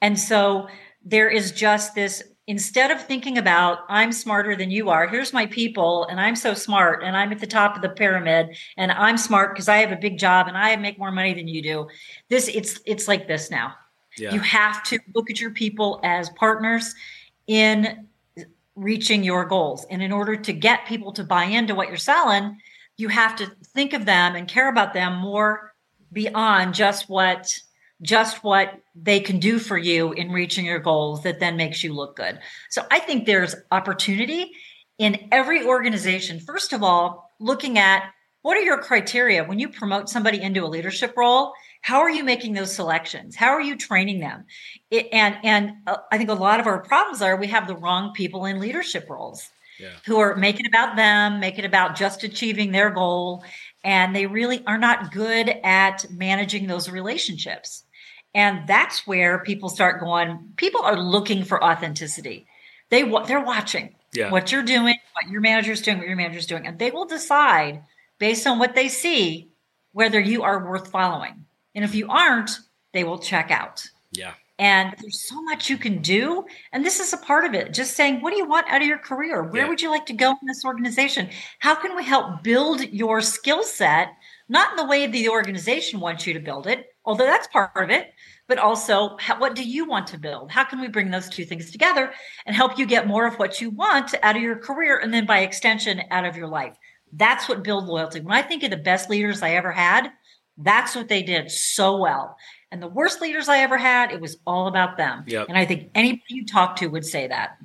and 0.00 0.18
so 0.18 0.68
there 1.04 1.28
is 1.28 1.52
just 1.52 1.94
this 1.94 2.22
instead 2.46 2.90
of 2.90 3.00
thinking 3.00 3.38
about 3.38 3.78
i'm 3.88 4.12
smarter 4.12 4.54
than 4.54 4.70
you 4.70 4.90
are 4.90 5.06
here's 5.06 5.32
my 5.32 5.46
people 5.46 6.06
and 6.06 6.20
i'm 6.20 6.36
so 6.36 6.52
smart 6.54 7.02
and 7.02 7.16
i'm 7.16 7.32
at 7.32 7.38
the 7.38 7.46
top 7.46 7.74
of 7.76 7.82
the 7.82 7.88
pyramid 7.88 8.54
and 8.76 8.92
i'm 8.92 9.16
smart 9.16 9.54
because 9.54 9.68
i 9.68 9.78
have 9.78 9.92
a 9.92 9.96
big 9.96 10.18
job 10.18 10.46
and 10.46 10.56
i 10.56 10.74
make 10.76 10.98
more 10.98 11.12
money 11.12 11.32
than 11.32 11.48
you 11.48 11.62
do 11.62 11.88
this 12.28 12.48
it's 12.48 12.80
it's 12.84 13.08
like 13.08 13.26
this 13.26 13.50
now 13.50 13.74
yeah. 14.18 14.32
you 14.32 14.40
have 14.40 14.82
to 14.84 14.98
look 15.14 15.30
at 15.30 15.40
your 15.40 15.50
people 15.50 16.00
as 16.02 16.28
partners 16.30 16.94
in 17.46 18.06
reaching 18.76 19.22
your 19.22 19.44
goals. 19.44 19.86
And 19.90 20.02
in 20.02 20.12
order 20.12 20.36
to 20.36 20.52
get 20.52 20.86
people 20.86 21.12
to 21.12 21.24
buy 21.24 21.44
into 21.44 21.74
what 21.74 21.88
you're 21.88 21.96
selling, 21.96 22.58
you 22.96 23.08
have 23.08 23.36
to 23.36 23.50
think 23.74 23.92
of 23.92 24.04
them 24.04 24.36
and 24.36 24.48
care 24.48 24.68
about 24.68 24.94
them 24.94 25.16
more 25.16 25.72
beyond 26.12 26.74
just 26.74 27.08
what 27.08 27.60
just 28.02 28.42
what 28.44 28.74
they 28.94 29.20
can 29.20 29.38
do 29.38 29.58
for 29.58 29.78
you 29.78 30.12
in 30.12 30.32
reaching 30.32 30.64
your 30.64 30.78
goals 30.78 31.22
that 31.22 31.40
then 31.40 31.56
makes 31.56 31.82
you 31.82 31.92
look 31.92 32.16
good. 32.16 32.38
So 32.70 32.82
I 32.90 32.98
think 32.98 33.26
there's 33.26 33.54
opportunity 33.70 34.52
in 34.98 35.28
every 35.32 35.64
organization. 35.64 36.40
First 36.40 36.72
of 36.72 36.82
all, 36.82 37.32
looking 37.40 37.78
at 37.78 38.10
what 38.42 38.56
are 38.56 38.62
your 38.62 38.78
criteria 38.78 39.44
when 39.44 39.58
you 39.58 39.68
promote 39.68 40.08
somebody 40.08 40.40
into 40.42 40.64
a 40.64 40.66
leadership 40.66 41.14
role? 41.16 41.54
how 41.84 42.00
are 42.00 42.10
you 42.10 42.24
making 42.24 42.54
those 42.54 42.74
selections 42.74 43.36
how 43.36 43.50
are 43.50 43.60
you 43.60 43.76
training 43.76 44.18
them 44.18 44.44
it, 44.90 45.06
and 45.12 45.36
and 45.44 45.72
uh, 45.86 45.98
i 46.10 46.16
think 46.16 46.30
a 46.30 46.34
lot 46.34 46.58
of 46.58 46.66
our 46.66 46.80
problems 46.80 47.20
are 47.20 47.36
we 47.36 47.46
have 47.46 47.66
the 47.66 47.76
wrong 47.76 48.12
people 48.14 48.46
in 48.46 48.58
leadership 48.58 49.08
roles 49.08 49.50
yeah. 49.78 49.90
who 50.06 50.18
are 50.18 50.34
making 50.34 50.66
about 50.66 50.96
them 50.96 51.40
making 51.40 51.64
about 51.64 51.94
just 51.94 52.24
achieving 52.24 52.72
their 52.72 52.90
goal 52.90 53.44
and 53.84 54.16
they 54.16 54.26
really 54.26 54.64
are 54.66 54.78
not 54.78 55.12
good 55.12 55.48
at 55.62 56.06
managing 56.10 56.66
those 56.66 56.88
relationships 56.88 57.83
and 58.34 58.66
that's 58.66 59.06
where 59.06 59.38
people 59.40 59.68
start 59.68 60.00
going 60.00 60.52
people 60.56 60.82
are 60.82 60.96
looking 60.96 61.44
for 61.44 61.62
authenticity 61.62 62.46
they 62.90 63.02
they're 63.26 63.44
watching 63.44 63.94
yeah. 64.14 64.30
what 64.30 64.52
you're 64.52 64.62
doing 64.62 64.96
what 65.12 65.30
your 65.30 65.40
manager's 65.40 65.82
doing 65.82 65.98
what 65.98 66.06
your 66.06 66.16
manager's 66.16 66.46
doing 66.46 66.66
and 66.66 66.78
they 66.78 66.90
will 66.90 67.06
decide 67.06 67.82
based 68.18 68.46
on 68.46 68.58
what 68.58 68.74
they 68.74 68.88
see 68.88 69.48
whether 69.92 70.20
you 70.20 70.42
are 70.42 70.68
worth 70.68 70.90
following 70.90 71.44
and 71.74 71.84
if 71.84 71.94
you 71.94 72.08
aren't, 72.08 72.58
they 72.92 73.04
will 73.04 73.18
check 73.18 73.50
out. 73.50 73.82
Yeah. 74.12 74.34
And 74.58 74.94
there's 75.00 75.28
so 75.28 75.42
much 75.42 75.68
you 75.68 75.76
can 75.76 76.00
do. 76.00 76.44
And 76.72 76.84
this 76.84 77.00
is 77.00 77.12
a 77.12 77.18
part 77.18 77.44
of 77.44 77.54
it. 77.54 77.74
Just 77.74 77.96
saying, 77.96 78.20
what 78.20 78.30
do 78.30 78.36
you 78.36 78.46
want 78.46 78.68
out 78.68 78.82
of 78.82 78.86
your 78.86 78.98
career? 78.98 79.42
Where 79.42 79.62
yeah. 79.62 79.68
would 79.68 79.82
you 79.82 79.90
like 79.90 80.06
to 80.06 80.12
go 80.12 80.30
in 80.30 80.46
this 80.46 80.64
organization? 80.64 81.28
How 81.58 81.74
can 81.74 81.96
we 81.96 82.04
help 82.04 82.44
build 82.44 82.88
your 82.92 83.20
skill 83.20 83.64
set, 83.64 84.10
not 84.48 84.70
in 84.70 84.76
the 84.76 84.86
way 84.86 85.08
the 85.08 85.28
organization 85.28 85.98
wants 85.98 86.24
you 86.26 86.34
to 86.34 86.40
build 86.40 86.68
it, 86.68 86.86
although 87.04 87.24
that's 87.24 87.48
part 87.48 87.72
of 87.74 87.90
it, 87.90 88.13
but 88.48 88.58
also 88.58 89.16
how, 89.18 89.38
what 89.38 89.54
do 89.54 89.62
you 89.66 89.84
want 89.84 90.06
to 90.08 90.18
build? 90.18 90.50
How 90.50 90.64
can 90.64 90.80
we 90.80 90.88
bring 90.88 91.10
those 91.10 91.28
two 91.28 91.44
things 91.44 91.70
together 91.70 92.12
and 92.46 92.54
help 92.54 92.78
you 92.78 92.86
get 92.86 93.06
more 93.06 93.26
of 93.26 93.38
what 93.38 93.60
you 93.60 93.70
want 93.70 94.14
out 94.22 94.36
of 94.36 94.42
your 94.42 94.56
career 94.56 94.98
and 94.98 95.12
then 95.12 95.26
by 95.26 95.40
extension 95.40 96.02
out 96.10 96.24
of 96.24 96.36
your 96.36 96.48
life? 96.48 96.76
That's 97.12 97.48
what 97.48 97.62
build 97.62 97.86
loyalty. 97.86 98.20
When 98.20 98.36
I 98.36 98.42
think 98.42 98.62
of 98.62 98.70
the 98.70 98.76
best 98.76 99.08
leaders 99.08 99.42
I 99.42 99.50
ever 99.50 99.72
had, 99.72 100.10
that's 100.58 100.94
what 100.94 101.08
they 101.08 101.22
did 101.22 101.50
so 101.50 101.96
well. 101.96 102.36
And 102.70 102.82
the 102.82 102.88
worst 102.88 103.20
leaders 103.20 103.48
I 103.48 103.58
ever 103.58 103.78
had, 103.78 104.12
it 104.12 104.20
was 104.20 104.36
all 104.46 104.66
about 104.66 104.96
them. 104.96 105.24
Yep. 105.26 105.48
And 105.48 105.56
I 105.56 105.64
think 105.64 105.90
anybody 105.94 106.22
you 106.28 106.44
talk 106.44 106.76
to 106.76 106.88
would 106.88 107.06
say 107.06 107.28
that. 107.28 107.56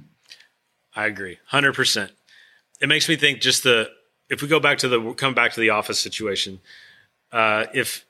I 0.95 1.07
agree. 1.07 1.39
100%. 1.51 2.09
It 2.81 2.87
makes 2.87 3.09
me 3.09 3.15
think 3.15 3.41
just 3.41 3.63
the 3.63 3.89
if 4.29 4.41
we 4.41 4.47
go 4.47 4.59
back 4.59 4.77
to 4.79 4.87
the 4.87 5.13
come 5.13 5.33
back 5.33 5.53
to 5.53 5.59
the 5.59 5.71
office 5.71 5.99
situation, 5.99 6.59
uh, 7.31 7.65
if 7.73 8.05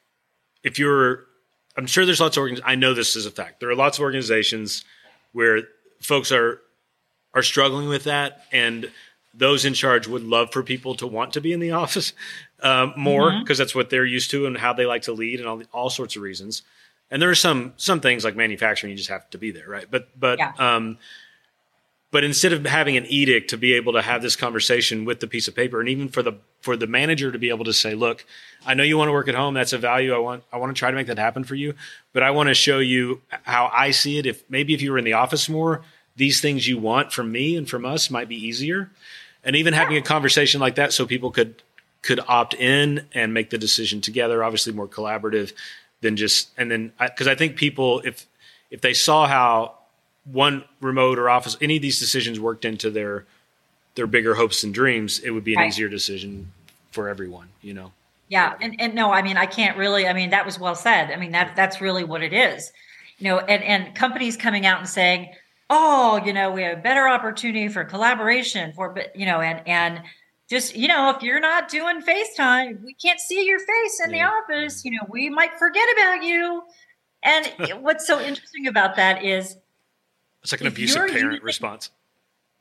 if 0.64 0.78
you're, 0.78 1.26
I'm 1.78 1.86
sure 1.86 2.06
there's 2.06 2.20
lots 2.20 2.38
of 2.38 2.42
organs. 2.42 2.62
I 2.64 2.76
know 2.76 2.94
this 2.94 3.16
is 3.16 3.26
a 3.26 3.32
fact. 3.32 3.60
There 3.60 3.70
are 3.70 3.76
lots 3.76 3.98
of 3.98 4.04
organizations 4.04 4.84
where 5.34 5.64
folks 6.02 6.32
are 6.32 6.62
are 7.34 7.44
struggling 7.44 7.88
with 7.88 8.06
that, 8.06 8.46
and 8.52 8.92
those 9.34 9.66
in 9.66 9.74
charge 9.74 10.08
would 10.08 10.24
love 10.24 10.52
for 10.52 10.64
people 10.64 10.96
to 10.96 11.08
want 11.08 11.34
to 11.34 11.42
be 11.42 11.54
in 11.54 11.60
the 11.60 11.72
office 11.84 12.14
uh, 12.62 12.92
more 12.98 13.32
because 13.32 13.56
mm-hmm. 13.56 13.62
that's 13.62 13.76
what 13.76 13.90
they're 13.90 14.06
used 14.06 14.32
to 14.32 14.46
and 14.46 14.58
how 14.58 14.74
they 14.74 14.86
like 14.86 15.04
to 15.04 15.14
lead 15.14 15.40
and 15.40 15.48
all 15.48 15.62
all 15.72 15.90
sorts 15.90 16.16
of 16.16 16.22
reasons. 16.22 16.64
And 17.12 17.22
there 17.22 17.30
are 17.30 17.36
some 17.36 17.74
some 17.78 18.02
things 18.02 18.24
like 18.24 18.36
manufacturing 18.36 18.92
you 18.92 18.98
just 18.98 19.10
have 19.10 19.30
to 19.32 19.38
be 19.38 19.52
there, 19.52 19.68
right? 19.68 19.86
But 19.90 20.10
but 20.20 20.40
yeah. 20.40 20.54
um, 20.58 20.98
but 22.12 22.24
instead 22.24 22.53
of 22.53 22.66
having 22.66 22.97
an 22.97 23.05
edict 23.05 23.51
to 23.51 23.57
be 23.57 23.74
able 23.74 23.93
to 23.93 24.01
have 24.01 24.22
this 24.22 24.36
conversation 24.36 25.05
with 25.05 25.20
the 25.20 25.28
piece 25.28 25.47
of 25.47 25.55
paper 25.55 25.80
and 25.80 25.89
even 25.89 26.10
for 26.10 26.24
the 26.24 26.34
for 26.62 26.76
the 26.76 26.88
manager 26.88 27.32
to 27.32 27.39
be 27.39 27.49
able 27.49 27.66
to 27.66 27.74
say 27.74 27.93
look 27.93 28.26
i 28.66 28.74
know 28.74 28.84
you 28.84 28.97
want 28.97 29.07
to 29.07 29.14
work 29.14 29.28
at 29.28 29.36
home 29.36 29.53
that's 29.53 29.74
a 29.74 29.78
value 29.78 30.14
i 30.14 30.18
want 30.18 30.43
i 30.51 30.57
want 30.57 30.76
to 30.76 30.80
try 30.80 30.89
to 30.89 30.95
make 30.95 31.07
that 31.07 31.20
happen 31.20 31.43
for 31.43 31.55
you 31.55 31.74
but 32.14 32.24
i 32.24 32.32
want 32.32 32.47
to 32.49 32.53
show 32.53 32.80
you 32.80 33.22
how 33.43 33.70
i 33.74 33.91
see 33.91 34.18
it. 34.18 34.26
If 34.26 34.43
maybe 34.49 34.74
if 34.74 34.82
you 34.82 34.91
were 34.91 34.97
in 34.97 35.05
the 35.05 35.14
office 35.14 35.47
more 35.47 35.82
these 36.20 36.41
things 36.41 36.68
you 36.68 36.78
want 36.78 37.14
from 37.14 37.32
me 37.32 37.55
and 37.55 37.68
from 37.68 37.86
us 37.86 38.12
might 38.12 38.28
be 38.28 38.36
easier. 38.36 38.91
And 39.43 39.55
even 39.55 39.74
having 39.74 39.95
a 39.95 40.01
conversation 40.01 40.60
like 40.60 40.76
that 40.76 40.93
so 40.93 41.07
people 41.07 41.32
could 41.32 41.64
could 42.01 42.20
opt 42.28 42.53
in 42.53 43.05
and 43.14 43.34
make 43.34 43.49
the 43.49 43.57
decision 43.57 43.99
together 43.99 44.43
obviously 44.43 44.72
more 44.72 44.88
collaborative 44.88 45.53
than 46.01 46.16
just 46.16 46.49
and 46.57 46.70
then 46.70 46.91
because 46.99 47.28
I, 47.28 47.32
I 47.32 47.36
think 47.36 47.55
people 47.55 48.01
if 48.05 48.28
if 48.70 48.82
they 48.82 48.93
saw 48.93 49.28
how 49.28 49.79
one 50.32 50.64
remote 50.82 51.20
or 51.20 51.30
office, 51.30 51.58
any 51.62 51.78
of 51.78 51.82
these 51.82 52.00
decisions 52.00 52.40
worked 52.40 52.66
into 52.66 52.90
their 52.90 53.26
their 53.96 54.08
bigger 54.08 54.36
hopes 54.36 54.64
and 54.64 54.74
dreams, 54.74 55.20
it 55.20 55.32
would 55.32 55.44
be 55.44 55.54
an 55.54 55.60
right. 55.60 55.68
easier 55.68 55.90
decision 55.90 56.52
for 56.92 57.10
everyone, 57.10 57.50
you 57.62 57.74
know. 57.74 57.92
Yeah, 58.30 58.56
and, 58.62 58.80
and 58.80 58.94
no, 58.94 59.12
I 59.12 59.22
mean 59.22 59.38
I 59.38 59.46
can't 59.46 59.78
really 59.78 60.08
I 60.08 60.14
mean 60.14 60.30
that 60.30 60.46
was 60.46 60.60
well 60.60 60.76
said. 60.76 61.12
I 61.12 61.16
mean 61.16 61.32
that 61.32 61.56
that's 61.56 61.82
really 61.82 62.04
what 62.04 62.24
it 62.24 62.34
is. 62.34 62.72
You 63.18 63.26
know, 63.26 63.40
and 63.40 63.64
and 63.64 63.96
companies 63.96 64.38
coming 64.38 64.66
out 64.66 64.80
and 64.80 64.88
saying, 64.88 65.34
"Oh, 65.70 66.22
you 66.24 66.32
know, 66.32 66.52
we 66.52 66.64
have 66.64 66.78
a 66.78 66.82
better 66.82 67.08
opportunity 67.08 67.68
for 67.68 67.84
collaboration 67.84 68.72
for 68.74 68.90
but 68.90 69.16
you 69.16 69.26
know, 69.26 69.42
and 69.42 69.62
and 69.68 70.02
just 70.50 70.76
you 70.76 70.88
know 70.88 71.14
if 71.16 71.22
you're 71.22 71.40
not 71.40 71.70
doing 71.70 72.02
facetime 72.02 72.84
we 72.84 72.94
can't 72.96 73.20
see 73.20 73.46
your 73.46 73.60
face 73.60 74.02
in 74.04 74.12
yeah. 74.12 74.28
the 74.28 74.34
office 74.34 74.84
you 74.84 74.92
know 74.92 75.06
we 75.08 75.30
might 75.30 75.54
forget 75.60 75.88
about 75.94 76.24
you 76.24 76.64
and 77.24 77.54
what's 77.82 78.08
so 78.08 78.20
interesting 78.20 78.68
about 78.68 78.96
that 78.96 79.24
is 79.24 79.58
it's 80.44 80.52
like 80.52 80.62
an 80.62 80.68
abusive 80.68 81.08
parent 81.08 81.34
using, 81.34 81.44
response. 81.44 81.92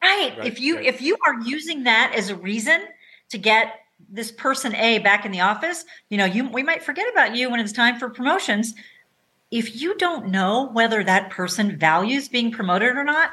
Right. 0.03 0.35
right. 0.37 0.47
If 0.47 0.61
you 0.61 0.76
right. 0.76 0.87
if 0.87 1.01
you 1.01 1.16
are 1.26 1.41
using 1.41 1.85
that 1.85 2.12
as 2.14 2.31
a 2.31 2.37
reason 2.37 2.83
to 3.31 3.39
get 3.39 3.81
this 4.09 4.31
person 4.31 4.74
A 4.76 4.99
back 4.99 5.24
in 5.24 5.33
the 5.33 5.41
office, 5.41 5.85
you 6.09 6.18
know, 6.18 6.24
you 6.24 6.49
we 6.49 6.62
might 6.62 6.83
forget 6.83 7.07
about 7.11 7.37
you 7.37 7.51
when 7.51 7.61
it's 7.61 7.72
time 7.72 7.99
for 7.99 8.09
promotions. 8.09 8.74
If 9.51 9.81
you 9.81 9.97
don't 9.97 10.29
know 10.29 10.68
whether 10.72 11.03
that 11.03 11.31
person 11.31 11.79
values 11.79 12.29
being 12.29 12.53
promoted 12.53 12.97
or 12.97 13.05
not, 13.05 13.31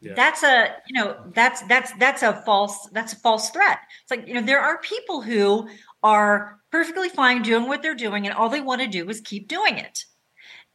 yeah. 0.00 0.12
that's 0.14 0.42
a 0.42 0.74
you 0.86 0.94
know 0.94 1.16
that's 1.34 1.62
that's 1.62 1.92
that's 1.98 2.22
a 2.22 2.42
false 2.44 2.88
that's 2.92 3.12
a 3.12 3.16
false 3.16 3.50
threat. 3.50 3.78
It's 4.02 4.10
like 4.10 4.28
you 4.28 4.34
know 4.34 4.42
there 4.42 4.60
are 4.60 4.78
people 4.78 5.22
who 5.22 5.68
are 6.02 6.58
perfectly 6.70 7.08
fine 7.08 7.42
doing 7.42 7.68
what 7.68 7.82
they're 7.82 7.94
doing 7.94 8.26
and 8.26 8.34
all 8.34 8.48
they 8.48 8.60
want 8.60 8.80
to 8.80 8.88
do 8.88 9.08
is 9.08 9.20
keep 9.20 9.46
doing 9.46 9.78
it. 9.78 10.04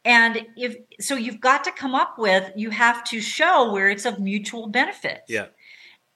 And 0.07 0.47
if 0.55 0.77
so, 1.01 1.15
you've 1.15 1.41
got 1.41 1.65
to 1.65 1.71
come 1.71 1.93
up 1.93 2.17
with, 2.17 2.49
you 2.55 2.69
have 2.69 3.03
to 3.05 3.19
show 3.19 3.73
where 3.73 3.89
it's 3.89 4.05
of 4.05 4.21
mutual 4.21 4.67
benefit. 4.67 5.23
Yeah. 5.27 5.47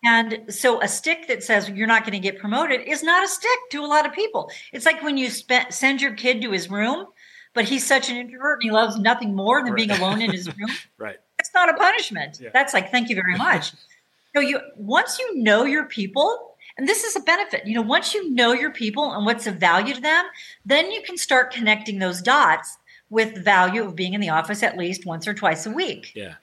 And 0.05 0.45
so 0.47 0.81
a 0.81 0.87
stick 0.87 1.27
that 1.27 1.43
says 1.43 1.69
you're 1.69 1.87
not 1.87 2.03
going 2.03 2.13
to 2.13 2.19
get 2.19 2.39
promoted 2.39 2.87
is 2.87 3.03
not 3.03 3.21
a 3.21 3.27
stick 3.27 3.59
to 3.71 3.83
a 3.83 3.85
lot 3.85 4.05
of 4.05 4.13
people. 4.13 4.49
It's 4.71 4.85
like 4.85 5.03
when 5.03 5.17
you 5.17 5.29
send 5.29 6.01
your 6.01 6.13
kid 6.13 6.41
to 6.41 6.51
his 6.51 6.69
room, 6.69 7.05
but 7.53 7.65
he's 7.65 7.85
such 7.85 8.09
an 8.09 8.15
introvert 8.15 8.61
and 8.61 8.63
he 8.63 8.71
loves 8.71 8.97
nothing 8.97 9.35
more 9.35 9.61
than 9.61 9.73
right. 9.73 9.87
being 9.87 9.91
alone 9.91 10.21
in 10.21 10.31
his 10.31 10.47
room. 10.57 10.69
right. 10.97 11.17
It's 11.37 11.51
not 11.53 11.69
a 11.69 11.73
punishment. 11.73 12.39
Yeah. 12.41 12.51
That's 12.53 12.73
like, 12.73 12.91
thank 12.91 13.09
you 13.09 13.15
very 13.15 13.35
much. 13.35 13.73
so 14.35 14.41
you 14.41 14.61
once 14.77 15.19
you 15.19 15.43
know 15.43 15.65
your 15.65 15.83
people, 15.83 16.55
and 16.77 16.87
this 16.87 17.03
is 17.03 17.17
a 17.17 17.19
benefit, 17.19 17.67
you 17.67 17.75
know, 17.75 17.81
once 17.81 18.13
you 18.13 18.33
know 18.33 18.53
your 18.53 18.71
people 18.71 19.11
and 19.11 19.25
what's 19.25 19.47
of 19.47 19.55
value 19.55 19.93
to 19.93 20.01
them, 20.01 20.25
then 20.65 20.91
you 20.91 21.01
can 21.01 21.17
start 21.17 21.51
connecting 21.51 21.99
those 21.99 22.21
dots 22.21 22.77
with 23.11 23.35
the 23.35 23.41
value 23.41 23.83
of 23.83 23.95
being 23.95 24.13
in 24.15 24.21
the 24.21 24.29
office 24.29 24.63
at 24.63 24.77
least 24.77 25.05
once 25.05 25.27
or 25.27 25.33
twice 25.35 25.67
a 25.67 25.69
week. 25.69 26.13
Yeah. 26.15 26.35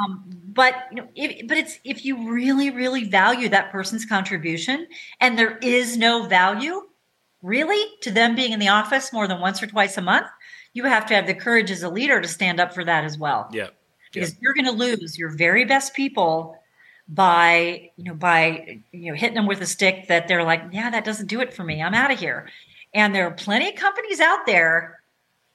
Um, 0.00 0.24
but 0.52 0.74
you 0.90 0.96
know, 0.96 1.08
if, 1.14 1.46
but 1.46 1.58
it's 1.58 1.78
if 1.84 2.04
you 2.04 2.32
really, 2.32 2.70
really 2.70 3.04
value 3.04 3.48
that 3.50 3.70
person's 3.70 4.04
contribution, 4.04 4.86
and 5.20 5.38
there 5.38 5.58
is 5.58 5.96
no 5.96 6.26
value 6.26 6.82
really 7.42 7.84
to 8.00 8.10
them 8.10 8.34
being 8.34 8.52
in 8.52 8.58
the 8.58 8.68
office 8.68 9.12
more 9.12 9.28
than 9.28 9.40
once 9.40 9.62
or 9.62 9.66
twice 9.66 9.96
a 9.98 10.02
month, 10.02 10.26
you 10.72 10.84
have 10.84 11.06
to 11.06 11.14
have 11.14 11.26
the 11.26 11.34
courage 11.34 11.70
as 11.70 11.82
a 11.82 11.88
leader 11.88 12.20
to 12.20 12.26
stand 12.28 12.58
up 12.58 12.72
for 12.72 12.84
that 12.84 13.04
as 13.04 13.18
well. 13.18 13.48
Yeah. 13.52 13.68
Because 14.12 14.32
yeah. 14.32 14.38
you're 14.40 14.54
going 14.54 14.64
to 14.64 14.72
lose 14.72 15.18
your 15.18 15.30
very 15.30 15.64
best 15.64 15.94
people 15.94 16.56
by 17.10 17.90
you 17.96 18.04
know 18.04 18.14
by 18.14 18.80
you 18.92 19.10
know 19.10 19.16
hitting 19.16 19.34
them 19.34 19.46
with 19.46 19.60
a 19.60 19.66
stick 19.66 20.08
that 20.08 20.26
they're 20.26 20.44
like, 20.44 20.62
yeah, 20.72 20.88
that 20.90 21.04
doesn't 21.04 21.26
do 21.26 21.40
it 21.40 21.52
for 21.52 21.64
me. 21.64 21.82
I'm 21.82 21.94
out 21.94 22.10
of 22.10 22.18
here. 22.18 22.48
And 22.94 23.14
there 23.14 23.26
are 23.26 23.32
plenty 23.32 23.68
of 23.68 23.74
companies 23.74 24.20
out 24.20 24.46
there 24.46 24.97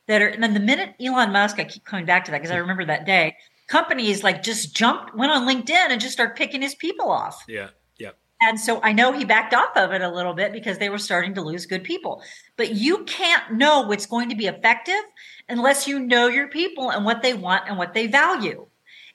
that 0.08 0.22
are, 0.22 0.28
and 0.28 0.43
then 0.43 0.54
the 0.54 0.60
minute 0.60 0.95
Elon 1.01 1.32
Musk, 1.32 1.60
I 1.60 1.64
keep 1.64 1.86
coming 1.86 2.06
back 2.06 2.26
to 2.26 2.32
that 2.32 2.39
because 2.39 2.51
I 2.51 2.56
hmm. 2.56 2.62
remember 2.62 2.86
that 2.86 3.06
day, 3.06 3.36
companies 3.68 4.24
like 4.24 4.43
just 4.43 4.76
jumped, 4.76 5.16
went 5.16 5.32
on 5.32 5.47
LinkedIn 5.47 5.89
and 5.89 6.01
just 6.01 6.14
start 6.14 6.38
picking 6.38 6.62
his 6.62 6.76
people 6.76 7.10
off. 7.10 7.43
Yeah. 7.47 7.70
Yeah. 7.97 8.12
And 8.41 8.60
so 8.60 8.82
I 8.84 8.91
know 8.91 9.12
he 9.14 9.26
backed 9.26 9.54
off 9.54 9.76
of 9.76 9.91
it 9.93 10.01
a 10.01 10.10
little 10.10 10.34
bit 10.34 10.51
because 10.51 10.78
they 10.78 10.89
were 10.89 10.97
starting 10.97 11.34
to 11.36 11.41
lose 11.41 11.66
good 11.66 11.84
people. 11.84 12.22
But 12.58 12.76
you 12.76 13.04
can't 13.06 13.54
know 13.54 13.82
what's 13.82 14.06
going 14.06 14.30
to 14.30 14.36
be 14.36 14.47
effective 14.47 15.01
unless 15.49 15.88
you 15.88 15.99
know 15.99 16.28
your 16.28 16.47
people 16.47 16.89
and 16.89 17.06
what 17.06 17.22
they 17.22 17.34
want 17.34 17.68
and 17.68 17.78
what 17.78 17.93
they 17.93 18.08
value. 18.08 18.68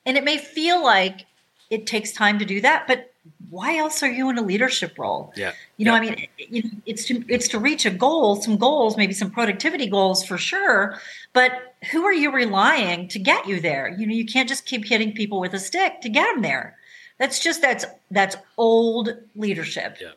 And 0.06 0.16
it 0.16 0.24
may 0.24 0.38
feel 0.38 0.82
like 0.82 1.26
it 1.70 1.86
takes 1.86 2.12
time 2.12 2.38
to 2.38 2.44
do 2.46 2.62
that, 2.62 2.86
but 2.86 3.12
why 3.50 3.76
else 3.76 4.02
are 4.02 4.10
you 4.10 4.28
in 4.28 4.38
a 4.38 4.42
leadership 4.42 4.98
role? 4.98 5.32
Yeah. 5.36 5.52
You 5.76 5.86
know, 5.86 5.94
yeah. 5.94 5.98
I 5.98 6.00
mean, 6.00 6.26
you 6.38 6.62
know, 6.62 6.70
it's 6.86 7.04
to 7.06 7.24
it's 7.28 7.48
to 7.48 7.58
reach 7.58 7.86
a 7.86 7.90
goal, 7.90 8.36
some 8.42 8.56
goals, 8.56 8.96
maybe 8.96 9.14
some 9.14 9.30
productivity 9.30 9.86
goals 9.86 10.24
for 10.24 10.38
sure. 10.38 10.98
But 11.32 11.74
who 11.90 12.04
are 12.04 12.12
you 12.12 12.30
relying 12.30 13.08
to 13.08 13.18
get 13.18 13.46
you 13.46 13.60
there? 13.60 13.88
You 13.88 14.06
know, 14.06 14.14
you 14.14 14.26
can't 14.26 14.48
just 14.48 14.66
keep 14.66 14.84
hitting 14.84 15.12
people 15.12 15.40
with 15.40 15.54
a 15.54 15.58
stick 15.58 16.00
to 16.02 16.08
get 16.08 16.32
them 16.32 16.42
there. 16.42 16.76
That's 17.18 17.38
just 17.38 17.62
that's 17.62 17.84
that's 18.10 18.36
old 18.56 19.10
leadership. 19.34 19.98
Yeah. 20.00 20.12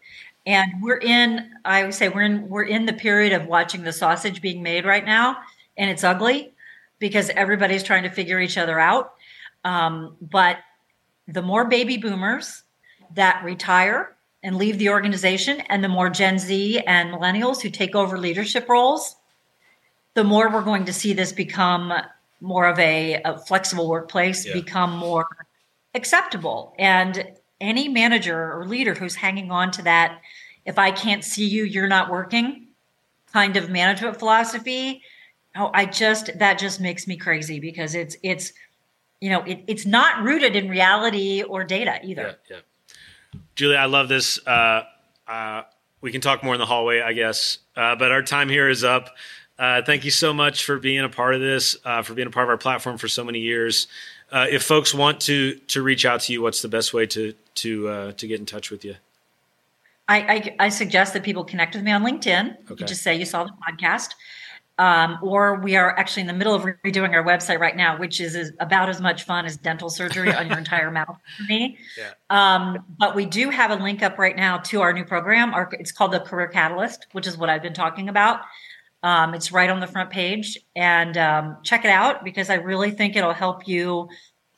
And 0.45 0.81
we're 0.81 0.97
in, 0.97 1.51
I 1.65 1.83
would 1.83 1.93
say 1.93 2.09
we're 2.09 2.23
in 2.23 2.49
we're 2.49 2.63
in 2.63 2.85
the 2.85 2.93
period 2.93 3.33
of 3.33 3.47
watching 3.47 3.83
the 3.83 3.93
sausage 3.93 4.41
being 4.41 4.63
made 4.63 4.85
right 4.85 5.05
now, 5.05 5.37
and 5.77 5.89
it's 5.89 6.03
ugly 6.03 6.53
because 6.99 7.29
everybody's 7.31 7.83
trying 7.83 8.03
to 8.03 8.09
figure 8.09 8.39
each 8.39 8.57
other 8.57 8.79
out. 8.79 9.13
Um, 9.63 10.15
but 10.21 10.57
the 11.27 11.41
more 11.41 11.65
baby 11.65 11.97
boomers 11.97 12.63
that 13.15 13.43
retire 13.43 14.15
and 14.43 14.55
leave 14.55 14.79
the 14.79 14.89
organization, 14.89 15.61
and 15.69 15.83
the 15.83 15.87
more 15.87 16.09
Gen 16.09 16.39
Z 16.39 16.79
and 16.87 17.13
millennials 17.13 17.61
who 17.61 17.69
take 17.69 17.95
over 17.95 18.17
leadership 18.17 18.67
roles, 18.67 19.15
the 20.13 20.23
more 20.23 20.51
we're 20.51 20.63
going 20.63 20.85
to 20.85 20.93
see 20.93 21.13
this 21.13 21.31
become 21.31 21.93
more 22.41 22.67
of 22.67 22.79
a, 22.79 23.21
a 23.23 23.37
flexible 23.37 23.87
workplace, 23.87 24.45
yeah. 24.45 24.53
become 24.53 24.91
more 24.97 25.27
acceptable. 25.93 26.73
And 26.79 27.33
any 27.59 27.87
manager 27.87 28.53
or 28.53 28.65
leader 28.65 28.95
who's 28.95 29.15
hanging 29.15 29.51
on 29.51 29.69
to 29.71 29.83
that, 29.83 30.21
if 30.65 30.79
I 30.79 30.91
can't 30.91 31.23
see 31.23 31.45
you, 31.45 31.63
you're 31.63 31.87
not 31.87 32.09
working 32.09 32.67
kind 33.31 33.55
of 33.57 33.69
management 33.69 34.17
philosophy, 34.17 35.03
oh, 35.55 35.69
I 35.73 35.85
just, 35.85 36.37
that 36.39 36.57
just 36.57 36.81
makes 36.81 37.07
me 37.07 37.15
crazy 37.15 37.59
because 37.59 37.93
it's, 37.95 38.17
it's, 38.23 38.53
you 39.21 39.29
know, 39.29 39.43
it, 39.43 39.63
it's 39.67 39.85
not 39.85 40.23
rooted 40.23 40.55
in 40.55 40.67
reality 40.67 41.43
or 41.43 41.63
data 41.63 41.99
either. 42.03 42.37
Yeah, 42.49 42.55
yeah. 42.57 42.61
Julie, 43.55 43.77
I 43.77 43.85
love 43.85 44.07
this. 44.07 44.45
Uh, 44.45 44.83
uh, 45.27 45.63
we 46.01 46.11
can 46.11 46.21
talk 46.21 46.43
more 46.43 46.53
in 46.53 46.59
the 46.59 46.65
hallway, 46.65 47.01
I 47.01 47.13
guess. 47.13 47.59
Uh, 47.75 47.95
but 47.95 48.11
our 48.11 48.23
time 48.23 48.49
here 48.49 48.69
is 48.69 48.83
up. 48.83 49.09
Uh, 49.59 49.81
thank 49.83 50.03
you 50.03 50.11
so 50.11 50.33
much 50.33 50.65
for 50.65 50.79
being 50.79 50.99
a 50.99 51.09
part 51.09 51.35
of 51.35 51.41
this, 51.41 51.77
uh, 51.85 52.01
for 52.01 52.13
being 52.13 52.27
a 52.27 52.31
part 52.31 52.45
of 52.45 52.49
our 52.49 52.57
platform 52.57 52.97
for 52.97 53.07
so 53.07 53.23
many 53.23 53.39
years. 53.39 53.87
Uh, 54.31 54.47
if 54.49 54.63
folks 54.63 54.93
want 54.93 55.19
to 55.19 55.55
to 55.67 55.81
reach 55.81 56.05
out 56.05 56.21
to 56.21 56.33
you, 56.33 56.41
what's 56.41 56.61
the 56.61 56.67
best 56.67 56.93
way 56.93 57.05
to 57.05 57.33
to 57.55 58.13
to 58.13 58.27
get 58.27 58.39
in 58.39 58.45
touch 58.45 58.71
with 58.71 58.85
you? 58.85 58.95
I, 60.07 60.17
I, 60.17 60.55
I 60.65 60.69
suggest 60.69 61.13
that 61.13 61.23
people 61.23 61.43
connect 61.45 61.73
with 61.73 61.83
me 61.83 61.91
on 61.91 62.03
LinkedIn. 62.03 62.57
Okay. 62.69 62.75
You 62.79 62.85
just 62.85 63.01
say 63.01 63.15
you 63.15 63.25
saw 63.25 63.45
the 63.45 63.53
podcast. 63.69 64.15
Um, 64.81 65.19
or 65.21 65.59
we 65.59 65.75
are 65.75 65.95
actually 65.95 66.21
in 66.21 66.27
the 66.27 66.33
middle 66.33 66.55
of 66.55 66.63
redoing 66.63 67.13
our 67.13 67.23
website 67.23 67.59
right 67.59 67.77
now, 67.77 67.99
which 67.99 68.19
is, 68.19 68.33
is 68.33 68.51
about 68.59 68.89
as 68.89 68.99
much 68.99 69.25
fun 69.25 69.45
as 69.45 69.55
dental 69.55 69.91
surgery 69.91 70.33
on 70.33 70.47
your 70.47 70.57
entire 70.57 70.89
mouth 70.99 71.15
for 71.37 71.43
me. 71.43 71.77
Yeah. 71.95 72.13
Um, 72.31 72.83
but 72.97 73.15
we 73.15 73.27
do 73.27 73.51
have 73.51 73.69
a 73.69 73.75
link 73.75 74.01
up 74.01 74.17
right 74.17 74.35
now 74.35 74.57
to 74.57 74.81
our 74.81 74.91
new 74.91 75.05
program. 75.05 75.53
Our, 75.53 75.69
it's 75.73 75.91
called 75.91 76.13
the 76.13 76.19
Career 76.19 76.47
Catalyst, 76.47 77.05
which 77.11 77.27
is 77.27 77.37
what 77.37 77.47
I've 77.47 77.61
been 77.61 77.75
talking 77.75 78.09
about. 78.09 78.41
Um, 79.03 79.35
it's 79.35 79.51
right 79.51 79.69
on 79.69 79.81
the 79.81 79.85
front 79.85 80.09
page, 80.09 80.57
and 80.75 81.15
um, 81.15 81.57
check 81.61 81.85
it 81.85 81.91
out 81.91 82.23
because 82.23 82.49
I 82.49 82.55
really 82.55 82.89
think 82.89 83.15
it'll 83.15 83.33
help 83.33 83.67
you 83.67 84.09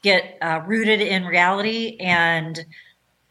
get 0.03 0.38
uh, 0.41 0.61
rooted 0.65 1.01
in 1.01 1.26
reality 1.26 1.97
and 1.99 2.65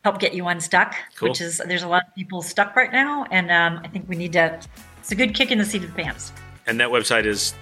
help 0.04 0.18
get 0.18 0.34
you 0.34 0.46
unstuck. 0.46 0.94
Cool. 1.16 1.30
Which 1.30 1.40
is 1.40 1.56
there's 1.66 1.84
a 1.84 1.88
lot 1.88 2.02
of 2.06 2.14
people 2.14 2.42
stuck 2.42 2.76
right 2.76 2.92
now, 2.92 3.24
and 3.30 3.50
um, 3.50 3.80
I 3.82 3.88
think 3.88 4.10
we 4.10 4.16
need 4.16 4.34
to 4.34 4.60
it's 4.98 5.10
a 5.10 5.14
good 5.14 5.34
kick 5.34 5.50
in 5.50 5.56
the 5.56 5.64
seat 5.64 5.84
of 5.84 5.94
the 5.94 6.02
pants. 6.02 6.32
And 6.66 6.80
that 6.80 6.90
website 6.90 7.24
is 7.24 7.54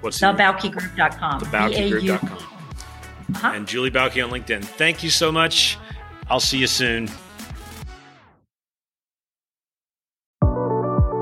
what's 0.00 0.20
thebaukegroup.com. 0.20 1.40
Thebaukegroup.com. 1.40 2.38
Uh-huh. 3.34 3.52
And 3.54 3.66
Julie 3.66 3.90
Bauke 3.90 4.24
on 4.24 4.30
LinkedIn. 4.30 4.64
Thank 4.64 5.02
you 5.02 5.10
so 5.10 5.30
much. 5.30 5.78
I'll 6.30 6.40
see 6.40 6.58
you 6.58 6.66
soon. 6.66 7.08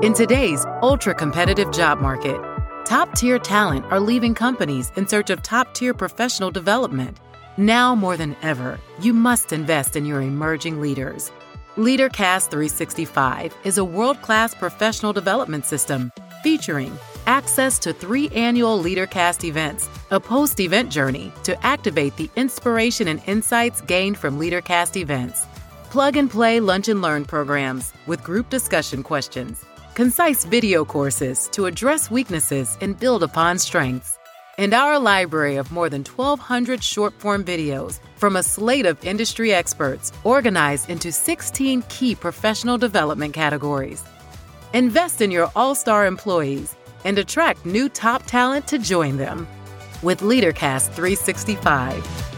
In 0.03 0.13
today's 0.13 0.65
ultra 0.81 1.13
competitive 1.13 1.71
job 1.71 1.99
market, 1.99 2.39
top 2.85 3.13
tier 3.15 3.39
talent 3.39 3.85
are 3.91 3.99
leaving 3.99 4.33
companies 4.33 4.91
in 4.95 5.07
search 5.07 5.29
of 5.29 5.41
top 5.43 5.73
tier 5.73 5.93
professional 5.93 6.51
development. 6.51 7.19
Now 7.57 7.95
more 7.95 8.15
than 8.15 8.35
ever, 8.41 8.79
you 9.01 9.11
must 9.13 9.51
invest 9.51 9.95
in 9.95 10.05
your 10.05 10.21
emerging 10.21 10.79
leaders. 10.79 11.31
LeaderCast 11.75 12.51
365 12.51 13.55
is 13.63 13.77
a 13.77 13.83
world 13.83 14.21
class 14.21 14.53
professional 14.53 15.13
development 15.13 15.65
system 15.65 16.11
featuring 16.47 16.97
access 17.25 17.77
to 17.77 17.91
three 17.91 18.29
annual 18.29 18.81
LeaderCast 18.81 19.43
events, 19.43 19.89
a 20.11 20.17
post 20.33 20.61
event 20.61 20.89
journey 20.89 21.29
to 21.43 21.53
activate 21.65 22.15
the 22.15 22.29
inspiration 22.37 23.09
and 23.09 23.21
insights 23.27 23.81
gained 23.81 24.17
from 24.17 24.39
LeaderCast 24.39 24.95
events, 24.95 25.45
plug 25.89 26.15
and 26.15 26.31
play 26.31 26.61
lunch 26.61 26.87
and 26.87 27.01
learn 27.01 27.25
programs 27.25 27.91
with 28.05 28.23
group 28.23 28.49
discussion 28.49 29.03
questions, 29.03 29.65
concise 29.93 30.45
video 30.45 30.85
courses 30.85 31.49
to 31.51 31.65
address 31.65 32.09
weaknesses 32.09 32.77
and 32.79 32.97
build 32.97 33.23
upon 33.23 33.59
strengths 33.59 34.17
and 34.57 34.73
our 34.73 34.97
library 34.97 35.57
of 35.57 35.69
more 35.69 35.89
than 35.89 36.05
1,200 36.05 36.81
short 36.81 37.13
form 37.19 37.43
videos 37.43 37.99
from 38.15 38.37
a 38.37 38.41
slate 38.41 38.85
of 38.85 39.03
industry 39.03 39.51
experts 39.53 40.13
organized 40.23 40.89
into 40.89 41.11
16 41.11 41.83
key 41.89 42.15
professional 42.15 42.77
development 42.77 43.33
categories. 43.33 44.01
Invest 44.73 45.21
in 45.21 45.31
your 45.31 45.49
all 45.55 45.75
star 45.75 46.05
employees 46.05 46.75
and 47.05 47.17
attract 47.17 47.65
new 47.65 47.87
top 47.87 48.23
talent 48.23 48.67
to 48.67 48.77
join 48.77 49.15
them 49.15 49.47
with 50.03 50.19
LeaderCast 50.19 50.89
365. 50.91 52.36